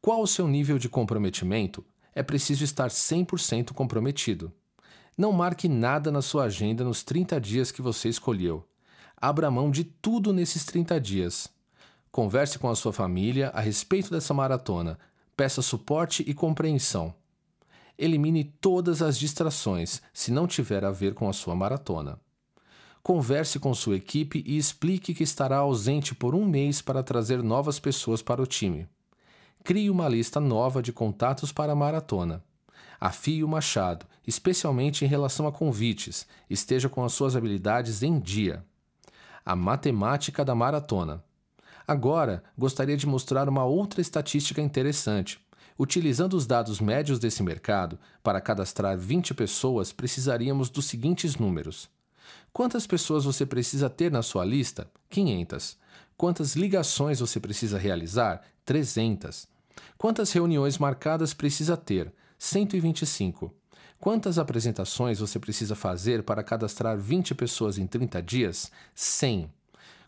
Qual 0.00 0.22
o 0.22 0.26
seu 0.26 0.48
nível 0.48 0.78
de 0.78 0.88
comprometimento? 0.88 1.84
É 2.14 2.22
preciso 2.22 2.64
estar 2.64 2.90
100% 2.90 3.72
comprometido. 3.72 4.52
Não 5.16 5.32
marque 5.32 5.68
nada 5.68 6.10
na 6.10 6.22
sua 6.22 6.44
agenda 6.44 6.82
nos 6.82 7.04
30 7.04 7.40
dias 7.40 7.70
que 7.70 7.82
você 7.82 8.08
escolheu. 8.08 8.66
Abra 9.16 9.50
mão 9.50 9.70
de 9.70 9.84
tudo 9.84 10.32
nesses 10.32 10.64
30 10.64 10.98
dias. 11.00 11.48
Converse 12.12 12.58
com 12.58 12.68
a 12.68 12.74
sua 12.74 12.92
família 12.92 13.50
a 13.54 13.60
respeito 13.60 14.10
dessa 14.10 14.34
maratona. 14.34 14.98
Peça 15.36 15.62
suporte 15.62 16.24
e 16.26 16.34
compreensão. 16.34 17.14
Elimine 17.96 18.44
todas 18.44 19.00
as 19.00 19.16
distrações, 19.16 20.02
se 20.12 20.32
não 20.32 20.46
tiver 20.46 20.84
a 20.84 20.90
ver 20.90 21.14
com 21.14 21.28
a 21.28 21.32
sua 21.32 21.54
maratona. 21.54 22.18
Converse 23.02 23.58
com 23.58 23.72
sua 23.72 23.96
equipe 23.96 24.42
e 24.44 24.58
explique 24.58 25.14
que 25.14 25.22
estará 25.22 25.58
ausente 25.58 26.14
por 26.14 26.34
um 26.34 26.44
mês 26.44 26.82
para 26.82 27.02
trazer 27.02 27.42
novas 27.42 27.78
pessoas 27.78 28.20
para 28.20 28.42
o 28.42 28.46
time. 28.46 28.88
Crie 29.62 29.88
uma 29.88 30.08
lista 30.08 30.40
nova 30.40 30.82
de 30.82 30.92
contatos 30.92 31.52
para 31.52 31.72
a 31.72 31.76
maratona. 31.76 32.42
Afie 32.98 33.44
o 33.44 33.48
machado, 33.48 34.04
especialmente 34.26 35.04
em 35.04 35.08
relação 35.08 35.46
a 35.46 35.52
convites. 35.52 36.26
Esteja 36.48 36.88
com 36.88 37.04
as 37.04 37.12
suas 37.12 37.36
habilidades 37.36 38.02
em 38.02 38.18
dia. 38.18 38.64
A 39.44 39.54
matemática 39.54 40.44
da 40.44 40.54
maratona. 40.54 41.22
Agora, 41.90 42.44
gostaria 42.56 42.96
de 42.96 43.04
mostrar 43.04 43.48
uma 43.48 43.64
outra 43.64 44.00
estatística 44.00 44.60
interessante. 44.60 45.40
Utilizando 45.76 46.34
os 46.34 46.46
dados 46.46 46.80
médios 46.80 47.18
desse 47.18 47.42
mercado, 47.42 47.98
para 48.22 48.40
cadastrar 48.40 48.96
20 48.96 49.34
pessoas, 49.34 49.90
precisaríamos 49.90 50.70
dos 50.70 50.84
seguintes 50.84 51.34
números. 51.34 51.90
Quantas 52.52 52.86
pessoas 52.86 53.24
você 53.24 53.44
precisa 53.44 53.90
ter 53.90 54.12
na 54.12 54.22
sua 54.22 54.44
lista? 54.44 54.88
500. 55.08 55.76
Quantas 56.16 56.54
ligações 56.54 57.18
você 57.18 57.40
precisa 57.40 57.76
realizar? 57.76 58.40
300. 58.64 59.48
Quantas 59.98 60.30
reuniões 60.30 60.78
marcadas 60.78 61.34
precisa 61.34 61.76
ter? 61.76 62.14
125. 62.38 63.52
Quantas 63.98 64.38
apresentações 64.38 65.18
você 65.18 65.40
precisa 65.40 65.74
fazer 65.74 66.22
para 66.22 66.44
cadastrar 66.44 66.96
20 66.96 67.34
pessoas 67.34 67.78
em 67.78 67.86
30 67.88 68.22
dias? 68.22 68.70
100. 68.94 69.50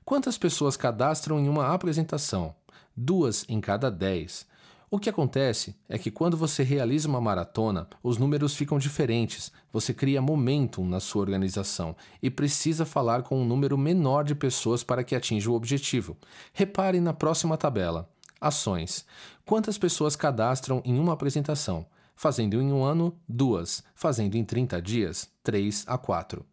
Quantas 0.05 0.37
pessoas 0.37 0.77
cadastram 0.77 1.39
em 1.39 1.49
uma 1.49 1.73
apresentação? 1.73 2.55
Duas 2.97 3.45
em 3.49 3.61
cada 3.61 3.91
dez. 3.91 4.45
O 4.91 4.99
que 4.99 5.09
acontece 5.09 5.75
é 5.89 5.97
que 5.97 6.11
quando 6.11 6.37
você 6.37 6.63
realiza 6.63 7.09
uma 7.09 7.21
maratona, 7.21 7.89
os 8.03 8.19
números 8.19 8.55
ficam 8.55 8.79
diferentes, 8.79 9.51
você 9.73 9.95
cria 9.95 10.21
momentum 10.21 10.85
na 10.85 11.01
sua 11.01 11.23
organização 11.23 11.97
e 12.21 12.29
precisa 12.29 12.85
falar 12.85 13.23
com 13.23 13.41
um 13.41 13.45
número 13.45 13.79
menor 13.79 14.25
de 14.25 14.35
pessoas 14.35 14.83
para 14.83 15.05
que 15.05 15.15
atinja 15.15 15.51
o 15.51 15.55
objetivo. 15.55 16.17
Repare 16.53 17.01
na 17.01 17.15
próxima 17.15 17.57
tabela. 17.57 18.11
Ações. 18.41 19.07
Quantas 19.47 19.79
pessoas 19.79 20.17
cadastram 20.17 20.83
em 20.85 20.99
uma 20.99 21.13
apresentação? 21.13 21.87
Fazendo 22.15 22.61
em 22.61 22.73
um 22.73 22.85
ano, 22.85 23.17
duas. 23.27 23.83
Fazendo 23.95 24.35
em 24.35 24.45
30 24.45 24.83
dias, 24.83 25.31
três 25.43 25.85
a 25.87 25.97
quatro. 25.97 26.45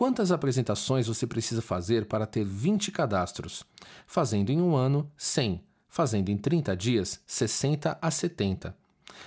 Quantas 0.00 0.32
apresentações 0.32 1.08
você 1.08 1.26
precisa 1.26 1.60
fazer 1.60 2.06
para 2.06 2.24
ter 2.24 2.42
20 2.42 2.90
cadastros? 2.90 3.66
Fazendo 4.06 4.48
em 4.48 4.58
um 4.58 4.74
ano, 4.74 5.12
100. 5.14 5.62
Fazendo 5.90 6.30
em 6.30 6.38
30 6.38 6.74
dias, 6.74 7.20
60 7.26 7.98
a 8.00 8.10
70. 8.10 8.74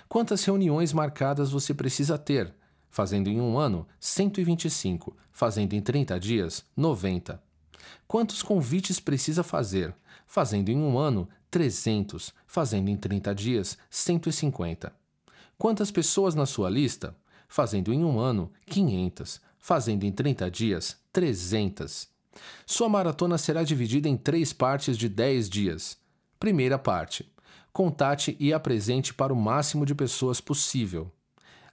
Quantas 0.10 0.44
reuniões 0.44 0.92
marcadas 0.92 1.52
você 1.52 1.76
precisa 1.76 2.18
ter? 2.18 2.52
Fazendo 2.90 3.30
em 3.30 3.40
um 3.40 3.56
ano, 3.56 3.88
125. 4.00 5.16
Fazendo 5.32 5.74
em 5.74 5.80
30 5.80 6.20
dias, 6.20 6.66
90. 6.76 7.40
Quantos 8.08 8.42
convites 8.42 9.00
precisa 9.00 9.44
fazer? 9.44 9.94
Fazendo 10.26 10.70
em 10.70 10.78
um 10.80 10.98
ano, 10.98 11.30
300. 11.52 12.34
Fazendo 12.48 12.90
em 12.90 12.98
30 12.98 13.36
dias, 13.36 13.78
150. 13.92 14.92
Quantas 15.56 15.92
pessoas 15.92 16.34
na 16.34 16.48
sua 16.48 16.68
lista? 16.68 17.16
Fazendo 17.48 17.94
em 17.94 18.04
um 18.04 18.18
ano, 18.18 18.52
500 18.66 19.40
fazendo 19.64 20.04
em 20.04 20.12
30 20.12 20.52
dias 20.52 20.98
300. 21.14 22.10
Sua 22.66 22.90
maratona 22.90 23.38
será 23.38 23.64
dividida 23.64 24.10
em 24.10 24.18
três 24.18 24.52
partes 24.52 24.98
de 24.98 25.08
10 25.08 25.50
dias. 25.50 25.98
Primeira 26.38 26.78
parte: 26.78 27.32
contate 27.72 28.36
e 28.42 28.52
apresente 28.52 29.14
para 29.14 29.32
o 29.32 29.38
máximo 29.38 29.86
de 29.86 29.96
pessoas 29.96 30.42
possível. 30.42 31.10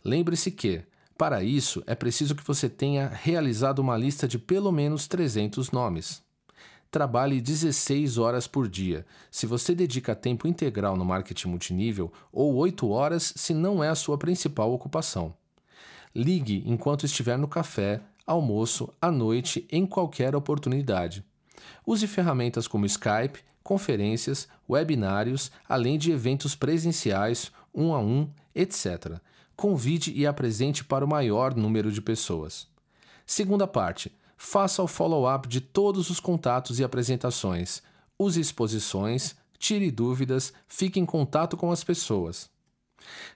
Lembre-se 0.05 0.53
que, 0.53 0.83
para 1.19 1.43
isso, 1.43 1.83
é 1.85 1.97
preciso 1.97 2.37
que 2.37 2.47
você 2.47 2.69
tenha 2.69 3.09
realizado 3.09 3.81
uma 3.81 3.97
lista 3.97 4.29
de 4.29 4.39
pelo 4.39 4.71
menos 4.71 5.09
300 5.09 5.73
nomes. 5.73 6.23
Trabalhe 6.93 7.41
16 7.41 8.19
horas 8.19 8.47
por 8.47 8.69
dia, 8.69 9.05
se 9.31 9.47
você 9.47 9.75
dedica 9.75 10.15
tempo 10.15 10.47
integral 10.47 10.97
no 10.97 11.05
marketing 11.05 11.49
multinível, 11.49 12.13
ou 12.33 12.55
8 12.55 12.89
horas 12.89 13.33
se 13.37 13.53
não 13.53 13.83
é 13.83 13.89
a 13.89 13.95
sua 13.97 14.17
principal 14.17 14.73
ocupação. 14.73 15.35
Ligue 16.15 16.63
enquanto 16.67 17.07
estiver 17.07 17.39
no 17.39 17.47
café, 17.47 18.01
almoço, 18.27 18.93
à 19.01 19.11
noite, 19.11 19.67
em 19.71 19.87
qualquer 19.87 20.35
oportunidade. 20.35 21.25
Use 21.87 22.07
ferramentas 22.07 22.67
como 22.67 22.87
Skype, 22.87 23.41
conferências, 23.63 24.49
webinários, 24.69 25.51
além 25.69 25.99
de 25.99 26.11
eventos 26.11 26.55
presenciais, 26.55 27.53
um 27.75 27.95
a 27.95 28.01
um, 28.01 28.29
etc. 28.55 29.19
Convide 29.55 30.13
e 30.13 30.27
apresente 30.27 30.85
para 30.85 31.05
o 31.05 31.09
maior 31.09 31.55
número 31.55 31.93
de 31.93 32.01
pessoas. 32.01 32.67
Segunda 33.27 33.67
parte. 33.67 34.13
Faça 34.37 34.83
o 34.83 34.89
follow-up 34.89 35.47
de 35.47 35.61
todos 35.61 36.09
os 36.09 36.19
contatos 36.19 36.81
e 36.81 36.85
apresentações. 36.85 37.83
Use 38.19 38.41
exposições, 38.41 39.37
tire 39.59 39.91
dúvidas, 39.91 40.53
fique 40.67 40.99
em 40.99 41.05
contato 41.05 41.57
com 41.57 41.71
as 41.71 41.85
pessoas. 41.85 42.51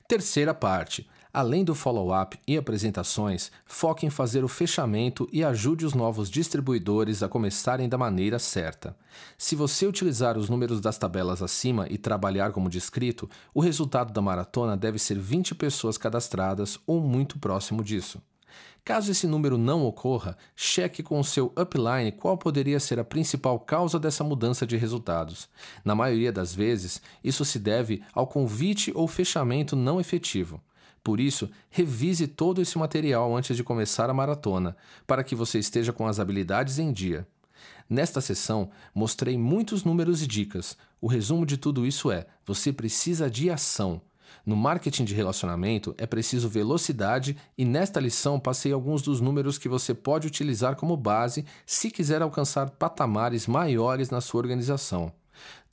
Terceira 0.09 0.55
parte. 0.55 1.07
Além 1.35 1.65
do 1.65 1.75
follow-up 1.75 2.39
e 2.47 2.57
apresentações, 2.57 3.51
foque 3.67 4.07
em 4.07 4.11
fazer 4.11 4.45
o 4.45 4.49
fechamento 4.49 5.29
e 5.33 5.43
ajude 5.43 5.85
os 5.85 5.93
novos 5.93 6.31
distribuidores 6.31 7.25
a 7.25 7.29
começarem 7.29 7.89
da 7.89 7.99
maneira 7.99 8.39
certa. 8.39 8.97
Se 9.37 9.57
você 9.57 9.85
utilizar 9.85 10.39
os 10.39 10.49
números 10.49 10.81
das 10.81 10.97
tabelas 10.97 11.43
acima 11.43 11.89
e 11.91 11.99
trabalhar 11.99 12.53
como 12.53 12.71
descrito, 12.71 13.29
o 13.53 13.59
resultado 13.59 14.13
da 14.13 14.23
maratona 14.23 14.77
deve 14.77 14.97
ser 14.97 15.19
20 15.19 15.57
pessoas 15.57 15.99
cadastradas 15.99 16.79
ou 16.87 17.01
muito 17.01 17.37
próximo 17.37 17.83
disso. 17.83 18.23
Caso 18.85 19.11
esse 19.11 19.27
número 19.27 19.59
não 19.59 19.85
ocorra, 19.85 20.39
cheque 20.55 21.03
com 21.03 21.19
o 21.19 21.25
seu 21.25 21.53
upline 21.59 22.13
qual 22.13 22.39
poderia 22.39 22.79
ser 22.79 23.01
a 23.01 23.05
principal 23.05 23.59
causa 23.59 23.99
dessa 23.99 24.23
mudança 24.23 24.65
de 24.65 24.77
resultados. 24.77 25.49
Na 25.85 25.97
maioria 25.97 26.31
das 26.31 26.55
vezes, 26.55 27.03
isso 27.25 27.45
se 27.45 27.59
deve 27.59 28.05
ao 28.13 28.29
convite 28.29 28.93
ou 28.95 29.09
fechamento 29.09 29.75
não 29.75 30.01
efetivo. 30.01 30.61
Por 31.05 31.21
isso, 31.21 31.51
revise 31.69 32.27
todo 32.27 32.63
esse 32.63 32.79
material 32.79 33.37
antes 33.37 33.55
de 33.55 33.63
começar 33.63 34.09
a 34.09 34.15
maratona, 34.15 34.75
para 35.07 35.23
que 35.23 35.37
você 35.37 35.59
esteja 35.59 35.93
com 35.93 36.07
as 36.07 36.19
habilidades 36.19 36.79
em 36.79 36.91
dia. 36.91 37.29
Nesta 37.89 38.23
sessão, 38.23 38.71
mostrei 38.95 39.37
muitos 39.37 39.85
números 39.85 40.23
e 40.23 40.27
dicas. 40.27 40.79
O 41.03 41.07
resumo 41.07 41.45
de 41.45 41.59
tudo 41.59 41.85
isso 41.87 42.11
é: 42.11 42.27
você 42.47 42.73
precisa 42.73 43.31
de 43.31 43.51
ação. 43.51 44.01
No 44.47 44.57
marketing 44.57 45.05
de 45.05 45.15
relacionamento 45.15 45.95
é 45.99 46.07
preciso 46.07 46.49
velocidade 46.49 47.37
e 47.57 47.65
nesta 47.67 48.01
lição 48.01 48.41
passei 48.41 48.73
alguns 48.73 49.03
dos 49.03 49.21
números 49.21 49.59
que 49.59 49.69
você 49.69 49.93
pode 49.93 50.27
utilizar 50.27 50.75
como 50.75 50.97
base 50.97 51.45
se 51.67 51.91
quiser 51.91 52.23
alcançar 52.23 52.71
patamares 52.71 53.47
maiores 53.47 54.09
na 54.09 54.23
sua 54.23 54.41
organização. 54.41 55.13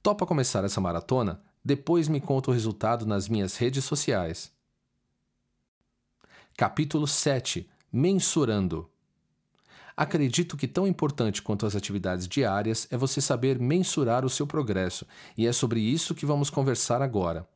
Topa 0.04 0.26
começar 0.26 0.66
essa 0.66 0.82
maratona? 0.82 1.42
Depois 1.64 2.10
me 2.10 2.20
conta 2.20 2.52
o 2.52 2.54
resultado 2.54 3.06
nas 3.06 3.30
minhas 3.30 3.56
redes 3.56 3.86
sociais. 3.86 4.52
Capítulo 6.58 7.08
7 7.08 7.68
Mensurando 7.92 8.88
Acredito 9.98 10.56
que 10.56 10.68
tão 10.68 10.86
importante 10.86 11.42
quanto 11.42 11.66
as 11.66 11.76
atividades 11.76 12.28
diárias 12.28 12.88
é 12.92 12.98
você 12.98 13.20
saber 13.20 13.58
mensurar 13.58 14.24
o 14.26 14.30
seu 14.30 14.46
progresso, 14.46 15.08
e 15.36 15.48
é 15.48 15.52
sobre 15.52 15.80
isso 15.80 16.14
que 16.14 16.26
vamos 16.26 16.50
conversar 16.50 17.02
agora. 17.02 17.48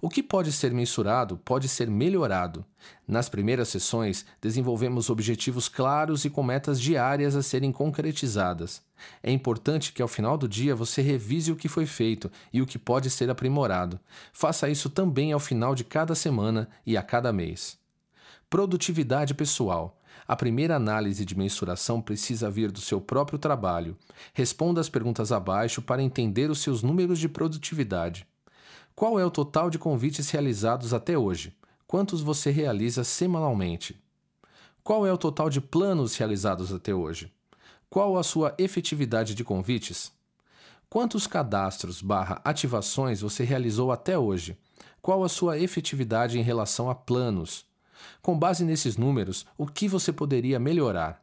O 0.00 0.08
que 0.08 0.22
pode 0.22 0.52
ser 0.52 0.72
mensurado 0.72 1.36
pode 1.36 1.68
ser 1.68 1.90
melhorado. 1.90 2.64
Nas 3.06 3.28
primeiras 3.28 3.68
sessões, 3.68 4.24
desenvolvemos 4.40 5.10
objetivos 5.10 5.68
claros 5.68 6.24
e 6.24 6.30
com 6.30 6.42
metas 6.42 6.80
diárias 6.80 7.34
a 7.36 7.42
serem 7.42 7.72
concretizadas. 7.72 8.80
É 9.22 9.30
importante 9.30 9.92
que 9.92 10.00
ao 10.00 10.08
final 10.08 10.38
do 10.38 10.48
dia 10.48 10.74
você 10.76 11.02
revise 11.02 11.52
o 11.52 11.56
que 11.56 11.68
foi 11.68 11.86
feito 11.86 12.30
e 12.52 12.62
o 12.62 12.66
que 12.66 12.78
pode 12.78 13.10
ser 13.10 13.28
aprimorado. 13.28 14.00
Faça 14.32 14.70
isso 14.70 14.88
também 14.88 15.32
ao 15.32 15.40
final 15.40 15.74
de 15.74 15.84
cada 15.84 16.14
semana 16.14 16.68
e 16.86 16.96
a 16.96 17.02
cada 17.02 17.32
mês. 17.32 17.83
Produtividade 18.54 19.34
pessoal. 19.34 20.00
A 20.28 20.36
primeira 20.36 20.76
análise 20.76 21.24
de 21.24 21.36
mensuração 21.36 22.00
precisa 22.00 22.48
vir 22.48 22.70
do 22.70 22.80
seu 22.80 23.00
próprio 23.00 23.36
trabalho. 23.36 23.96
Responda 24.32 24.80
as 24.80 24.88
perguntas 24.88 25.32
abaixo 25.32 25.82
para 25.82 26.00
entender 26.00 26.48
os 26.48 26.60
seus 26.60 26.80
números 26.80 27.18
de 27.18 27.28
produtividade. 27.28 28.24
Qual 28.94 29.18
é 29.18 29.26
o 29.26 29.30
total 29.30 29.68
de 29.68 29.76
convites 29.76 30.30
realizados 30.30 30.94
até 30.94 31.18
hoje? 31.18 31.52
Quantos 31.84 32.20
você 32.20 32.52
realiza 32.52 33.02
semanalmente? 33.02 34.00
Qual 34.84 35.04
é 35.04 35.12
o 35.12 35.18
total 35.18 35.50
de 35.50 35.60
planos 35.60 36.16
realizados 36.16 36.72
até 36.72 36.94
hoje? 36.94 37.32
Qual 37.90 38.16
a 38.16 38.22
sua 38.22 38.54
efetividade 38.56 39.34
de 39.34 39.42
convites? 39.42 40.12
Quantos 40.88 41.26
cadastros 41.26 42.00
barra 42.00 42.40
ativações 42.44 43.20
você 43.20 43.42
realizou 43.42 43.90
até 43.90 44.16
hoje? 44.16 44.56
Qual 45.02 45.24
a 45.24 45.28
sua 45.28 45.58
efetividade 45.58 46.38
em 46.38 46.42
relação 46.42 46.88
a 46.88 46.94
planos? 46.94 47.73
Com 48.22 48.38
base 48.38 48.64
nesses 48.64 48.96
números, 48.96 49.46
o 49.56 49.66
que 49.66 49.88
você 49.88 50.12
poderia 50.12 50.58
melhorar? 50.58 51.22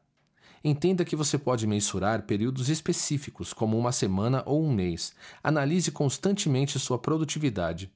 Entenda 0.63 1.03
que 1.03 1.15
você 1.15 1.37
pode 1.37 1.65
mensurar 1.65 2.23
períodos 2.23 2.69
específicos, 2.69 3.51
como 3.51 3.77
uma 3.77 3.91
semana 3.91 4.43
ou 4.45 4.63
um 4.63 4.71
mês. 4.71 5.13
Analise 5.43 5.91
constantemente 5.91 6.77
sua 6.77 6.99
produtividade. 6.99 7.91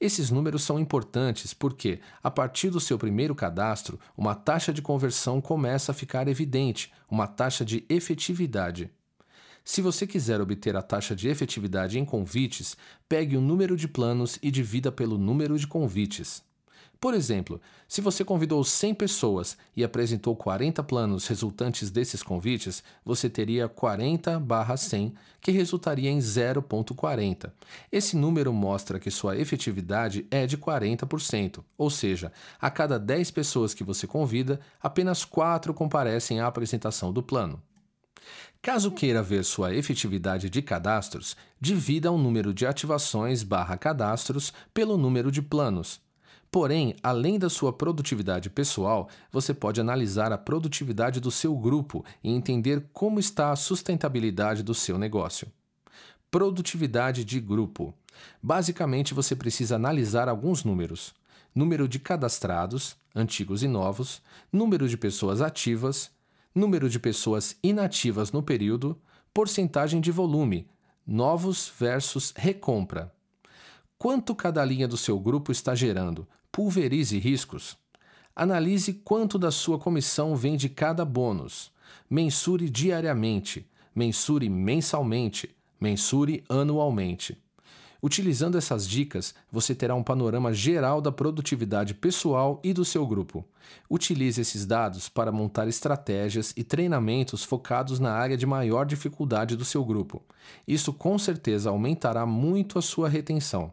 Esses 0.00 0.30
números 0.30 0.62
são 0.62 0.78
importantes 0.78 1.54
porque, 1.54 2.00
a 2.22 2.30
partir 2.30 2.70
do 2.70 2.80
seu 2.80 2.98
primeiro 2.98 3.34
cadastro, 3.34 3.98
uma 4.16 4.34
taxa 4.34 4.72
de 4.72 4.82
conversão 4.82 5.40
começa 5.40 5.92
a 5.92 5.94
ficar 5.94 6.26
evidente, 6.26 6.92
uma 7.08 7.26
taxa 7.26 7.64
de 7.64 7.84
efetividade. 7.88 8.90
Se 9.64 9.80
você 9.80 10.06
quiser 10.06 10.40
obter 10.40 10.76
a 10.76 10.82
taxa 10.82 11.16
de 11.16 11.28
efetividade 11.28 11.98
em 11.98 12.04
convites, 12.04 12.76
pegue 13.08 13.36
o 13.36 13.40
número 13.40 13.76
de 13.76 13.88
planos 13.88 14.38
e 14.42 14.50
divida 14.50 14.92
pelo 14.92 15.16
número 15.16 15.58
de 15.58 15.66
convites. 15.66 16.42
Por 17.04 17.12
exemplo, 17.12 17.60
se 17.86 18.00
você 18.00 18.24
convidou 18.24 18.64
100 18.64 18.94
pessoas 18.94 19.58
e 19.76 19.84
apresentou 19.84 20.34
40 20.34 20.82
planos 20.82 21.26
resultantes 21.26 21.90
desses 21.90 22.22
convites, 22.22 22.82
você 23.04 23.28
teria 23.28 23.68
40/100, 23.68 25.12
que 25.38 25.50
resultaria 25.50 26.10
em 26.10 26.18
0,40. 26.18 27.52
Esse 27.92 28.16
número 28.16 28.54
mostra 28.54 28.98
que 28.98 29.10
sua 29.10 29.36
efetividade 29.36 30.26
é 30.30 30.46
de 30.46 30.56
40%, 30.56 31.62
ou 31.76 31.90
seja, 31.90 32.32
a 32.58 32.70
cada 32.70 32.98
10 32.98 33.30
pessoas 33.32 33.74
que 33.74 33.84
você 33.84 34.06
convida, 34.06 34.58
apenas 34.82 35.26
4 35.26 35.74
comparecem 35.74 36.40
à 36.40 36.46
apresentação 36.46 37.12
do 37.12 37.22
plano. 37.22 37.62
Caso 38.62 38.90
queira 38.90 39.22
ver 39.22 39.44
sua 39.44 39.74
efetividade 39.74 40.48
de 40.48 40.62
cadastros, 40.62 41.36
divida 41.60 42.10
o 42.10 42.16
número 42.16 42.54
de 42.54 42.64
ativações/cadastros 42.64 44.54
pelo 44.72 44.96
número 44.96 45.30
de 45.30 45.42
planos. 45.42 46.02
Porém, 46.54 46.94
além 47.02 47.36
da 47.36 47.50
sua 47.50 47.72
produtividade 47.72 48.48
pessoal, 48.48 49.08
você 49.32 49.52
pode 49.52 49.80
analisar 49.80 50.30
a 50.30 50.38
produtividade 50.38 51.18
do 51.18 51.28
seu 51.28 51.52
grupo 51.56 52.04
e 52.22 52.30
entender 52.30 52.90
como 52.92 53.18
está 53.18 53.50
a 53.50 53.56
sustentabilidade 53.56 54.62
do 54.62 54.72
seu 54.72 54.96
negócio. 54.96 55.48
Produtividade 56.30 57.24
de 57.24 57.40
grupo. 57.40 57.92
Basicamente, 58.40 59.14
você 59.14 59.34
precisa 59.34 59.74
analisar 59.74 60.28
alguns 60.28 60.62
números: 60.62 61.12
número 61.52 61.88
de 61.88 61.98
cadastrados, 61.98 62.94
antigos 63.12 63.64
e 63.64 63.66
novos, 63.66 64.22
número 64.52 64.88
de 64.88 64.96
pessoas 64.96 65.40
ativas, 65.40 66.12
número 66.54 66.88
de 66.88 67.00
pessoas 67.00 67.56
inativas 67.64 68.30
no 68.30 68.44
período, 68.44 68.96
porcentagem 69.32 70.00
de 70.00 70.12
volume, 70.12 70.68
novos 71.04 71.72
versus 71.76 72.32
recompra. 72.36 73.12
Quanto 73.98 74.36
cada 74.36 74.64
linha 74.64 74.86
do 74.86 74.96
seu 74.96 75.18
grupo 75.18 75.50
está 75.50 75.74
gerando? 75.74 76.28
Pulverize 76.54 77.18
riscos. 77.18 77.76
Analise 78.36 78.92
quanto 78.92 79.40
da 79.40 79.50
sua 79.50 79.76
comissão 79.76 80.36
vem 80.36 80.56
de 80.56 80.68
cada 80.68 81.04
bônus. 81.04 81.72
Mensure 82.08 82.70
diariamente. 82.70 83.68
Mensure 83.92 84.48
mensalmente. 84.48 85.50
Mensure 85.80 86.44
anualmente. 86.48 87.36
Utilizando 88.00 88.56
essas 88.56 88.86
dicas, 88.86 89.34
você 89.50 89.74
terá 89.74 89.96
um 89.96 90.02
panorama 90.04 90.52
geral 90.54 91.00
da 91.00 91.10
produtividade 91.10 91.92
pessoal 91.92 92.60
e 92.62 92.72
do 92.72 92.84
seu 92.84 93.04
grupo. 93.04 93.44
Utilize 93.90 94.40
esses 94.40 94.64
dados 94.64 95.08
para 95.08 95.32
montar 95.32 95.66
estratégias 95.66 96.54
e 96.56 96.62
treinamentos 96.62 97.42
focados 97.42 97.98
na 97.98 98.12
área 98.12 98.36
de 98.36 98.46
maior 98.46 98.86
dificuldade 98.86 99.56
do 99.56 99.64
seu 99.64 99.84
grupo. 99.84 100.22
Isso 100.68 100.92
com 100.92 101.18
certeza 101.18 101.70
aumentará 101.70 102.24
muito 102.24 102.78
a 102.78 102.82
sua 102.82 103.08
retenção. 103.08 103.72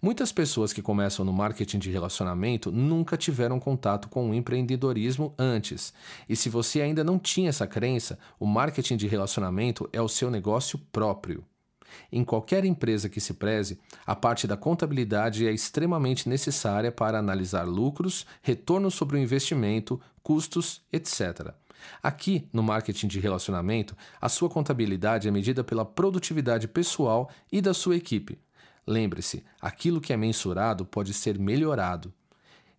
Muitas 0.00 0.32
pessoas 0.32 0.72
que 0.72 0.82
começam 0.82 1.24
no 1.24 1.32
marketing 1.32 1.78
de 1.78 1.90
relacionamento 1.90 2.70
nunca 2.70 3.16
tiveram 3.16 3.58
contato 3.58 4.08
com 4.08 4.30
o 4.30 4.34
empreendedorismo 4.34 5.34
antes. 5.38 5.92
E 6.28 6.36
se 6.36 6.48
você 6.48 6.80
ainda 6.80 7.02
não 7.02 7.18
tinha 7.18 7.48
essa 7.48 7.66
crença, 7.66 8.18
o 8.38 8.46
marketing 8.46 8.96
de 8.96 9.06
relacionamento 9.06 9.88
é 9.92 10.00
o 10.00 10.08
seu 10.08 10.30
negócio 10.30 10.78
próprio. 10.92 11.44
Em 12.10 12.24
qualquer 12.24 12.64
empresa 12.64 13.08
que 13.08 13.20
se 13.20 13.34
preze, 13.34 13.78
a 14.06 14.16
parte 14.16 14.46
da 14.46 14.56
contabilidade 14.56 15.46
é 15.46 15.52
extremamente 15.52 16.28
necessária 16.28 16.90
para 16.90 17.18
analisar 17.18 17.66
lucros, 17.66 18.26
retorno 18.42 18.90
sobre 18.90 19.16
o 19.16 19.20
investimento, 19.20 20.00
custos, 20.22 20.82
etc. 20.92 21.52
Aqui, 22.02 22.48
no 22.52 22.62
marketing 22.62 23.08
de 23.08 23.20
relacionamento, 23.20 23.96
a 24.20 24.28
sua 24.28 24.48
contabilidade 24.48 25.28
é 25.28 25.30
medida 25.30 25.62
pela 25.62 25.84
produtividade 25.84 26.66
pessoal 26.66 27.30
e 27.52 27.60
da 27.60 27.74
sua 27.74 27.96
equipe. 27.96 28.38
Lembre-se, 28.86 29.42
aquilo 29.60 30.00
que 30.00 30.12
é 30.12 30.16
mensurado 30.16 30.84
pode 30.84 31.14
ser 31.14 31.38
melhorado. 31.38 32.12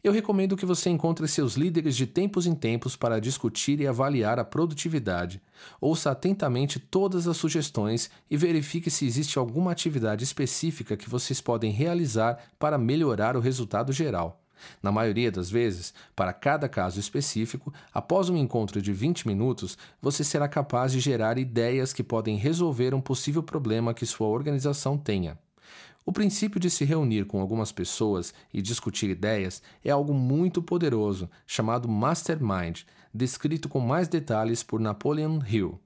Eu 0.05 0.11
recomendo 0.11 0.55
que 0.55 0.67
você 0.67 0.91
encontre 0.91 1.27
seus 1.27 1.55
líderes 1.55 1.95
de 1.95 2.05
tempos 2.05 2.45
em 2.45 2.53
tempos 2.53 2.95
para 2.95 3.19
discutir 3.19 3.79
e 3.79 3.87
avaliar 3.87 4.37
a 4.37 4.45
produtividade. 4.45 5.41
Ouça 5.81 6.11
atentamente 6.11 6.79
todas 6.79 7.27
as 7.27 7.37
sugestões 7.37 8.11
e 8.29 8.37
verifique 8.37 8.91
se 8.91 9.07
existe 9.07 9.39
alguma 9.39 9.71
atividade 9.71 10.23
específica 10.23 10.95
que 10.95 11.09
vocês 11.09 11.41
podem 11.41 11.71
realizar 11.71 12.37
para 12.59 12.77
melhorar 12.77 13.35
o 13.35 13.39
resultado 13.39 13.91
geral. 13.91 14.43
Na 14.79 14.91
maioria 14.91 15.31
das 15.31 15.49
vezes, 15.49 15.91
para 16.15 16.33
cada 16.33 16.69
caso 16.69 16.99
específico, 16.99 17.73
após 17.91 18.29
um 18.29 18.37
encontro 18.37 18.79
de 18.79 18.93
20 18.93 19.27
minutos, 19.27 19.75
você 19.99 20.23
será 20.23 20.47
capaz 20.47 20.91
de 20.91 20.99
gerar 20.99 21.39
ideias 21.39 21.91
que 21.91 22.03
podem 22.03 22.37
resolver 22.37 22.93
um 22.93 23.01
possível 23.01 23.41
problema 23.41 23.91
que 23.91 24.05
sua 24.05 24.27
organização 24.27 24.99
tenha. 24.99 25.35
O 26.05 26.13
princípio 26.13 26.59
de 26.59 26.69
se 26.69 26.85
reunir 26.85 27.25
com 27.25 27.41
algumas 27.41 27.71
pessoas 27.71 28.31
e 28.53 28.61
discutir 28.61 29.09
ideias 29.09 29.61
é 29.83 29.89
algo 29.89 30.13
muito 30.13 30.61
poderoso, 30.61 31.27
chamado 31.47 31.89
Mastermind, 31.89 32.83
descrito 33.11 33.67
com 33.67 33.79
mais 33.79 34.07
detalhes 34.07 34.61
por 34.61 34.79
Napoleon 34.79 35.39
Hill. 35.47 35.79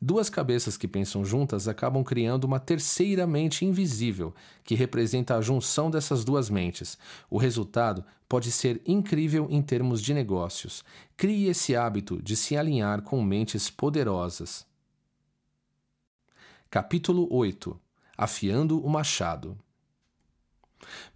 Duas 0.00 0.30
cabeças 0.30 0.76
que 0.76 0.86
pensam 0.86 1.24
juntas 1.24 1.66
acabam 1.66 2.04
criando 2.04 2.44
uma 2.44 2.60
terceira 2.60 3.26
mente 3.26 3.64
invisível, 3.64 4.32
que 4.62 4.76
representa 4.76 5.36
a 5.36 5.40
junção 5.40 5.90
dessas 5.90 6.24
duas 6.24 6.48
mentes. 6.48 6.96
O 7.28 7.36
resultado 7.36 8.04
pode 8.28 8.52
ser 8.52 8.80
incrível 8.86 9.48
em 9.50 9.60
termos 9.60 10.00
de 10.00 10.14
negócios. 10.14 10.84
Crie 11.16 11.48
esse 11.48 11.74
hábito 11.74 12.22
de 12.22 12.36
se 12.36 12.56
alinhar 12.56 13.02
com 13.02 13.20
mentes 13.20 13.70
poderosas. 13.70 14.64
Capítulo 16.70 17.26
8 17.30 17.83
Afiando 18.16 18.80
o 18.84 18.88
Machado 18.88 19.58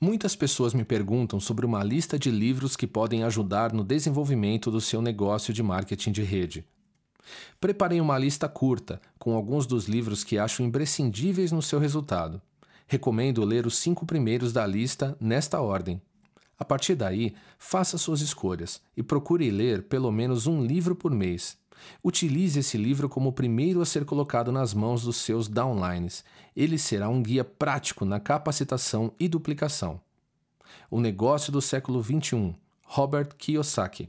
Muitas 0.01 0.35
pessoas 0.35 0.75
me 0.75 0.85
perguntam 0.85 1.39
sobre 1.39 1.65
uma 1.65 1.85
lista 1.85 2.19
de 2.19 2.31
livros 2.31 2.75
que 2.75 2.87
podem 2.89 3.23
ajudar 3.23 3.73
no 3.73 3.85
desenvolvimento 3.85 4.69
do 4.71 4.81
seu 4.81 5.01
negócio 5.01 5.55
de 5.55 5.63
marketing 5.63 6.11
de 6.11 6.23
rede. 6.23 6.65
Preparei 7.61 8.01
uma 8.01 8.19
lista 8.19 8.49
curta, 8.49 9.01
com 9.19 9.37
alguns 9.37 9.67
dos 9.67 9.87
livros 9.87 10.25
que 10.25 10.39
acho 10.39 10.63
imprescindíveis 10.63 11.53
no 11.53 11.63
seu 11.63 11.79
resultado. 11.79 12.43
Recomendo 12.87 13.45
ler 13.45 13.65
os 13.65 13.77
cinco 13.77 14.05
primeiros 14.05 14.53
da 14.53 14.67
lista 14.67 15.17
nesta 15.21 15.61
ordem. 15.61 16.01
A 16.59 16.65
partir 16.65 16.97
daí, 16.97 17.35
faça 17.59 17.97
suas 17.97 18.21
escolhas 18.21 18.81
e 18.97 19.05
procure 19.05 19.51
ler 19.51 19.85
pelo 19.85 20.11
menos 20.11 20.49
um 20.49 20.65
livro 20.65 20.97
por 20.97 21.13
mês. 21.13 21.57
Utilize 22.03 22.59
esse 22.61 22.77
livro 22.77 23.09
como 23.09 23.31
o 23.31 23.33
primeiro 23.33 23.81
a 23.81 23.87
ser 23.87 24.05
colocado 24.05 24.51
nas 24.51 24.73
mãos 24.75 25.03
dos 25.03 25.17
seus 25.17 25.49
downlines. 25.49 26.25
Ele 26.57 26.79
será 26.79 27.09
um 27.09 27.23
guia 27.23 27.45
prático 27.45 28.05
na 28.05 28.21
capacitação 28.21 29.13
e 29.19 29.29
duplicação. 29.29 30.01
O 30.91 31.01
Negócio 31.01 31.53
do 31.53 31.61
Século 31.61 32.03
XXI, 32.03 32.55
Robert 32.85 33.35
Kiyosaki. 33.37 34.09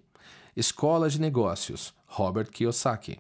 Escola 0.56 1.10
de 1.10 1.22
Negócios, 1.22 1.94
Robert 2.06 2.50
Kiyosaki. 2.50 3.20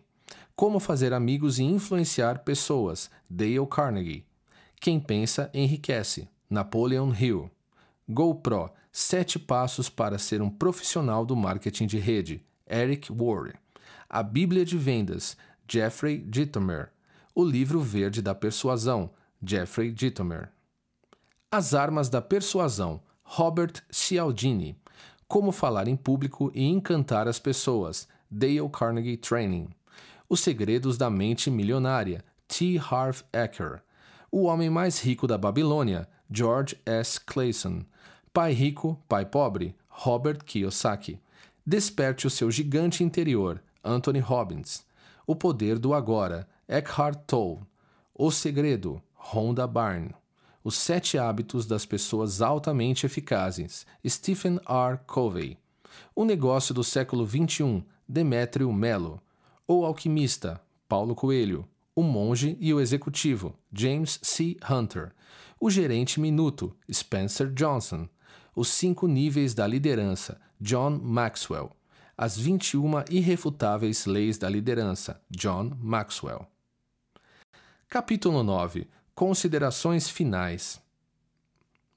Como 0.56 0.80
fazer 0.80 1.14
amigos 1.14 1.58
e 1.58 1.64
influenciar 1.64 2.40
pessoas, 2.40 3.10
Dale 3.30 3.66
Carnegie. 3.66 4.26
Quem 4.82 5.00
pensa 5.00 5.50
enriquece, 5.54 6.28
Napoleon 6.50 7.14
Hill. 7.14 7.50
GoPro: 8.08 8.72
Sete 8.92 9.38
passos 9.38 9.88
para 9.88 10.18
ser 10.18 10.42
um 10.42 10.50
profissional 10.50 11.26
do 11.26 11.36
marketing 11.36 11.86
de 11.86 11.98
rede, 11.98 12.44
Eric 12.68 13.12
Ward. 13.12 13.54
A 14.12 14.24
Bíblia 14.24 14.66
de 14.66 14.76
Vendas, 14.76 15.38
Jeffrey 15.68 16.18
Dittomer. 16.18 16.90
O 17.36 17.44
Livro 17.44 17.80
Verde 17.80 18.24
da 18.24 18.34
Persuasão, 18.34 19.12
Jeffrey 19.40 19.92
Dittomer. 19.92 20.50
As 21.52 21.76
Armas 21.76 22.10
da 22.10 22.20
Persuasão, 22.20 23.04
Robert 23.22 23.74
Cialdini. 23.92 24.76
Como 25.28 25.52
falar 25.52 25.88
em 25.88 25.96
público 25.96 26.52
e 26.56 26.64
encantar 26.66 27.28
as 27.28 27.38
pessoas, 27.38 28.08
Dale 28.32 28.68
Carnegie 28.74 29.16
Training. 29.16 29.70
Os 30.28 30.40
Segredos 30.40 30.98
da 30.98 31.12
Mente 31.12 31.52
Milionária, 31.52 32.26
T. 32.48 32.80
Harv 32.80 33.22
Eker. 33.32 33.84
O 34.32 34.46
Homem 34.46 34.72
Mais 34.72 35.00
Rico 35.00 35.28
da 35.28 35.38
Babilônia, 35.38 36.10
George 36.32 36.76
S. 36.84 37.20
Clayson. 37.20 37.86
Pai 38.34 38.54
Rico, 38.54 39.00
Pai 39.08 39.24
Pobre, 39.24 39.76
Robert 39.88 40.44
Kiyosaki. 40.44 41.20
Desperte 41.64 42.26
o 42.26 42.30
seu 42.32 42.50
gigante 42.50 43.04
interior, 43.04 43.62
Anthony 43.84 44.20
Robbins. 44.20 44.86
O 45.26 45.36
Poder 45.36 45.78
do 45.78 45.94
Agora, 45.94 46.48
Eckhart 46.68 47.20
Tolle. 47.28 47.60
O 48.14 48.32
Segredo, 48.32 49.02
Rhonda 49.14 49.66
Byrne. 49.68 50.14
Os 50.64 50.76
Sete 50.76 51.18
Hábitos 51.18 51.66
das 51.66 51.86
Pessoas 51.86 52.42
Altamente 52.42 53.06
Eficazes, 53.06 53.86
Stephen 54.06 54.60
R. 54.68 55.00
Covey. 55.08 55.58
O 56.16 56.26
Negócio 56.26 56.74
do 56.74 56.84
Século 56.84 57.26
XXI, 57.26 57.84
Demétrio 58.08 58.72
Mello. 58.74 59.22
O 59.68 59.86
Alquimista, 59.86 60.60
Paulo 60.88 61.16
Coelho. 61.16 61.68
O 61.96 62.04
Monge 62.04 62.58
e 62.60 62.74
o 62.74 62.80
Executivo, 62.80 63.54
James 63.72 64.20
C. 64.22 64.58
Hunter. 64.70 65.12
O 65.60 65.70
Gerente 65.70 66.20
Minuto, 66.20 66.76
Spencer 66.92 67.52
Johnson. 67.54 68.08
Os 68.56 68.68
Cinco 68.70 69.08
Níveis 69.08 69.54
da 69.54 69.66
Liderança, 69.68 70.40
John 70.60 71.00
Maxwell. 71.02 71.72
As 72.22 72.38
21 72.38 73.06
Irrefutáveis 73.10 74.06
Leis 74.06 74.38
da 74.38 74.50
Liderança, 74.50 75.22
John 75.32 75.72
Maxwell. 75.80 76.46
Capítulo 77.88 78.44
9 78.44 78.90
Considerações 79.16 80.10
finais. 80.10 80.82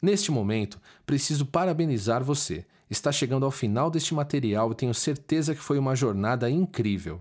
Neste 0.00 0.30
momento, 0.30 0.80
preciso 1.04 1.44
parabenizar 1.44 2.22
você. 2.22 2.64
Está 2.88 3.10
chegando 3.10 3.44
ao 3.44 3.50
final 3.50 3.90
deste 3.90 4.14
material 4.14 4.70
e 4.70 4.76
tenho 4.76 4.94
certeza 4.94 5.56
que 5.56 5.60
foi 5.60 5.76
uma 5.76 5.96
jornada 5.96 6.48
incrível. 6.48 7.20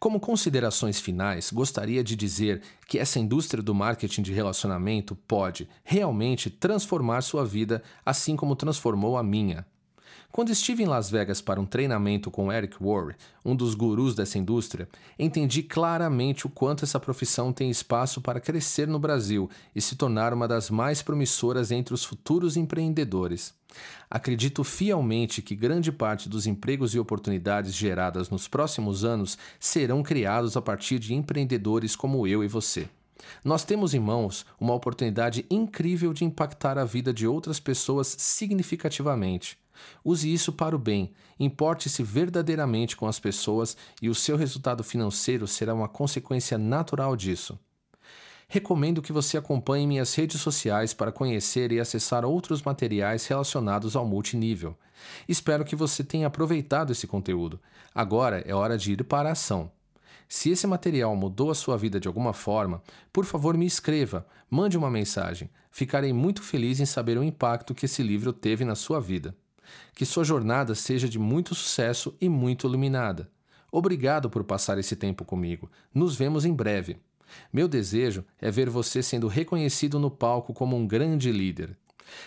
Como 0.00 0.18
considerações 0.18 0.98
finais, 0.98 1.52
gostaria 1.52 2.02
de 2.02 2.16
dizer 2.16 2.62
que 2.88 2.98
essa 2.98 3.20
indústria 3.20 3.62
do 3.62 3.76
marketing 3.76 4.22
de 4.22 4.32
relacionamento 4.32 5.14
pode 5.14 5.68
realmente 5.84 6.50
transformar 6.50 7.20
sua 7.20 7.44
vida, 7.44 7.80
assim 8.04 8.34
como 8.34 8.56
transformou 8.56 9.16
a 9.16 9.22
minha. 9.22 9.64
Quando 10.32 10.48
estive 10.48 10.82
em 10.82 10.86
Las 10.86 11.10
Vegas 11.10 11.42
para 11.42 11.60
um 11.60 11.66
treinamento 11.66 12.30
com 12.30 12.50
Eric 12.50 12.82
Worre, 12.82 13.16
um 13.44 13.54
dos 13.54 13.74
gurus 13.74 14.14
dessa 14.14 14.38
indústria, 14.38 14.88
entendi 15.18 15.62
claramente 15.62 16.46
o 16.46 16.48
quanto 16.48 16.86
essa 16.86 16.98
profissão 16.98 17.52
tem 17.52 17.68
espaço 17.68 18.18
para 18.18 18.40
crescer 18.40 18.88
no 18.88 18.98
Brasil 18.98 19.50
e 19.76 19.80
se 19.82 19.94
tornar 19.94 20.32
uma 20.32 20.48
das 20.48 20.70
mais 20.70 21.02
promissoras 21.02 21.70
entre 21.70 21.92
os 21.92 22.02
futuros 22.02 22.56
empreendedores. 22.56 23.52
Acredito 24.10 24.64
fielmente 24.64 25.42
que 25.42 25.54
grande 25.54 25.92
parte 25.92 26.30
dos 26.30 26.46
empregos 26.46 26.94
e 26.94 26.98
oportunidades 26.98 27.74
geradas 27.74 28.30
nos 28.30 28.48
próximos 28.48 29.04
anos 29.04 29.36
serão 29.60 30.02
criados 30.02 30.56
a 30.56 30.62
partir 30.62 30.98
de 30.98 31.12
empreendedores 31.12 31.94
como 31.94 32.26
eu 32.26 32.42
e 32.42 32.48
você. 32.48 32.88
Nós 33.44 33.64
temos 33.64 33.92
em 33.92 34.00
mãos 34.00 34.46
uma 34.58 34.72
oportunidade 34.72 35.44
incrível 35.50 36.14
de 36.14 36.24
impactar 36.24 36.78
a 36.78 36.86
vida 36.86 37.12
de 37.12 37.26
outras 37.26 37.60
pessoas 37.60 38.16
significativamente. 38.18 39.60
Use 40.04 40.32
isso 40.32 40.52
para 40.52 40.74
o 40.74 40.78
bem. 40.78 41.12
Importe-se 41.38 42.02
verdadeiramente 42.02 42.96
com 42.96 43.06
as 43.06 43.18
pessoas 43.18 43.76
e 44.00 44.08
o 44.08 44.14
seu 44.14 44.36
resultado 44.36 44.82
financeiro 44.84 45.46
será 45.46 45.74
uma 45.74 45.88
consequência 45.88 46.58
natural 46.58 47.16
disso. 47.16 47.58
Recomendo 48.48 49.00
que 49.00 49.14
você 49.14 49.38
acompanhe 49.38 49.86
minhas 49.86 50.14
redes 50.14 50.40
sociais 50.40 50.92
para 50.92 51.10
conhecer 51.10 51.72
e 51.72 51.80
acessar 51.80 52.22
outros 52.22 52.62
materiais 52.62 53.26
relacionados 53.26 53.96
ao 53.96 54.06
multinível. 54.06 54.76
Espero 55.26 55.64
que 55.64 55.74
você 55.74 56.04
tenha 56.04 56.26
aproveitado 56.26 56.92
esse 56.92 57.06
conteúdo. 57.06 57.58
Agora 57.94 58.42
é 58.46 58.54
hora 58.54 58.76
de 58.76 58.92
ir 58.92 59.04
para 59.04 59.30
a 59.30 59.32
ação. 59.32 59.70
Se 60.28 60.50
esse 60.50 60.66
material 60.66 61.14
mudou 61.16 61.50
a 61.50 61.54
sua 61.54 61.76
vida 61.76 62.00
de 62.00 62.08
alguma 62.08 62.32
forma, 62.32 62.82
por 63.12 63.24
favor 63.24 63.56
me 63.56 63.66
escreva, 63.66 64.26
mande 64.50 64.76
uma 64.76 64.90
mensagem. 64.90 65.50
Ficarei 65.70 66.12
muito 66.12 66.42
feliz 66.42 66.80
em 66.80 66.86
saber 66.86 67.16
o 67.16 67.24
impacto 67.24 67.74
que 67.74 67.86
esse 67.86 68.02
livro 68.02 68.32
teve 68.32 68.64
na 68.64 68.74
sua 68.74 69.00
vida. 69.00 69.34
Que 69.94 70.04
sua 70.04 70.24
jornada 70.24 70.74
seja 70.74 71.08
de 71.08 71.18
muito 71.18 71.54
sucesso 71.54 72.16
e 72.20 72.28
muito 72.28 72.66
iluminada. 72.66 73.30
Obrigado 73.70 74.28
por 74.28 74.44
passar 74.44 74.78
esse 74.78 74.94
tempo 74.94 75.24
comigo. 75.24 75.70
Nos 75.94 76.14
vemos 76.14 76.44
em 76.44 76.52
breve. 76.52 76.98
Meu 77.52 77.66
desejo 77.66 78.24
é 78.38 78.50
ver 78.50 78.68
você 78.68 79.02
sendo 79.02 79.28
reconhecido 79.28 79.98
no 79.98 80.10
palco 80.10 80.52
como 80.52 80.76
um 80.76 80.86
grande 80.86 81.32
líder. 81.32 81.76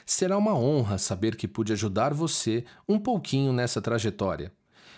Será 0.05 0.37
uma 0.37 0.55
honra 0.55 0.97
saber 0.97 1.35
que 1.35 1.47
pude 1.47 1.73
ajudar 1.73 2.13
você 2.13 2.65
um 2.87 2.97
pouquinho 2.97 3.53
nessa 3.53 3.81
trajetória. 3.81 4.51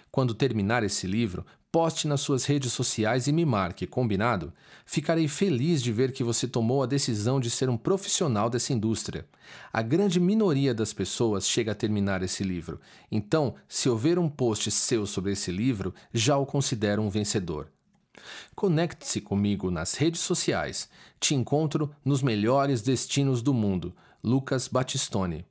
Quando 0.09 0.34
terminar 0.34 0.84
esse 0.84 1.05
livro, 1.05 1.45
poste 1.72 2.07
nas 2.07 2.22
suas 2.22 2.45
redes 2.45 2.72
sociais 2.72 3.27
e 3.27 3.31
me 3.31 3.45
marque, 3.45 3.85
combinado? 3.85 4.53
Ficarei 4.85 5.27
feliz 5.27 5.81
de 5.81 5.91
ver 5.91 6.11
que 6.11 6.23
você 6.23 6.48
tomou 6.48 6.81
a 6.81 6.85
decisão 6.85 7.39
de 7.39 7.49
ser 7.49 7.69
um 7.69 7.77
profissional 7.77 8.49
dessa 8.49 8.73
indústria. 8.73 9.27
A 9.72 9.81
grande 9.81 10.19
minoria 10.19 10.73
das 10.73 10.94
pessoas 10.94 11.48
chega 11.48 11.73
a 11.73 11.76
terminar 11.76 12.23
esse 12.23 12.44
livro, 12.44 12.80
então, 13.11 13.56
se 13.68 13.89
houver 13.89 14.18
um 14.18 14.30
post 14.30 14.72
seu 14.72 15.06
sobre 15.06 15.34
esse 15.34 15.52
livro, 15.52 15.94
já 16.14 16.38
o 16.38 16.45
considero 16.45 17.02
um 17.02 17.10
vencedor. 17.10 17.69
Conecte-se 18.56 19.22
comigo 19.22 19.69
nas 19.69 19.95
redes 19.95 20.22
sociais. 20.22 20.89
Te 21.19 21.35
encontro 21.35 21.91
nos 22.03 22.22
melhores 22.22 22.81
destinos 22.81 23.41
do 23.41 23.53
mundo. 23.53 23.94
Lucas 24.23 24.68
Batistone. 24.68 25.45